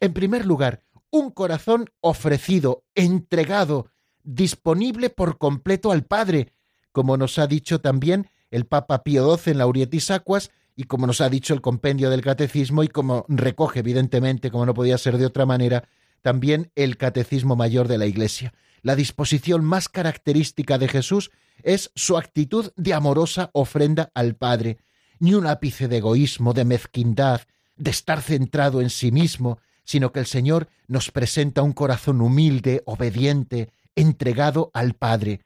En 0.00 0.14
primer 0.14 0.46
lugar, 0.46 0.82
un 1.10 1.30
corazón 1.30 1.90
ofrecido, 2.00 2.84
entregado, 2.94 3.90
disponible 4.22 5.10
por 5.10 5.38
completo 5.38 5.92
al 5.92 6.04
Padre, 6.04 6.54
como 6.92 7.16
nos 7.16 7.38
ha 7.38 7.46
dicho 7.46 7.80
también 7.80 8.30
el 8.50 8.66
Papa 8.66 9.02
Pío 9.02 9.36
XII 9.36 9.52
en 9.52 9.58
Laurietis 9.58 10.10
Aquas 10.10 10.50
y 10.74 10.84
como 10.84 11.06
nos 11.06 11.20
ha 11.20 11.28
dicho 11.28 11.52
el 11.52 11.60
compendio 11.60 12.10
del 12.10 12.22
Catecismo 12.22 12.82
y 12.82 12.88
como 12.88 13.26
recoge 13.28 13.80
evidentemente, 13.80 14.50
como 14.50 14.66
no 14.66 14.74
podía 14.74 14.96
ser 14.98 15.18
de 15.18 15.26
otra 15.26 15.44
manera, 15.44 15.88
también 16.22 16.72
el 16.74 16.96
Catecismo 16.96 17.54
Mayor 17.54 17.86
de 17.86 17.98
la 17.98 18.06
Iglesia. 18.06 18.54
La 18.82 18.96
disposición 18.96 19.64
más 19.64 19.88
característica 19.88 20.78
de 20.78 20.88
Jesús 20.88 21.30
es 21.62 21.90
su 21.94 22.16
actitud 22.16 22.72
de 22.76 22.94
amorosa 22.94 23.50
ofrenda 23.52 24.10
al 24.14 24.36
Padre, 24.36 24.78
ni 25.18 25.34
un 25.34 25.46
ápice 25.46 25.86
de 25.86 25.98
egoísmo, 25.98 26.54
de 26.54 26.64
mezquindad, 26.64 27.42
de 27.76 27.90
estar 27.90 28.22
centrado 28.22 28.80
en 28.80 28.88
sí 28.88 29.12
mismo, 29.12 29.58
sino 29.90 30.12
que 30.12 30.20
el 30.20 30.26
Señor 30.26 30.68
nos 30.86 31.10
presenta 31.10 31.62
un 31.62 31.72
corazón 31.72 32.20
humilde, 32.20 32.80
obediente, 32.86 33.72
entregado 33.96 34.70
al 34.72 34.94
Padre. 34.94 35.40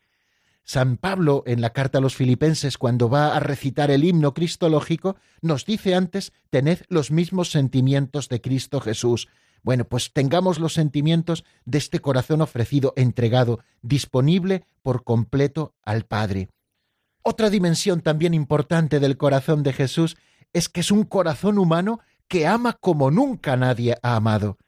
San 0.65 0.99
Pablo, 0.99 1.45
en 1.47 1.63
la 1.63 1.71
carta 1.71 1.97
a 1.97 2.01
los 2.03 2.15
filipenses, 2.15 2.77
cuando 2.77 3.09
va 3.09 3.35
a 3.35 3.41
recitar 3.41 3.91
el 3.91 4.05
himno 4.05 4.35
cristológico, 4.35 5.17
nos 5.41 5.65
dice 5.65 5.95
antes, 5.95 6.35
tened 6.51 6.81
los 6.91 7.11
mismos 7.11 7.51
sentimientos 7.51 8.29
de 8.29 8.43
Cristo 8.43 8.83
Jesús. 8.83 9.29
Bueno, 9.63 9.87
pues 9.87 10.13
tengamos 10.13 10.59
los 10.59 10.75
sentimientos 10.75 11.47
de 11.65 11.79
este 11.79 12.01
corazón 12.01 12.43
ofrecido, 12.43 12.93
entregado, 12.97 13.61
disponible 13.81 14.67
por 14.83 15.05
completo 15.05 15.73
al 15.87 16.05
Padre. 16.05 16.51
Otra 17.23 17.49
dimensión 17.49 18.03
también 18.03 18.35
importante 18.35 19.01
del 19.01 19.17
corazón 19.17 19.63
de 19.63 19.73
Jesús 19.73 20.19
es 20.53 20.69
que 20.69 20.81
es 20.81 20.91
un 20.91 21.05
corazón 21.05 21.59
humano 21.59 22.01
que 22.29 22.47
ama 22.47 22.75
como 22.75 23.11
nunca 23.11 23.57
nadie 23.57 23.97
ha 24.03 24.17
amado. 24.17 24.59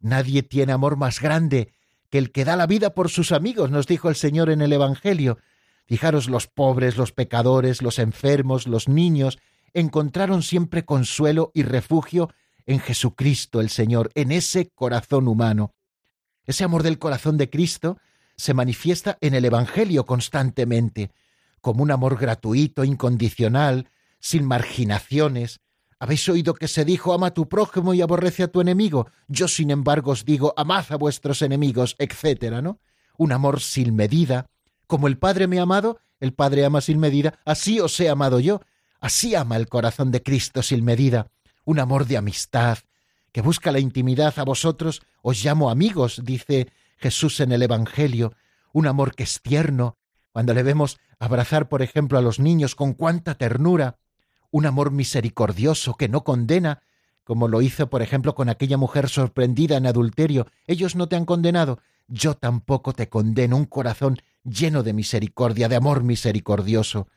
Nadie 0.00 0.42
tiene 0.42 0.72
amor 0.72 0.96
más 0.96 1.20
grande 1.20 1.72
que 2.10 2.18
el 2.18 2.32
que 2.32 2.44
da 2.44 2.56
la 2.56 2.66
vida 2.66 2.94
por 2.94 3.08
sus 3.08 3.32
amigos, 3.32 3.70
nos 3.70 3.86
dijo 3.86 4.08
el 4.08 4.16
Señor 4.16 4.50
en 4.50 4.62
el 4.62 4.72
Evangelio. 4.72 5.38
Fijaros, 5.86 6.28
los 6.28 6.46
pobres, 6.46 6.96
los 6.96 7.12
pecadores, 7.12 7.82
los 7.82 7.98
enfermos, 7.98 8.66
los 8.66 8.88
niños, 8.88 9.38
encontraron 9.74 10.42
siempre 10.42 10.84
consuelo 10.84 11.50
y 11.54 11.62
refugio 11.62 12.30
en 12.66 12.80
Jesucristo 12.80 13.60
el 13.60 13.70
Señor, 13.70 14.10
en 14.14 14.32
ese 14.32 14.70
corazón 14.70 15.28
humano. 15.28 15.74
Ese 16.44 16.64
amor 16.64 16.82
del 16.82 16.98
corazón 16.98 17.36
de 17.36 17.50
Cristo 17.50 17.98
se 18.36 18.54
manifiesta 18.54 19.18
en 19.20 19.34
el 19.34 19.44
Evangelio 19.44 20.06
constantemente, 20.06 21.10
como 21.60 21.82
un 21.82 21.90
amor 21.90 22.18
gratuito, 22.18 22.84
incondicional, 22.84 23.88
sin 24.18 24.44
marginaciones, 24.44 25.60
habéis 26.00 26.26
oído 26.30 26.54
que 26.54 26.66
se 26.66 26.86
dijo, 26.86 27.12
ama 27.12 27.28
a 27.28 27.34
tu 27.34 27.48
prójimo 27.48 27.92
y 27.92 28.00
aborrece 28.00 28.42
a 28.42 28.48
tu 28.48 28.62
enemigo. 28.62 29.08
Yo, 29.28 29.46
sin 29.48 29.70
embargo, 29.70 30.12
os 30.12 30.24
digo, 30.24 30.54
amad 30.56 30.86
a 30.88 30.96
vuestros 30.96 31.42
enemigos, 31.42 31.94
etcétera, 31.98 32.62
¿no? 32.62 32.80
Un 33.18 33.32
amor 33.32 33.60
sin 33.60 33.94
medida. 33.94 34.46
Como 34.86 35.08
el 35.08 35.18
Padre 35.18 35.46
me 35.46 35.58
ha 35.58 35.62
amado, 35.62 36.00
el 36.18 36.32
Padre 36.32 36.64
ama 36.64 36.80
sin 36.80 36.98
medida, 36.98 37.38
así 37.44 37.80
os 37.80 38.00
he 38.00 38.08
amado 38.08 38.40
yo. 38.40 38.62
Así 38.98 39.34
ama 39.34 39.56
el 39.56 39.68
corazón 39.68 40.10
de 40.10 40.22
Cristo 40.22 40.62
sin 40.62 40.84
medida. 40.84 41.30
Un 41.64 41.78
amor 41.78 42.06
de 42.06 42.16
amistad, 42.16 42.78
que 43.30 43.42
busca 43.42 43.70
la 43.70 43.78
intimidad 43.78 44.38
a 44.38 44.44
vosotros, 44.44 45.02
os 45.22 45.44
llamo 45.44 45.70
amigos, 45.70 46.22
dice 46.24 46.68
Jesús 46.96 47.40
en 47.40 47.52
el 47.52 47.62
Evangelio. 47.62 48.32
Un 48.72 48.86
amor 48.86 49.14
que 49.14 49.24
es 49.24 49.42
tierno. 49.42 49.98
Cuando 50.32 50.54
le 50.54 50.62
vemos 50.62 50.98
abrazar, 51.18 51.68
por 51.68 51.82
ejemplo, 51.82 52.18
a 52.18 52.22
los 52.22 52.38
niños 52.40 52.74
con 52.74 52.94
cuánta 52.94 53.34
ternura, 53.34 53.98
un 54.50 54.66
amor 54.66 54.90
misericordioso 54.90 55.94
que 55.94 56.08
no 56.08 56.24
condena, 56.24 56.82
como 57.24 57.48
lo 57.48 57.62
hizo, 57.62 57.88
por 57.88 58.02
ejemplo, 58.02 58.34
con 58.34 58.48
aquella 58.48 58.76
mujer 58.76 59.08
sorprendida 59.08 59.76
en 59.76 59.86
adulterio. 59.86 60.46
Ellos 60.66 60.96
no 60.96 61.08
te 61.08 61.16
han 61.16 61.24
condenado, 61.24 61.80
yo 62.08 62.34
tampoco 62.34 62.92
te 62.92 63.08
condeno, 63.08 63.56
un 63.56 63.66
corazón 63.66 64.18
lleno 64.44 64.82
de 64.82 64.92
misericordia, 64.92 65.68
de 65.68 65.76
amor 65.76 66.02
misericordioso. 66.02 67.08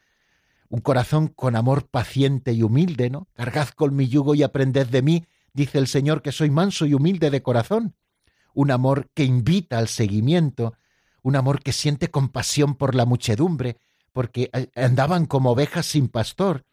Un 0.70 0.82
corazón 0.82 1.28
con 1.28 1.56
amor 1.56 1.88
paciente 1.88 2.54
y 2.54 2.64
humilde, 2.64 3.10
¿no? 3.10 3.28
Cargad 3.34 3.70
con 3.70 3.96
mi 3.96 4.08
yugo 4.08 4.36
y 4.36 4.44
aprended 4.44 4.88
de 4.88 5.02
mí, 5.02 5.26
dice 5.54 5.78
el 5.78 5.88
Señor, 5.88 6.22
que 6.22 6.32
soy 6.32 6.50
manso 6.50 6.86
y 6.86 6.94
humilde 6.94 7.30
de 7.30 7.42
corazón. 7.42 7.96
Un 8.54 8.72
amor 8.72 9.10
que 9.14 9.24
invita 9.24 9.80
al 9.80 9.88
seguimiento, 9.88 10.76
un 11.24 11.36
amor 11.36 11.62
que 11.62 11.74
siente 11.74 12.10
compasión 12.10 12.76
por 12.76 12.96
la 12.96 13.06
muchedumbre, 13.06 13.78
porque 14.12 14.50
eh, 14.54 14.70
andaban 14.76 15.26
como 15.26 15.52
ovejas 15.52 15.88
sin 15.88 16.08
pastor, 16.08 16.66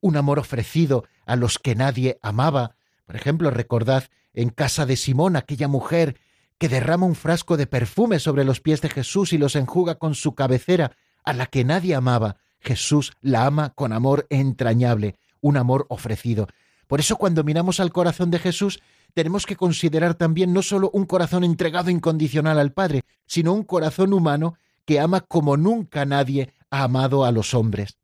un 0.00 0.16
amor 0.16 0.38
ofrecido 0.38 1.04
a 1.26 1.36
los 1.36 1.58
que 1.58 1.74
nadie 1.74 2.18
amaba. 2.22 2.76
Por 3.06 3.16
ejemplo, 3.16 3.50
recordad 3.50 4.04
en 4.34 4.50
casa 4.50 4.86
de 4.86 4.96
Simón 4.96 5.36
aquella 5.36 5.68
mujer 5.68 6.16
que 6.58 6.68
derrama 6.68 7.06
un 7.06 7.14
frasco 7.14 7.56
de 7.56 7.66
perfume 7.66 8.18
sobre 8.18 8.44
los 8.44 8.60
pies 8.60 8.80
de 8.80 8.90
Jesús 8.90 9.32
y 9.32 9.38
los 9.38 9.56
enjuga 9.56 9.96
con 9.96 10.14
su 10.14 10.34
cabecera, 10.34 10.92
a 11.24 11.32
la 11.32 11.46
que 11.46 11.64
nadie 11.64 11.94
amaba. 11.94 12.36
Jesús 12.60 13.12
la 13.20 13.46
ama 13.46 13.70
con 13.70 13.92
amor 13.92 14.26
entrañable, 14.28 15.16
un 15.40 15.56
amor 15.56 15.86
ofrecido. 15.88 16.48
Por 16.86 17.00
eso 17.00 17.16
cuando 17.16 17.44
miramos 17.44 17.80
al 17.80 17.92
corazón 17.92 18.30
de 18.30 18.38
Jesús, 18.38 18.80
tenemos 19.14 19.46
que 19.46 19.56
considerar 19.56 20.14
también 20.14 20.52
no 20.52 20.62
solo 20.62 20.90
un 20.92 21.06
corazón 21.06 21.44
entregado 21.44 21.90
incondicional 21.90 22.58
al 22.58 22.72
Padre, 22.72 23.02
sino 23.26 23.52
un 23.52 23.64
corazón 23.64 24.12
humano 24.12 24.56
que 24.84 25.00
ama 25.00 25.20
como 25.20 25.56
nunca 25.56 26.04
nadie 26.04 26.52
ha 26.70 26.84
amado 26.84 27.24
a 27.24 27.32
los 27.32 27.54
hombres. 27.54 27.96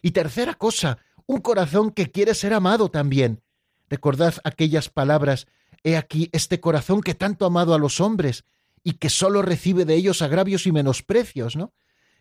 Y 0.00 0.12
tercera 0.12 0.54
cosa, 0.54 0.98
un 1.26 1.40
corazón 1.40 1.90
que 1.90 2.10
quiere 2.10 2.34
ser 2.34 2.52
amado 2.52 2.90
también. 2.90 3.42
Recordad 3.88 4.34
aquellas 4.44 4.88
palabras, 4.88 5.46
he 5.82 5.96
aquí 5.96 6.28
este 6.32 6.60
corazón 6.60 7.00
que 7.00 7.14
tanto 7.14 7.44
ha 7.44 7.48
amado 7.48 7.74
a 7.74 7.78
los 7.78 8.00
hombres 8.00 8.44
y 8.82 8.94
que 8.94 9.08
sólo 9.08 9.42
recibe 9.42 9.84
de 9.84 9.94
ellos 9.94 10.22
agravios 10.22 10.66
y 10.66 10.72
menosprecios, 10.72 11.56
¿no? 11.56 11.72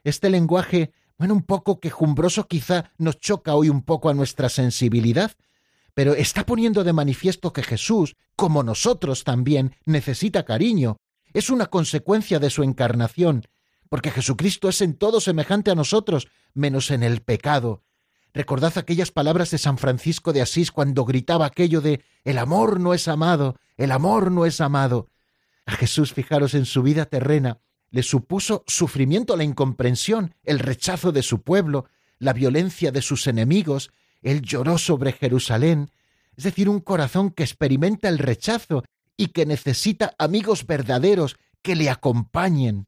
Este 0.03 0.29
lenguaje, 0.29 0.91
bueno, 1.17 1.33
un 1.33 1.43
poco 1.43 1.79
quejumbroso 1.79 2.47
quizá 2.47 2.91
nos 2.97 3.19
choca 3.19 3.55
hoy 3.55 3.69
un 3.69 3.83
poco 3.83 4.09
a 4.09 4.13
nuestra 4.13 4.49
sensibilidad, 4.49 5.31
pero 5.93 6.13
está 6.13 6.45
poniendo 6.45 6.83
de 6.83 6.93
manifiesto 6.93 7.53
que 7.53 7.63
Jesús, 7.63 8.15
como 8.35 8.63
nosotros 8.63 9.23
también, 9.23 9.75
necesita 9.85 10.43
cariño. 10.43 10.97
Es 11.33 11.49
una 11.49 11.67
consecuencia 11.67 12.39
de 12.39 12.49
su 12.49 12.63
encarnación, 12.63 13.43
porque 13.89 14.11
Jesucristo 14.11 14.69
es 14.69 14.81
en 14.81 14.95
todo 14.95 15.21
semejante 15.21 15.71
a 15.71 15.75
nosotros, 15.75 16.27
menos 16.53 16.91
en 16.91 17.03
el 17.03 17.21
pecado, 17.21 17.83
Recordad 18.33 18.77
aquellas 18.77 19.11
palabras 19.11 19.51
de 19.51 19.59
San 19.59 19.77
Francisco 19.77 20.33
de 20.33 20.41
Asís 20.41 20.71
cuando 20.71 21.05
gritaba 21.05 21.45
aquello 21.45 21.81
de 21.81 22.03
el 22.23 22.39
amor 22.39 22.79
no 22.79 22.93
es 22.93 23.07
amado, 23.07 23.57
el 23.77 23.91
amor 23.91 24.31
no 24.31 24.45
es 24.45 24.59
amado. 24.59 25.09
A 25.65 25.73
Jesús, 25.73 26.13
fijaros, 26.13 26.55
en 26.55 26.65
su 26.65 26.81
vida 26.81 27.05
terrena, 27.05 27.59
le 27.91 28.01
supuso 28.01 28.63
sufrimiento 28.65 29.37
la 29.37 29.43
incomprensión, 29.43 30.33
el 30.43 30.57
rechazo 30.57 31.11
de 31.11 31.21
su 31.21 31.43
pueblo, 31.43 31.85
la 32.17 32.33
violencia 32.33 32.91
de 32.91 33.03
sus 33.03 33.27
enemigos, 33.27 33.91
él 34.23 34.41
lloró 34.41 34.77
sobre 34.77 35.11
Jerusalén, 35.11 35.91
es 36.35 36.45
decir, 36.45 36.69
un 36.69 36.79
corazón 36.79 37.29
que 37.29 37.43
experimenta 37.43 38.09
el 38.09 38.17
rechazo 38.17 38.83
y 39.15 39.27
que 39.27 39.45
necesita 39.45 40.15
amigos 40.17 40.65
verdaderos 40.65 41.35
que 41.61 41.75
le 41.75 41.89
acompañen. 41.89 42.87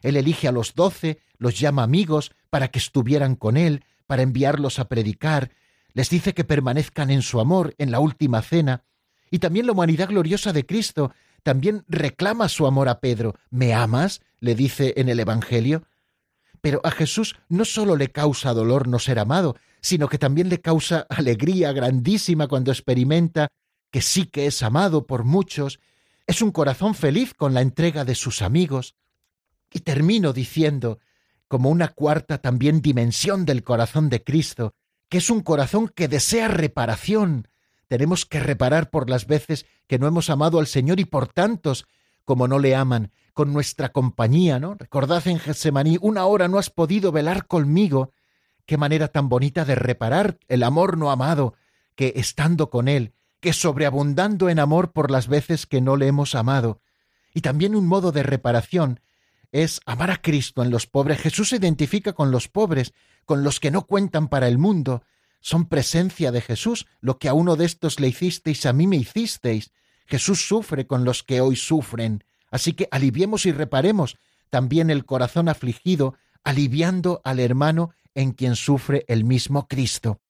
Él 0.00 0.16
elige 0.16 0.48
a 0.48 0.52
los 0.52 0.74
doce, 0.74 1.18
los 1.36 1.58
llama 1.58 1.82
amigos 1.82 2.32
para 2.48 2.68
que 2.68 2.78
estuvieran 2.78 3.34
con 3.36 3.58
él, 3.58 3.84
para 4.06 4.22
enviarlos 4.22 4.78
a 4.78 4.88
predicar, 4.88 5.50
les 5.92 6.10
dice 6.10 6.34
que 6.34 6.44
permanezcan 6.44 7.10
en 7.10 7.22
su 7.22 7.40
amor 7.40 7.74
en 7.78 7.90
la 7.90 8.00
última 8.00 8.42
cena, 8.42 8.84
y 9.30 9.38
también 9.38 9.66
la 9.66 9.72
humanidad 9.72 10.08
gloriosa 10.08 10.52
de 10.52 10.66
Cristo 10.66 11.12
también 11.42 11.84
reclama 11.88 12.48
su 12.48 12.66
amor 12.66 12.88
a 12.88 13.00
Pedro. 13.00 13.34
¿Me 13.50 13.72
amas? 13.72 14.20
le 14.40 14.54
dice 14.54 14.94
en 14.96 15.08
el 15.08 15.20
Evangelio. 15.20 15.84
Pero 16.60 16.80
a 16.84 16.90
Jesús 16.90 17.36
no 17.48 17.64
sólo 17.64 17.96
le 17.96 18.10
causa 18.10 18.52
dolor 18.52 18.88
no 18.88 18.98
ser 18.98 19.18
amado, 19.18 19.56
sino 19.80 20.08
que 20.08 20.18
también 20.18 20.48
le 20.48 20.60
causa 20.60 21.06
alegría 21.08 21.72
grandísima 21.72 22.48
cuando 22.48 22.72
experimenta 22.72 23.48
que 23.90 24.02
sí 24.02 24.26
que 24.26 24.46
es 24.46 24.62
amado 24.62 25.06
por 25.06 25.24
muchos, 25.24 25.78
es 26.26 26.42
un 26.42 26.50
corazón 26.50 26.94
feliz 26.94 27.32
con 27.34 27.54
la 27.54 27.60
entrega 27.60 28.04
de 28.04 28.16
sus 28.16 28.42
amigos. 28.42 28.94
Y 29.72 29.80
termino 29.80 30.32
diciendo, 30.32 30.98
como 31.48 31.70
una 31.70 31.88
cuarta 31.88 32.38
también 32.38 32.80
dimensión 32.80 33.44
del 33.44 33.62
corazón 33.62 34.08
de 34.08 34.22
Cristo, 34.22 34.74
que 35.08 35.18
es 35.18 35.30
un 35.30 35.40
corazón 35.40 35.88
que 35.88 36.08
desea 36.08 36.48
reparación. 36.48 37.48
Tenemos 37.88 38.26
que 38.26 38.40
reparar 38.40 38.90
por 38.90 39.08
las 39.08 39.26
veces 39.26 39.66
que 39.86 39.98
no 39.98 40.06
hemos 40.06 40.30
amado 40.30 40.58
al 40.58 40.66
Señor 40.66 40.98
y 40.98 41.04
por 41.04 41.28
tantos 41.28 41.86
como 42.24 42.48
no 42.48 42.58
le 42.58 42.74
aman, 42.74 43.12
con 43.32 43.52
nuestra 43.52 43.90
compañía, 43.90 44.58
¿no? 44.58 44.74
Recordad 44.74 45.26
en 45.28 45.38
Getsemaní, 45.38 45.96
una 46.00 46.26
hora 46.26 46.48
no 46.48 46.58
has 46.58 46.70
podido 46.70 47.12
velar 47.12 47.46
conmigo. 47.46 48.10
Qué 48.66 48.76
manera 48.76 49.08
tan 49.08 49.28
bonita 49.28 49.64
de 49.64 49.76
reparar 49.76 50.38
el 50.48 50.64
amor 50.64 50.98
no 50.98 51.10
amado, 51.12 51.54
que 51.94 52.14
estando 52.16 52.68
con 52.68 52.88
Él, 52.88 53.14
que 53.40 53.52
sobreabundando 53.52 54.48
en 54.48 54.58
amor 54.58 54.90
por 54.90 55.12
las 55.12 55.28
veces 55.28 55.66
que 55.66 55.80
no 55.80 55.96
le 55.96 56.08
hemos 56.08 56.34
amado. 56.34 56.80
Y 57.32 57.42
también 57.42 57.76
un 57.76 57.86
modo 57.86 58.10
de 58.10 58.24
reparación 58.24 59.00
es 59.52 59.80
amar 59.86 60.10
a 60.10 60.20
Cristo 60.20 60.62
en 60.62 60.70
los 60.70 60.86
pobres. 60.86 61.20
Jesús 61.20 61.50
se 61.50 61.56
identifica 61.56 62.12
con 62.12 62.30
los 62.30 62.48
pobres, 62.48 62.92
con 63.24 63.42
los 63.42 63.60
que 63.60 63.70
no 63.70 63.86
cuentan 63.86 64.28
para 64.28 64.48
el 64.48 64.58
mundo. 64.58 65.02
Son 65.40 65.66
presencia 65.66 66.32
de 66.32 66.40
Jesús, 66.40 66.86
lo 67.00 67.18
que 67.18 67.28
a 67.28 67.34
uno 67.34 67.56
de 67.56 67.64
estos 67.64 68.00
le 68.00 68.08
hicisteis, 68.08 68.66
a 68.66 68.72
mí 68.72 68.86
me 68.86 68.96
hicisteis. 68.96 69.72
Jesús 70.06 70.46
sufre 70.46 70.86
con 70.86 71.04
los 71.04 71.22
que 71.22 71.40
hoy 71.40 71.56
sufren. 71.56 72.24
Así 72.50 72.72
que 72.72 72.88
aliviemos 72.90 73.46
y 73.46 73.52
reparemos 73.52 74.16
también 74.50 74.90
el 74.90 75.04
corazón 75.04 75.48
afligido, 75.48 76.14
aliviando 76.44 77.20
al 77.24 77.40
hermano 77.40 77.90
en 78.14 78.32
quien 78.32 78.56
sufre 78.56 79.04
el 79.08 79.24
mismo 79.24 79.68
Cristo. 79.68 80.20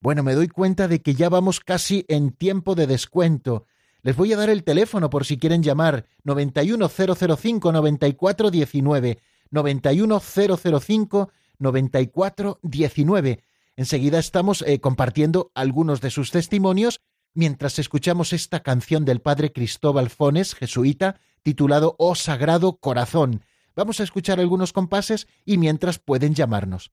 Bueno, 0.00 0.22
me 0.22 0.34
doy 0.34 0.48
cuenta 0.48 0.88
de 0.88 1.02
que 1.02 1.14
ya 1.14 1.28
vamos 1.28 1.60
casi 1.60 2.04
en 2.08 2.30
tiempo 2.32 2.74
de 2.74 2.86
descuento. 2.86 3.66
Les 4.08 4.16
voy 4.16 4.32
a 4.32 4.38
dar 4.38 4.48
el 4.48 4.64
teléfono 4.64 5.10
por 5.10 5.26
si 5.26 5.36
quieren 5.36 5.62
llamar 5.62 6.06
91005 6.24 7.72
9419 7.72 9.18
91005 9.50 11.30
9419. 11.58 13.44
Enseguida 13.76 14.18
estamos 14.18 14.62
eh, 14.62 14.80
compartiendo 14.80 15.52
algunos 15.54 16.00
de 16.00 16.08
sus 16.08 16.30
testimonios 16.30 17.02
mientras 17.34 17.78
escuchamos 17.78 18.32
esta 18.32 18.60
canción 18.60 19.04
del 19.04 19.20
padre 19.20 19.52
Cristóbal 19.52 20.08
Fones, 20.08 20.54
jesuita, 20.54 21.20
titulado 21.42 21.94
Oh 21.98 22.14
Sagrado 22.14 22.78
Corazón. 22.78 23.44
Vamos 23.76 24.00
a 24.00 24.04
escuchar 24.04 24.40
algunos 24.40 24.72
compases 24.72 25.28
y 25.44 25.58
mientras 25.58 25.98
pueden 25.98 26.34
llamarnos. 26.34 26.92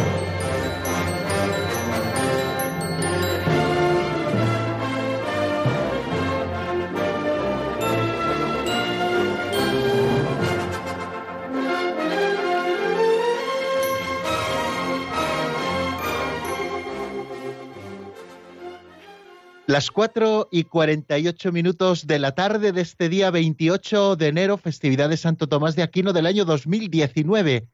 Las 19.71 19.89
cuatro 19.89 20.49
y 20.51 20.65
cuarenta 20.65 21.17
y 21.17 21.29
ocho 21.29 21.53
minutos 21.53 22.05
de 22.05 22.19
la 22.19 22.33
tarde 22.33 22.73
de 22.73 22.81
este 22.81 23.07
día 23.07 23.31
28 23.31 24.17
de 24.17 24.27
enero, 24.27 24.57
festividad 24.57 25.07
de 25.07 25.15
Santo 25.15 25.47
Tomás 25.47 25.77
de 25.77 25.83
Aquino 25.83 26.11
del 26.11 26.25
año 26.25 26.43
2019. 26.43 27.69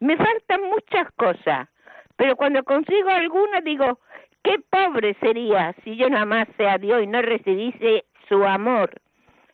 Me 0.00 0.16
faltan 0.16 0.62
muchas 0.62 1.10
cosas, 1.16 1.68
pero 2.16 2.36
cuando 2.36 2.62
consigo 2.64 3.08
alguna 3.08 3.60
digo, 3.60 3.98
qué 4.42 4.56
pobre 4.70 5.14
sería 5.20 5.74
si 5.84 5.96
yo 5.96 6.08
no 6.08 6.18
amase 6.18 6.68
a 6.68 6.78
Dios 6.78 7.02
y 7.02 7.06
no 7.06 7.22
recibiese 7.22 8.04
su 8.28 8.44
amor. 8.44 9.00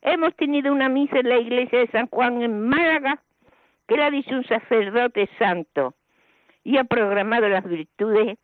Hemos 0.02 0.34
tenido 0.36 0.72
una 0.72 0.88
misa 0.88 1.18
en 1.18 1.28
la 1.28 1.38
iglesia 1.38 1.78
de 1.80 1.88
San 1.88 2.08
Juan 2.08 2.42
en 2.42 2.68
Málaga 2.68 3.22
que 3.88 3.96
la 3.96 4.10
dice 4.10 4.34
un 4.34 4.44
sacerdote 4.44 5.28
santo 5.38 5.94
y 6.62 6.78
ha 6.78 6.84
programado 6.84 7.48
las 7.48 7.64
virtudes 7.64 8.38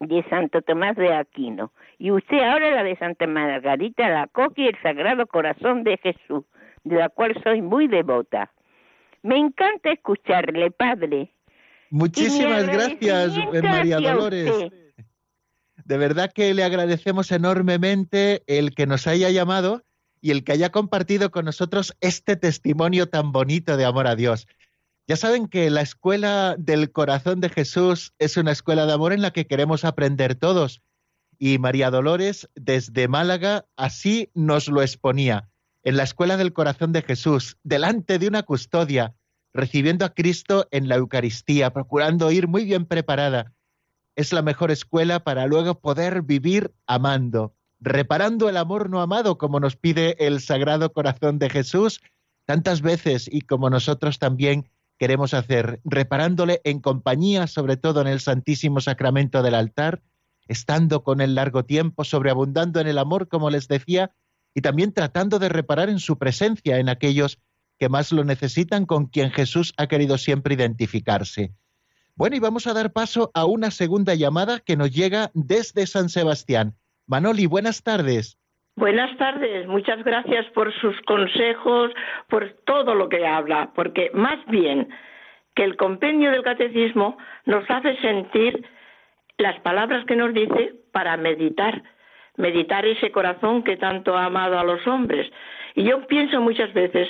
de 0.00 0.24
Santo 0.28 0.62
Tomás 0.62 0.96
de 0.96 1.14
Aquino. 1.14 1.72
Y 1.98 2.10
usted 2.10 2.38
ahora 2.38 2.70
la 2.70 2.82
de 2.82 2.96
Santa 2.96 3.26
Margarita 3.26 4.08
la 4.08 4.26
Coque 4.26 4.62
y 4.62 4.66
el 4.68 4.82
Sagrado 4.82 5.26
Corazón 5.26 5.84
de 5.84 5.96
Jesús, 5.98 6.44
de 6.84 6.96
la 6.96 7.08
cual 7.08 7.40
soy 7.42 7.62
muy 7.62 7.86
devota. 7.86 8.50
Me 9.22 9.36
encanta 9.38 9.92
escucharle, 9.92 10.70
Padre. 10.72 11.30
Muchísimas 11.90 12.66
gracias, 12.66 13.36
María 13.62 14.00
Dolores. 14.00 14.72
De 15.92 15.98
verdad 15.98 16.32
que 16.32 16.54
le 16.54 16.64
agradecemos 16.64 17.30
enormemente 17.32 18.44
el 18.46 18.74
que 18.74 18.86
nos 18.86 19.06
haya 19.06 19.28
llamado 19.28 19.84
y 20.22 20.30
el 20.30 20.42
que 20.42 20.52
haya 20.52 20.72
compartido 20.72 21.30
con 21.30 21.44
nosotros 21.44 21.94
este 22.00 22.34
testimonio 22.36 23.10
tan 23.10 23.30
bonito 23.30 23.76
de 23.76 23.84
amor 23.84 24.06
a 24.06 24.16
Dios. 24.16 24.46
Ya 25.06 25.16
saben 25.16 25.48
que 25.48 25.68
la 25.68 25.82
escuela 25.82 26.56
del 26.58 26.92
corazón 26.92 27.42
de 27.42 27.50
Jesús 27.50 28.14
es 28.18 28.38
una 28.38 28.52
escuela 28.52 28.86
de 28.86 28.94
amor 28.94 29.12
en 29.12 29.20
la 29.20 29.32
que 29.32 29.46
queremos 29.46 29.84
aprender 29.84 30.34
todos. 30.34 30.80
Y 31.38 31.58
María 31.58 31.90
Dolores, 31.90 32.48
desde 32.54 33.06
Málaga, 33.06 33.66
así 33.76 34.30
nos 34.32 34.68
lo 34.68 34.80
exponía. 34.80 35.50
En 35.82 35.98
la 35.98 36.04
escuela 36.04 36.38
del 36.38 36.54
corazón 36.54 36.92
de 36.92 37.02
Jesús, 37.02 37.58
delante 37.64 38.18
de 38.18 38.28
una 38.28 38.44
custodia, 38.44 39.14
recibiendo 39.52 40.06
a 40.06 40.14
Cristo 40.14 40.68
en 40.70 40.88
la 40.88 40.94
Eucaristía, 40.94 41.70
procurando 41.74 42.30
ir 42.30 42.48
muy 42.48 42.64
bien 42.64 42.86
preparada. 42.86 43.52
Es 44.16 44.32
la 44.32 44.42
mejor 44.42 44.70
escuela 44.70 45.24
para 45.24 45.46
luego 45.46 45.80
poder 45.80 46.22
vivir 46.22 46.72
amando 46.86 47.54
reparando 47.82 48.48
el 48.48 48.56
amor 48.56 48.88
no 48.88 49.00
amado, 49.00 49.38
como 49.38 49.58
nos 49.58 49.74
pide 49.76 50.16
el 50.24 50.40
Sagrado 50.40 50.92
Corazón 50.92 51.38
de 51.38 51.50
Jesús 51.50 52.00
tantas 52.44 52.80
veces 52.80 53.28
y 53.30 53.42
como 53.42 53.70
nosotros 53.70 54.18
también 54.18 54.68
queremos 54.98 55.34
hacer, 55.34 55.80
reparándole 55.84 56.60
en 56.62 56.80
compañía, 56.80 57.48
sobre 57.48 57.76
todo 57.76 58.00
en 58.00 58.06
el 58.06 58.20
Santísimo 58.20 58.80
Sacramento 58.80 59.42
del 59.42 59.56
altar, 59.56 60.00
estando 60.46 61.02
con 61.02 61.20
él 61.20 61.34
largo 61.34 61.64
tiempo, 61.64 62.04
sobreabundando 62.04 62.80
en 62.80 62.86
el 62.86 62.98
amor, 62.98 63.26
como 63.26 63.50
les 63.50 63.66
decía, 63.66 64.12
y 64.54 64.60
también 64.60 64.92
tratando 64.92 65.40
de 65.40 65.48
reparar 65.48 65.88
en 65.88 65.98
su 65.98 66.18
presencia 66.18 66.78
en 66.78 66.88
aquellos 66.88 67.38
que 67.80 67.88
más 67.88 68.12
lo 68.12 68.22
necesitan, 68.22 68.86
con 68.86 69.06
quien 69.06 69.32
Jesús 69.32 69.72
ha 69.76 69.88
querido 69.88 70.18
siempre 70.18 70.54
identificarse. 70.54 71.52
Bueno, 72.14 72.36
y 72.36 72.40
vamos 72.40 72.66
a 72.66 72.74
dar 72.74 72.92
paso 72.92 73.30
a 73.34 73.46
una 73.46 73.70
segunda 73.70 74.14
llamada 74.14 74.60
que 74.60 74.76
nos 74.76 74.90
llega 74.90 75.30
desde 75.34 75.86
San 75.86 76.10
Sebastián. 76.10 76.74
Manoli, 77.06 77.46
buenas 77.46 77.82
tardes. 77.82 78.38
Buenas 78.76 79.16
tardes, 79.18 79.66
muchas 79.66 80.02
gracias 80.04 80.46
por 80.54 80.72
sus 80.80 80.98
consejos, 81.02 81.90
por 82.28 82.54
todo 82.64 82.94
lo 82.94 83.08
que 83.08 83.26
habla, 83.26 83.70
porque 83.74 84.10
más 84.14 84.38
bien 84.46 84.88
que 85.54 85.64
el 85.64 85.76
compendio 85.76 86.30
del 86.30 86.42
catecismo 86.42 87.16
nos 87.44 87.68
hace 87.70 87.96
sentir 88.00 88.66
las 89.38 89.58
palabras 89.60 90.04
que 90.06 90.16
nos 90.16 90.32
dice 90.32 90.74
para 90.92 91.16
meditar, 91.16 91.82
meditar 92.36 92.86
ese 92.86 93.10
corazón 93.10 93.62
que 93.62 93.76
tanto 93.76 94.16
ha 94.16 94.26
amado 94.26 94.58
a 94.58 94.64
los 94.64 94.86
hombres. 94.86 95.30
Y 95.74 95.84
yo 95.84 96.06
pienso 96.06 96.40
muchas 96.40 96.72
veces 96.72 97.08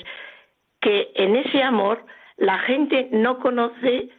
que 0.80 1.12
en 1.14 1.36
ese 1.36 1.62
amor 1.62 2.04
la 2.36 2.58
gente 2.60 3.08
no 3.12 3.38
conoce 3.38 4.10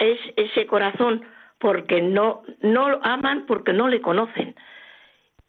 ese 0.00 0.66
corazón 0.66 1.24
porque 1.58 2.00
no, 2.00 2.42
lo 2.62 3.04
aman 3.04 3.44
porque 3.46 3.72
no 3.72 3.88
le 3.88 4.00
conocen. 4.00 4.56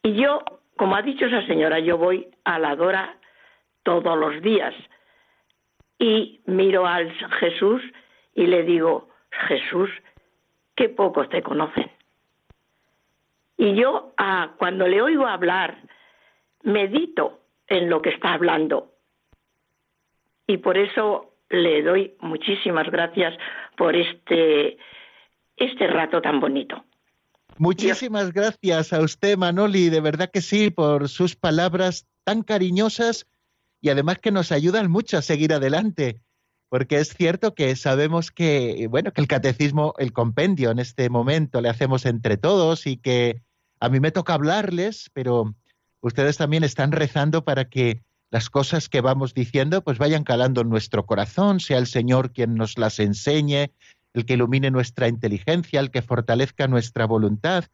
Y 0.04 0.14
yo, 0.14 0.44
como 0.76 0.96
ha 0.96 1.02
dicho 1.02 1.26
esa 1.26 1.46
señora, 1.48 1.80
yo 1.80 1.98
voy 1.98 2.28
a 2.44 2.60
la 2.60 2.76
Dora 2.76 3.18
todos 3.84 4.18
los 4.18 4.42
días 4.42 4.76
y 5.98 6.42
miro 6.46 6.86
al 6.86 7.12
Jesús 7.40 7.82
y 8.36 8.48
le 8.48 8.64
digo, 8.64 9.10
Jesús, 9.48 9.90
qué 10.76 10.90
pocos 10.90 11.30
te 11.30 11.42
conocen. 11.42 11.90
Y 13.58 13.76
yo 13.76 14.14
cuando 14.58 14.88
le 14.88 15.02
oigo 15.02 15.28
hablar, 15.28 15.78
medito 16.64 17.40
en 17.68 17.90
lo 17.90 18.02
que 18.02 18.10
está 18.10 18.34
hablando. 18.34 18.92
Y 20.48 20.58
por 20.58 20.78
eso 20.78 21.31
le 21.52 21.84
doy 21.84 22.16
muchísimas 22.22 22.90
gracias 22.90 23.34
por 23.78 23.96
este, 23.96 24.78
este 25.56 25.88
rato 25.88 26.22
tan 26.22 26.40
bonito. 26.40 26.84
Muchísimas 27.58 28.32
gracias 28.32 28.94
a 28.94 29.02
usted, 29.02 29.38
Manoli, 29.38 29.90
de 29.90 30.02
verdad 30.02 30.30
que 30.32 30.42
sí, 30.42 30.70
por 30.72 31.10
sus 31.10 31.36
palabras 31.36 32.08
tan 32.24 32.44
cariñosas 32.44 33.28
y 33.82 33.90
además 33.90 34.20
que 34.20 34.32
nos 34.32 34.52
ayudan 34.52 34.90
mucho 34.90 35.18
a 35.18 35.22
seguir 35.22 35.54
adelante, 35.54 36.22
porque 36.70 36.98
es 36.98 37.10
cierto 37.10 37.54
que 37.54 37.76
sabemos 37.76 38.32
que, 38.32 38.88
bueno, 38.90 39.12
que 39.12 39.22
el 39.22 39.28
catecismo, 39.28 39.94
el 39.98 40.14
compendio 40.14 40.72
en 40.72 40.80
este 40.80 41.10
momento 41.10 41.62
le 41.62 41.70
hacemos 41.70 42.06
entre 42.06 42.38
todos 42.38 42.88
y 42.88 42.98
que 42.98 43.42
a 43.80 43.90
mí 43.90 44.00
me 44.00 44.12
toca 44.12 44.34
hablarles, 44.34 45.10
pero 45.14 45.54
ustedes 46.02 46.38
también 46.38 46.64
están 46.64 46.92
rezando 46.92 47.44
para 47.44 47.66
que 47.66 48.02
las 48.32 48.50
cosas 48.50 48.88
que 48.88 49.02
vamos 49.02 49.34
diciendo 49.34 49.84
pues 49.84 49.98
vayan 49.98 50.24
calando 50.24 50.62
en 50.62 50.70
nuestro 50.70 51.06
corazón, 51.06 51.60
sea 51.60 51.78
el 51.78 51.86
Señor 51.86 52.32
quien 52.32 52.56
nos 52.56 52.78
las 52.78 53.00
enseñe, 53.00 53.74
el 54.14 54.26
que 54.26 54.34
ilumine 54.34 54.72
nuestra 54.72 55.10
inteligencia, 55.10 55.80
el 55.82 55.92
que 55.92 56.02
fortalezca 56.02 56.68
nuestra 56.68 57.06
voluntad 57.06 57.66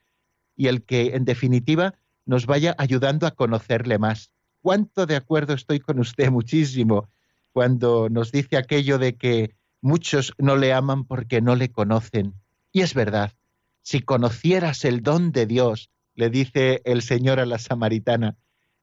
y 0.56 0.68
el 0.68 0.84
que, 0.84 1.16
en 1.16 1.26
definitiva, 1.26 1.94
nos 2.26 2.48
vaya 2.48 2.76
ayudando 2.80 3.28
a 3.28 3.32
conocerle 3.32 4.00
más. 4.00 4.32
¿Cuánto 4.62 5.06
de 5.06 5.16
acuerdo 5.16 5.54
estoy 5.54 5.80
con 5.80 6.00
usted? 6.00 6.30
Muchísimo. 6.32 7.08
Cuando 7.54 8.10
nos 8.10 8.32
dice 8.32 8.58
aquello 8.58 8.98
de 8.98 9.16
que 9.16 9.56
muchos 9.82 10.34
no 10.38 10.58
le 10.58 10.74
aman 10.74 11.06
porque 11.06 11.40
no 11.40 11.56
le 11.56 11.72
conocen. 11.72 12.34
Y 12.72 12.82
es 12.82 12.94
verdad. 12.94 13.34
Si 13.82 14.02
conocieras 14.02 14.86
el 14.86 15.02
don 15.02 15.32
de 15.32 15.46
Dios, 15.46 15.90
le 16.16 16.30
dice 16.30 16.82
el 16.84 17.04
Señor 17.04 17.40
a 17.40 17.46
la 17.46 17.60
samaritana, 17.60 18.36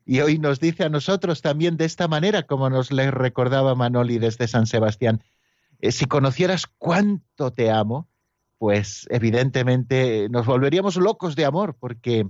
y 0.04 0.20
hoy 0.20 0.38
nos 0.38 0.60
dice 0.60 0.84
a 0.84 0.88
nosotros 0.88 1.42
también 1.42 1.76
de 1.76 1.84
esta 1.86 2.08
manera, 2.08 2.44
como 2.44 2.68
nos 2.68 2.92
le 2.92 3.10
recordaba 3.10 3.74
Manoli 3.74 4.18
desde 4.18 4.48
San 4.48 4.66
Sebastián, 4.66 5.22
eh, 5.80 5.92
si 5.92 6.06
conocieras 6.06 6.66
cuánto 6.78 7.52
te 7.52 7.70
amo, 7.70 8.08
pues 8.58 9.06
evidentemente 9.10 10.28
nos 10.30 10.46
volveríamos 10.46 10.96
locos 10.96 11.36
de 11.36 11.44
amor 11.44 11.76
porque 11.78 12.26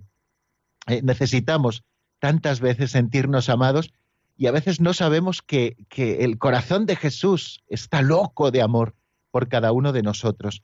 eh, 0.87 1.03
necesitamos 1.03 1.85
tantas 2.19 2.61
veces 2.61 2.93
sentirnos 2.93 3.49
amados 3.49 3.93
y 4.37 4.47
a 4.47 4.53
veces 4.53 4.81
no 4.81 4.93
sabemos 4.93 5.43
que, 5.43 5.77
el 5.97 6.39
corazón 6.39 6.87
de 6.87 6.97
Jesús 6.97 7.63
está 7.69 8.03
loco 8.03 8.51
de 8.51 8.63
amor 8.63 8.95
por 9.31 9.49
cada 9.49 9.73
uno 9.73 9.93
de 9.93 10.03
nosotros. 10.03 10.63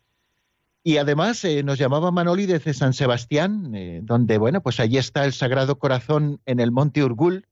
Y 0.82 0.96
además 0.96 1.44
eh, 1.44 1.62
nos 1.62 1.78
llamaba 1.78 2.10
Manoli 2.10 2.46
desde 2.46 2.72
San 2.72 2.94
Sebastián, 2.94 3.72
donde, 4.02 4.38
bueno, 4.38 4.62
pues 4.62 4.80
allí 4.80 4.96
está 4.96 5.24
el 5.24 5.32
Sagrado 5.32 5.78
Corazón 5.78 6.40
en 6.46 6.58
el 6.58 6.70
Monte 6.70 7.04
Urgul, 7.04 7.46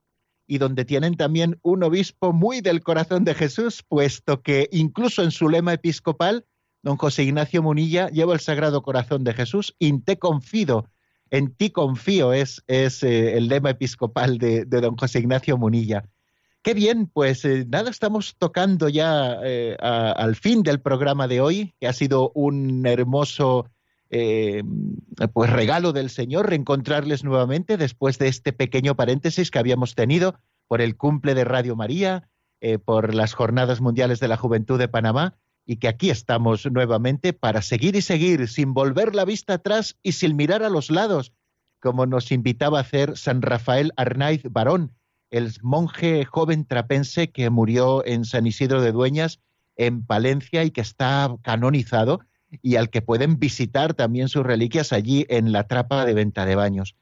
y 0.48 0.58
donde 0.58 0.84
tienen 0.86 1.16
también 1.16 1.60
un 1.62 1.84
obispo 1.84 2.32
muy 2.32 2.62
del 2.62 2.82
corazón 2.82 3.24
de 3.24 3.34
Jesús, 3.34 3.84
puesto 3.86 4.42
que 4.42 4.68
incluso 4.72 5.22
en 5.22 5.30
su 5.30 5.48
lema 5.48 5.74
episcopal, 5.74 6.46
don 6.82 6.96
José 6.96 7.24
Ignacio 7.24 7.62
Munilla 7.62 8.08
lleva 8.08 8.32
el 8.32 8.40
Sagrado 8.40 8.82
Corazón 8.82 9.24
de 9.24 9.34
Jesús, 9.34 9.76
in 9.78 10.02
te 10.02 10.18
confido, 10.18 10.88
en 11.30 11.54
ti 11.54 11.70
confío, 11.70 12.32
es, 12.32 12.64
es 12.66 13.02
eh, 13.02 13.36
el 13.36 13.48
lema 13.48 13.70
episcopal 13.70 14.38
de, 14.38 14.64
don 14.64 14.96
José 14.96 15.18
Ignacio 15.18 15.58
Munilla. 15.58 16.08
Qué 16.62 16.74
bien, 16.74 17.06
pues 17.06 17.44
eh, 17.44 17.66
nada, 17.68 17.90
estamos 17.90 18.36
tocando 18.36 18.88
ya 18.88 19.38
al 19.80 20.36
fin 20.36 20.62
del 20.62 20.80
programa 20.80 21.28
de 21.28 21.40
hoy, 21.40 21.74
que 21.80 21.86
ha 21.86 21.92
sido 21.92 22.32
un 22.34 22.86
hermoso 22.86 23.70
pues 24.10 25.50
regalo 25.50 25.92
del 25.92 26.08
Señor 26.08 26.48
reencontrarles 26.48 27.24
nuevamente 27.24 27.76
después 27.76 28.18
de 28.18 28.28
este 28.28 28.54
pequeño 28.54 28.96
paréntesis 28.96 29.50
que 29.50 29.58
habíamos 29.58 29.94
tenido 29.94 30.40
por 30.66 30.80
el 30.80 30.96
cumple 30.96 31.34
de 31.34 31.44
Radio 31.44 31.76
María, 31.76 32.30
por 32.86 33.14
las 33.14 33.34
Jornadas 33.34 33.82
Mundiales 33.82 34.18
de 34.18 34.28
la 34.28 34.38
Juventud 34.38 34.78
de 34.78 34.88
Panamá 34.88 35.36
y 35.68 35.76
que 35.76 35.88
aquí 35.88 36.08
estamos 36.08 36.64
nuevamente 36.72 37.34
para 37.34 37.60
seguir 37.60 37.94
y 37.94 38.00
seguir 38.00 38.48
sin 38.48 38.72
volver 38.72 39.14
la 39.14 39.26
vista 39.26 39.54
atrás 39.54 39.98
y 40.02 40.12
sin 40.12 40.34
mirar 40.34 40.62
a 40.62 40.70
los 40.70 40.90
lados, 40.90 41.34
como 41.78 42.06
nos 42.06 42.32
invitaba 42.32 42.78
a 42.78 42.80
hacer 42.80 43.18
San 43.18 43.42
Rafael 43.42 43.92
Arnaiz 43.96 44.42
Barón, 44.50 44.94
el 45.30 45.52
monje 45.62 46.24
joven 46.24 46.64
trapense 46.64 47.30
que 47.30 47.50
murió 47.50 48.04
en 48.06 48.24
San 48.24 48.46
Isidro 48.46 48.80
de 48.80 48.92
Dueñas, 48.92 49.40
en 49.76 50.04
Palencia, 50.04 50.64
y 50.64 50.70
que 50.70 50.80
está 50.80 51.34
canonizado 51.42 52.20
y 52.62 52.76
al 52.76 52.90
que 52.90 53.02
pueden 53.02 53.38
visitar 53.38 53.94
también 53.94 54.28
sus 54.28 54.44
reliquias 54.44 54.92
allí 54.92 55.26
en 55.28 55.52
la 55.52 55.66
trapa 55.66 56.04
de 56.04 56.14
venta 56.14 56.46
de 56.46 56.54
baños. 56.54 56.96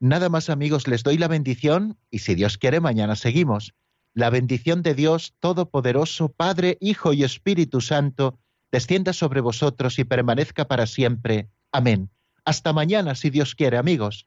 Nada 0.00 0.28
más 0.28 0.48
amigos, 0.50 0.86
les 0.86 1.02
doy 1.02 1.18
la 1.18 1.26
bendición 1.26 1.98
y 2.10 2.20
si 2.20 2.36
Dios 2.36 2.58
quiere 2.58 2.80
mañana 2.80 3.16
seguimos. 3.16 3.74
La 4.14 4.30
bendición 4.30 4.82
de 4.82 4.94
Dios 4.94 5.34
Todopoderoso, 5.40 6.28
Padre, 6.28 6.78
Hijo 6.80 7.12
y 7.12 7.24
Espíritu 7.24 7.80
Santo, 7.80 8.38
descienda 8.70 9.12
sobre 9.12 9.40
vosotros 9.40 9.98
y 9.98 10.04
permanezca 10.04 10.68
para 10.68 10.86
siempre. 10.86 11.48
Amén. 11.72 12.10
Hasta 12.44 12.72
mañana, 12.72 13.14
si 13.14 13.30
Dios 13.30 13.54
quiere, 13.54 13.76
amigos. 13.76 14.26